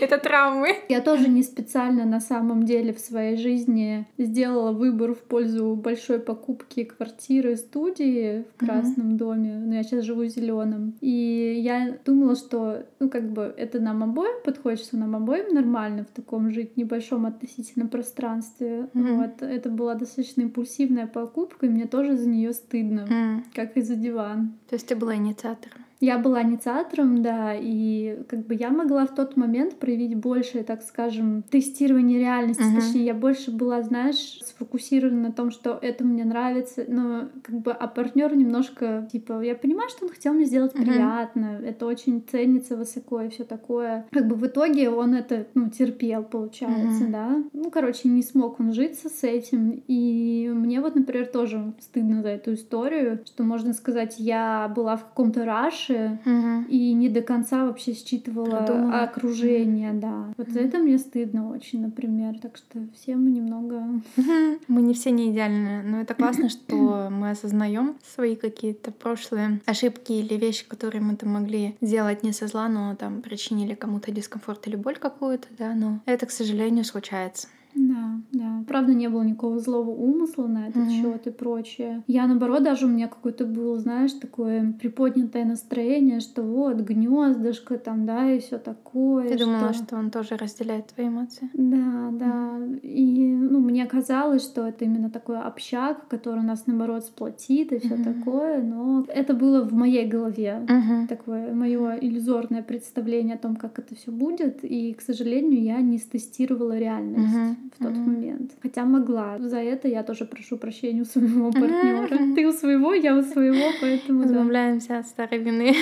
это 0.00 0.18
травмы. 0.18 0.76
Я 0.88 1.00
тоже 1.00 1.28
не 1.28 1.42
специально 1.42 2.04
на 2.04 2.20
самом 2.20 2.64
деле 2.64 2.92
в 2.92 3.00
своей 3.00 3.36
жизни 3.36 4.06
сделала 4.18 4.72
выбор 4.72 5.14
в 5.14 5.18
пользу 5.18 5.74
большой 5.74 6.20
покупки 6.20 6.84
квартиры, 6.84 7.56
студии 7.56 8.44
в 8.54 8.64
Красном 8.64 9.16
доме, 9.16 9.54
но 9.54 9.74
я 9.74 9.82
сейчас 9.82 10.04
живу 10.04 10.22
в 10.22 10.28
Зеленом. 10.28 10.94
И 11.00 11.60
я 11.62 11.98
думала, 12.04 12.36
что, 12.36 12.84
ну, 13.00 13.08
как 13.08 13.30
бы 13.30 13.52
это 13.56 13.80
нам 13.80 14.02
обоим 14.02 14.42
подходит, 14.44 14.80
что 14.80 14.96
нам 14.96 15.16
обоим 15.16 15.54
нормально 15.54 16.04
в 16.04 16.14
таком 16.14 16.50
жить 16.50 16.76
небольшом 16.76 17.26
относительно 17.26 17.86
пространстве. 17.86 18.88
Вот, 19.20 19.42
это 19.42 19.70
была 19.70 19.94
достаточно 19.94 20.42
импульсивная 20.42 21.06
покупка, 21.06 21.66
и 21.66 21.68
мне 21.68 21.86
тоже 21.86 22.16
за 22.16 22.28
нее 22.28 22.52
стыдно, 22.52 23.06
mm. 23.08 23.44
как 23.54 23.76
и 23.76 23.82
за 23.82 23.96
диван. 23.96 24.54
То 24.68 24.74
есть 24.74 24.86
ты 24.86 24.96
была 24.96 25.16
инициатором? 25.16 25.84
Я 26.00 26.18
была 26.18 26.42
инициатором, 26.42 27.22
да, 27.22 27.54
и 27.54 28.22
как 28.26 28.46
бы 28.46 28.54
я 28.54 28.70
могла 28.70 29.06
в 29.06 29.14
тот 29.14 29.36
момент 29.36 29.76
проявить 29.76 30.14
больше, 30.14 30.62
так 30.62 30.82
скажем, 30.82 31.42
тестирование 31.50 32.18
реальности. 32.18 32.62
Uh-huh. 32.62 32.80
Точнее, 32.80 33.04
я 33.04 33.14
больше 33.14 33.50
была, 33.50 33.82
знаешь, 33.82 34.40
сфокусирована 34.42 35.28
на 35.28 35.32
том, 35.32 35.50
что 35.50 35.78
это 35.80 36.04
мне 36.04 36.24
нравится, 36.24 36.84
но 36.88 37.28
как 37.42 37.60
бы, 37.60 37.72
а 37.72 37.86
партнер 37.86 38.34
немножко, 38.34 39.08
типа, 39.12 39.42
я 39.42 39.54
понимаю, 39.54 39.90
что 39.90 40.06
он 40.06 40.10
хотел 40.10 40.32
мне 40.32 40.46
сделать 40.46 40.74
uh-huh. 40.74 40.84
приятно, 40.84 41.60
это 41.62 41.86
очень 41.86 42.24
ценится 42.30 42.76
высоко 42.76 43.20
и 43.20 43.28
все 43.28 43.44
такое. 43.44 44.06
Как 44.10 44.26
бы 44.26 44.36
в 44.36 44.46
итоге 44.46 44.88
он 44.88 45.14
это, 45.14 45.46
ну, 45.54 45.68
терпел, 45.68 46.22
получается, 46.24 47.04
uh-huh. 47.04 47.10
да. 47.10 47.42
Ну, 47.52 47.70
короче, 47.70 48.08
не 48.08 48.22
смог 48.22 48.58
он 48.58 48.72
житься 48.72 49.10
с 49.10 49.22
этим, 49.22 49.82
и 49.86 50.50
мне 50.54 50.80
вот, 50.80 50.94
например, 50.94 51.26
тоже 51.26 51.74
стыдно 51.78 52.22
за 52.22 52.28
эту 52.28 52.54
историю, 52.54 53.20
что 53.26 53.44
можно 53.44 53.74
сказать, 53.74 54.14
я 54.18 54.72
была 54.74 54.96
в 54.96 55.04
каком-то 55.04 55.44
раше, 55.44 55.89
дальше 55.90 56.18
угу. 56.24 56.64
и 56.68 56.92
не 56.92 57.08
до 57.08 57.22
конца 57.22 57.64
вообще 57.64 57.92
считывала 57.92 58.64
Продумала. 58.64 59.02
окружение, 59.02 59.92
да. 59.92 60.32
Вот 60.36 60.48
за 60.48 60.60
это 60.60 60.78
мне 60.78 60.98
стыдно 60.98 61.50
очень, 61.50 61.82
например. 61.82 62.38
Так 62.40 62.56
что 62.56 62.80
все 62.94 63.16
мы 63.16 63.30
немного... 63.30 63.84
Мы 64.68 64.82
не 64.82 64.94
все 64.94 65.10
не 65.10 65.30
идеальны, 65.30 65.82
но 65.82 66.00
это 66.00 66.14
классно, 66.14 66.48
что 66.48 67.08
мы 67.10 67.30
осознаем 67.30 67.96
свои 68.04 68.36
какие-то 68.36 68.92
прошлые 68.92 69.60
ошибки 69.66 70.12
или 70.12 70.34
вещи, 70.34 70.66
которые 70.66 71.02
мы 71.02 71.16
там 71.16 71.30
могли 71.30 71.76
сделать 71.80 72.22
не 72.22 72.32
со 72.32 72.46
зла, 72.46 72.68
но 72.68 72.94
там 72.94 73.22
причинили 73.22 73.74
кому-то 73.74 74.10
дискомфорт 74.10 74.66
или 74.66 74.76
боль 74.76 74.96
какую-то, 74.96 75.48
да, 75.58 75.74
но 75.74 76.00
это, 76.06 76.26
к 76.26 76.30
сожалению, 76.30 76.84
случается. 76.84 77.48
Да, 77.74 78.20
да. 78.32 78.64
Правда, 78.66 78.94
не 78.94 79.08
было 79.08 79.22
никакого 79.22 79.58
злого 79.58 79.90
умысла 79.90 80.46
на 80.46 80.68
этот 80.68 80.88
mm-hmm. 80.88 81.02
счет 81.02 81.26
и 81.26 81.30
прочее. 81.30 82.02
Я, 82.06 82.26
наоборот, 82.26 82.62
даже 82.62 82.86
у 82.86 82.88
меня 82.88 83.08
какое-то 83.08 83.44
было, 83.44 83.78
знаешь, 83.78 84.12
такое 84.12 84.72
приподнятое 84.72 85.44
настроение, 85.44 86.20
что 86.20 86.42
вот 86.42 86.76
гнездышко 86.80 87.78
там, 87.78 88.06
да, 88.06 88.30
и 88.30 88.40
все 88.40 88.58
такое. 88.58 89.28
Ты 89.28 89.36
что... 89.36 89.46
думала, 89.46 89.72
что 89.72 89.96
он 89.96 90.10
тоже 90.10 90.36
разделяет 90.36 90.86
твои 90.88 91.08
эмоции? 91.08 91.50
Да, 91.54 92.10
да. 92.12 92.58
Mm-hmm. 92.58 92.80
И, 92.80 93.34
ну, 93.34 93.60
мне 93.60 93.86
казалось, 93.86 94.42
что 94.42 94.66
это 94.66 94.84
именно 94.84 95.10
такой 95.10 95.38
общак, 95.40 96.08
который 96.08 96.42
нас, 96.42 96.66
наоборот, 96.66 97.04
сплотит 97.04 97.72
и 97.72 97.78
все 97.78 97.94
mm-hmm. 97.94 98.04
такое, 98.14 98.62
но 98.62 99.04
это 99.08 99.34
было 99.34 99.62
в 99.62 99.72
моей 99.72 100.06
голове. 100.06 100.66
Mm-hmm. 100.66 101.06
Такое 101.06 101.54
мое 101.54 101.98
иллюзорное 102.00 102.62
представление 102.62 103.36
о 103.36 103.38
том, 103.38 103.56
как 103.56 103.78
это 103.78 103.94
все 103.94 104.10
будет. 104.10 104.64
И, 104.64 104.92
к 104.94 105.00
сожалению, 105.00 105.62
я 105.62 105.80
не 105.80 105.98
стестировала 105.98 106.76
реальность. 106.76 107.34
Mm-hmm 107.34 107.59
в 107.74 107.82
тот 107.82 107.92
mm-hmm. 107.92 108.06
момент. 108.06 108.52
Хотя 108.62 108.84
могла. 108.84 109.38
За 109.38 109.58
это 109.58 109.88
я 109.88 110.02
тоже 110.02 110.24
прошу 110.24 110.56
прощения 110.56 111.02
у 111.02 111.04
своего 111.04 111.50
партнера. 111.50 112.08
Mm-hmm. 112.08 112.34
Ты 112.34 112.46
у 112.46 112.52
своего, 112.52 112.94
я 112.94 113.16
у 113.16 113.22
своего, 113.22 113.72
поэтому 113.80 114.24
избавляемся 114.24 114.88
да. 114.88 114.98
от 114.98 115.06
старой 115.06 115.38
вины. 115.38 115.74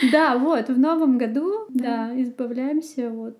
Да, 0.12 0.38
вот 0.38 0.68
в 0.68 0.78
новом 0.78 1.18
году, 1.18 1.66
да, 1.68 2.10
избавляемся 2.20 3.10
вот 3.10 3.36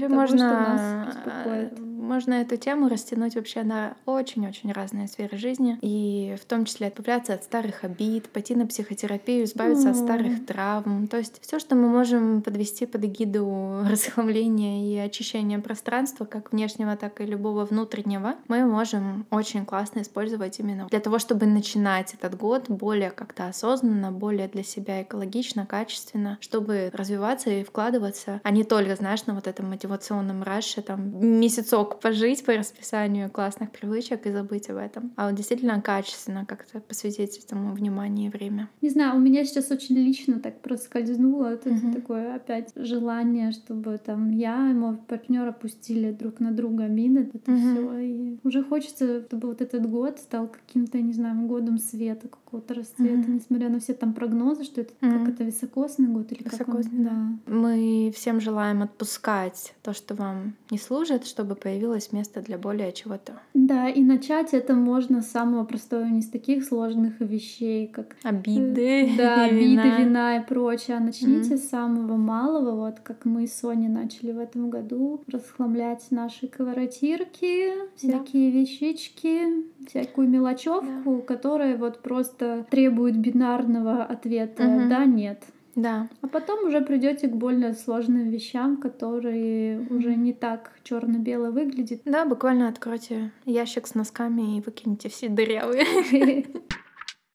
того, 0.00 0.14
можно, 0.14 0.36
что 0.36 0.46
нас 0.46 1.06
беспокоит. 1.06 1.78
Можно 2.12 2.34
эту 2.34 2.58
тему 2.58 2.90
растянуть 2.90 3.36
вообще 3.36 3.62
на 3.62 3.96
очень-очень 4.04 4.70
разные 4.70 5.08
сферы 5.08 5.38
жизни, 5.38 5.78
и 5.80 6.36
в 6.38 6.44
том 6.44 6.66
числе 6.66 6.90
избавляться 6.90 7.32
от 7.32 7.42
старых 7.42 7.84
обид, 7.84 8.28
пойти 8.28 8.54
на 8.54 8.66
психотерапию, 8.66 9.44
избавиться 9.44 9.88
mm. 9.88 9.90
от 9.92 9.96
старых 9.96 10.44
травм. 10.44 11.08
То 11.08 11.16
есть 11.16 11.40
все, 11.40 11.58
что 11.58 11.74
мы 11.74 11.88
можем 11.88 12.42
подвести 12.42 12.84
под 12.84 13.06
эгиду 13.06 13.82
расхламления 13.90 14.92
и 14.92 14.98
очищения 14.98 15.58
пространства, 15.58 16.26
как 16.26 16.52
внешнего, 16.52 16.98
так 16.98 17.18
и 17.22 17.24
любого 17.24 17.64
внутреннего, 17.64 18.34
мы 18.46 18.66
можем 18.66 19.24
очень 19.30 19.64
классно 19.64 20.02
использовать 20.02 20.58
именно 20.58 20.88
для 20.88 21.00
того, 21.00 21.18
чтобы 21.18 21.46
начинать 21.46 22.12
этот 22.12 22.36
год 22.36 22.68
более 22.68 23.10
как-то 23.10 23.46
осознанно, 23.46 24.12
более 24.12 24.48
для 24.48 24.64
себя 24.64 25.00
экологично, 25.00 25.64
качественно, 25.64 26.36
чтобы 26.42 26.90
развиваться 26.92 27.48
и 27.48 27.64
вкладываться, 27.64 28.42
а 28.44 28.50
не 28.50 28.64
только, 28.64 28.96
знаешь, 28.96 29.24
на 29.24 29.34
вот 29.34 29.46
этом 29.46 29.70
мотивационном 29.70 30.42
раше, 30.42 30.82
там, 30.82 31.18
месяцок 31.40 32.01
пожить 32.02 32.44
по 32.44 32.52
расписанию 32.52 33.30
классных 33.30 33.70
привычек 33.70 34.26
и 34.26 34.32
забыть 34.32 34.68
об 34.68 34.76
этом. 34.76 35.12
А 35.16 35.28
вот 35.28 35.36
действительно 35.36 35.80
качественно 35.80 36.44
как-то 36.44 36.80
посвятить 36.80 37.38
этому 37.38 37.72
внимание 37.72 38.28
и 38.28 38.30
время. 38.30 38.68
Не 38.82 38.90
знаю, 38.90 39.16
у 39.16 39.20
меня 39.20 39.44
сейчас 39.44 39.70
очень 39.70 39.96
лично 39.96 40.40
так 40.40 40.60
проскользнуло 40.60 41.46
это 41.46 41.70
mm-hmm. 41.70 41.94
такое 41.94 42.34
опять 42.34 42.72
желание, 42.74 43.52
чтобы 43.52 43.98
там 43.98 44.30
я 44.30 44.70
и 44.70 44.74
мой 44.74 44.96
партнер 44.96 45.46
опустили 45.46 46.10
друг 46.10 46.40
на 46.40 46.50
друга 46.50 46.84
мины, 46.84 47.30
это 47.32 47.50
mm-hmm. 47.50 47.72
все. 47.72 47.98
И 47.98 48.38
уже 48.42 48.64
хочется, 48.64 49.22
чтобы 49.22 49.48
вот 49.48 49.60
этот 49.60 49.88
год 49.88 50.18
стал 50.18 50.48
каким-то, 50.48 51.00
не 51.00 51.12
знаю, 51.12 51.46
годом 51.46 51.78
света, 51.78 52.28
какого-то 52.28 52.74
расцвета, 52.74 53.28
mm-hmm. 53.28 53.34
несмотря 53.34 53.68
на 53.68 53.78
все 53.78 53.94
там 53.94 54.12
прогнозы, 54.12 54.64
что 54.64 54.80
это 54.80 54.92
mm-hmm. 55.00 55.18
как 55.18 55.34
это 55.34 55.44
високосный 55.44 56.08
год 56.08 56.32
или 56.32 56.42
високосный, 56.42 57.04
как 57.04 57.14
он, 57.14 57.38
да. 57.46 57.52
Мы 57.52 58.12
всем 58.14 58.40
желаем 58.40 58.82
отпускать 58.82 59.74
то, 59.82 59.92
что 59.92 60.14
вам 60.14 60.54
не 60.70 60.78
служит, 60.78 61.26
чтобы 61.26 61.54
появилось 61.54 61.81
место 62.12 62.40
для 62.40 62.58
более 62.58 62.92
чего-то. 62.92 63.34
Да, 63.54 63.88
и 63.88 64.02
начать 64.02 64.54
это 64.54 64.74
можно 64.74 65.22
с 65.22 65.30
самого 65.30 65.64
простого, 65.64 66.04
не 66.04 66.22
с 66.22 66.28
таких 66.28 66.64
сложных 66.64 67.20
вещей, 67.20 67.86
как 67.86 68.16
обиды, 68.22 69.06
э, 69.06 69.16
да, 69.16 69.44
обиды, 69.44 69.64
вина. 69.64 69.98
вина 69.98 70.36
и 70.36 70.46
прочее. 70.46 70.96
А 70.96 71.00
начните 71.00 71.54
mm. 71.54 71.56
с 71.56 71.68
самого 71.68 72.16
малого, 72.16 72.86
вот 72.86 73.00
как 73.00 73.24
мы 73.24 73.46
с 73.46 73.54
Соней 73.54 73.88
начали 73.88 74.32
в 74.32 74.38
этом 74.38 74.70
году, 74.70 75.22
расхламлять 75.26 76.06
наши 76.10 76.48
квартирки, 76.48 77.70
всякие 77.96 78.52
да. 78.52 78.58
вещички, 78.58 79.86
всякую 79.86 80.28
мелочевку, 80.28 81.16
да. 81.16 81.22
которая 81.22 81.76
вот 81.76 82.00
просто 82.00 82.66
требует 82.70 83.16
бинарного 83.16 84.02
ответа 84.04 84.88
да, 84.88 85.04
нет. 85.04 85.42
Да. 85.74 86.08
А 86.20 86.28
потом 86.28 86.66
уже 86.66 86.80
придете 86.80 87.28
к 87.28 87.36
более 87.36 87.72
сложным 87.72 88.28
вещам, 88.28 88.76
которые 88.76 89.80
уже 89.90 90.14
не 90.14 90.32
так 90.32 90.72
черно-бело 90.82 91.50
выглядят. 91.50 92.02
Да, 92.04 92.24
буквально 92.26 92.68
откройте 92.68 93.30
ящик 93.46 93.86
с 93.86 93.94
носками 93.94 94.58
и 94.58 94.60
выкиньте 94.60 95.08
все 95.08 95.28
дырявые. 95.28 96.46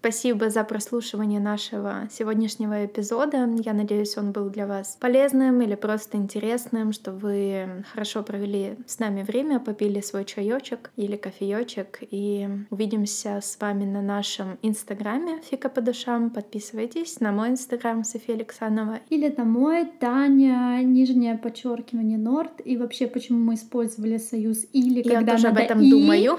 Спасибо 0.00 0.48
за 0.48 0.64
прослушивание 0.64 1.40
нашего 1.40 2.08
сегодняшнего 2.10 2.86
эпизода. 2.86 3.46
Я 3.62 3.74
надеюсь, 3.74 4.16
он 4.16 4.32
был 4.32 4.48
для 4.48 4.66
вас 4.66 4.96
полезным 4.98 5.60
или 5.60 5.74
просто 5.74 6.16
интересным, 6.16 6.94
что 6.94 7.12
вы 7.12 7.84
хорошо 7.92 8.22
провели 8.22 8.76
с 8.86 8.98
нами 8.98 9.22
время, 9.22 9.60
попили 9.60 10.00
свой 10.00 10.24
чаечек 10.24 10.90
или 10.96 11.16
кофеечек. 11.16 11.98
И 12.10 12.48
увидимся 12.70 13.40
с 13.42 13.58
вами 13.60 13.84
на 13.84 14.00
нашем 14.00 14.58
инстаграме 14.62 15.42
Фика 15.42 15.68
по 15.68 15.82
душам. 15.82 16.30
Подписывайтесь 16.30 17.20
на 17.20 17.30
мой 17.30 17.50
инстаграм 17.50 18.02
София 18.02 18.36
Александрова. 18.36 19.00
Или 19.10 19.28
на 19.36 19.44
мой 19.44 19.84
Таня, 19.84 20.80
нижнее 20.82 21.36
подчеркивание 21.36 22.16
Норд. 22.16 22.62
И 22.64 22.78
вообще, 22.78 23.06
почему 23.06 23.40
мы 23.44 23.52
использовали 23.52 24.16
союз 24.16 24.64
или, 24.72 25.06
Я 25.06 25.16
когда 25.16 25.32
тоже 25.32 25.48
об 25.48 25.58
этом 25.58 25.82
и. 25.82 25.90
думаю. 25.90 26.38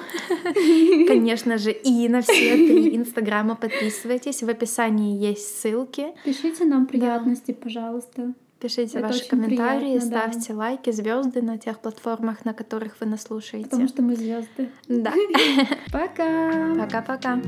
Конечно 1.07 1.59
же, 1.59 1.71
и 1.71 2.09
на 2.09 2.21
все 2.23 2.55
три 2.55 2.95
инстаграма 2.95 3.50
Инстаграма, 3.51 3.55
подписывайтесь. 3.55 4.43
В 4.43 4.49
описании 4.49 5.17
есть 5.17 5.59
ссылки. 5.59 6.07
Пишите 6.23 6.65
нам 6.65 6.85
приятности, 6.85 7.51
да. 7.51 7.57
пожалуйста. 7.61 8.33
Пишите 8.59 8.99
Это 8.99 9.07
ваши 9.07 9.27
комментарии, 9.27 9.97
приятно, 9.97 10.07
ставьте 10.07 10.53
да. 10.53 10.59
лайки, 10.59 10.91
звезды 10.91 11.41
на 11.41 11.57
тех 11.57 11.79
платформах, 11.79 12.45
на 12.45 12.53
которых 12.53 12.99
вы 12.99 13.07
нас 13.07 13.23
слушаете. 13.23 13.69
Потому 13.69 13.87
что 13.87 14.01
мы 14.03 14.15
звезды. 14.15 14.69
Да. 14.87 15.13
Пока. 15.91 16.75
Пока-пока. 16.75 17.41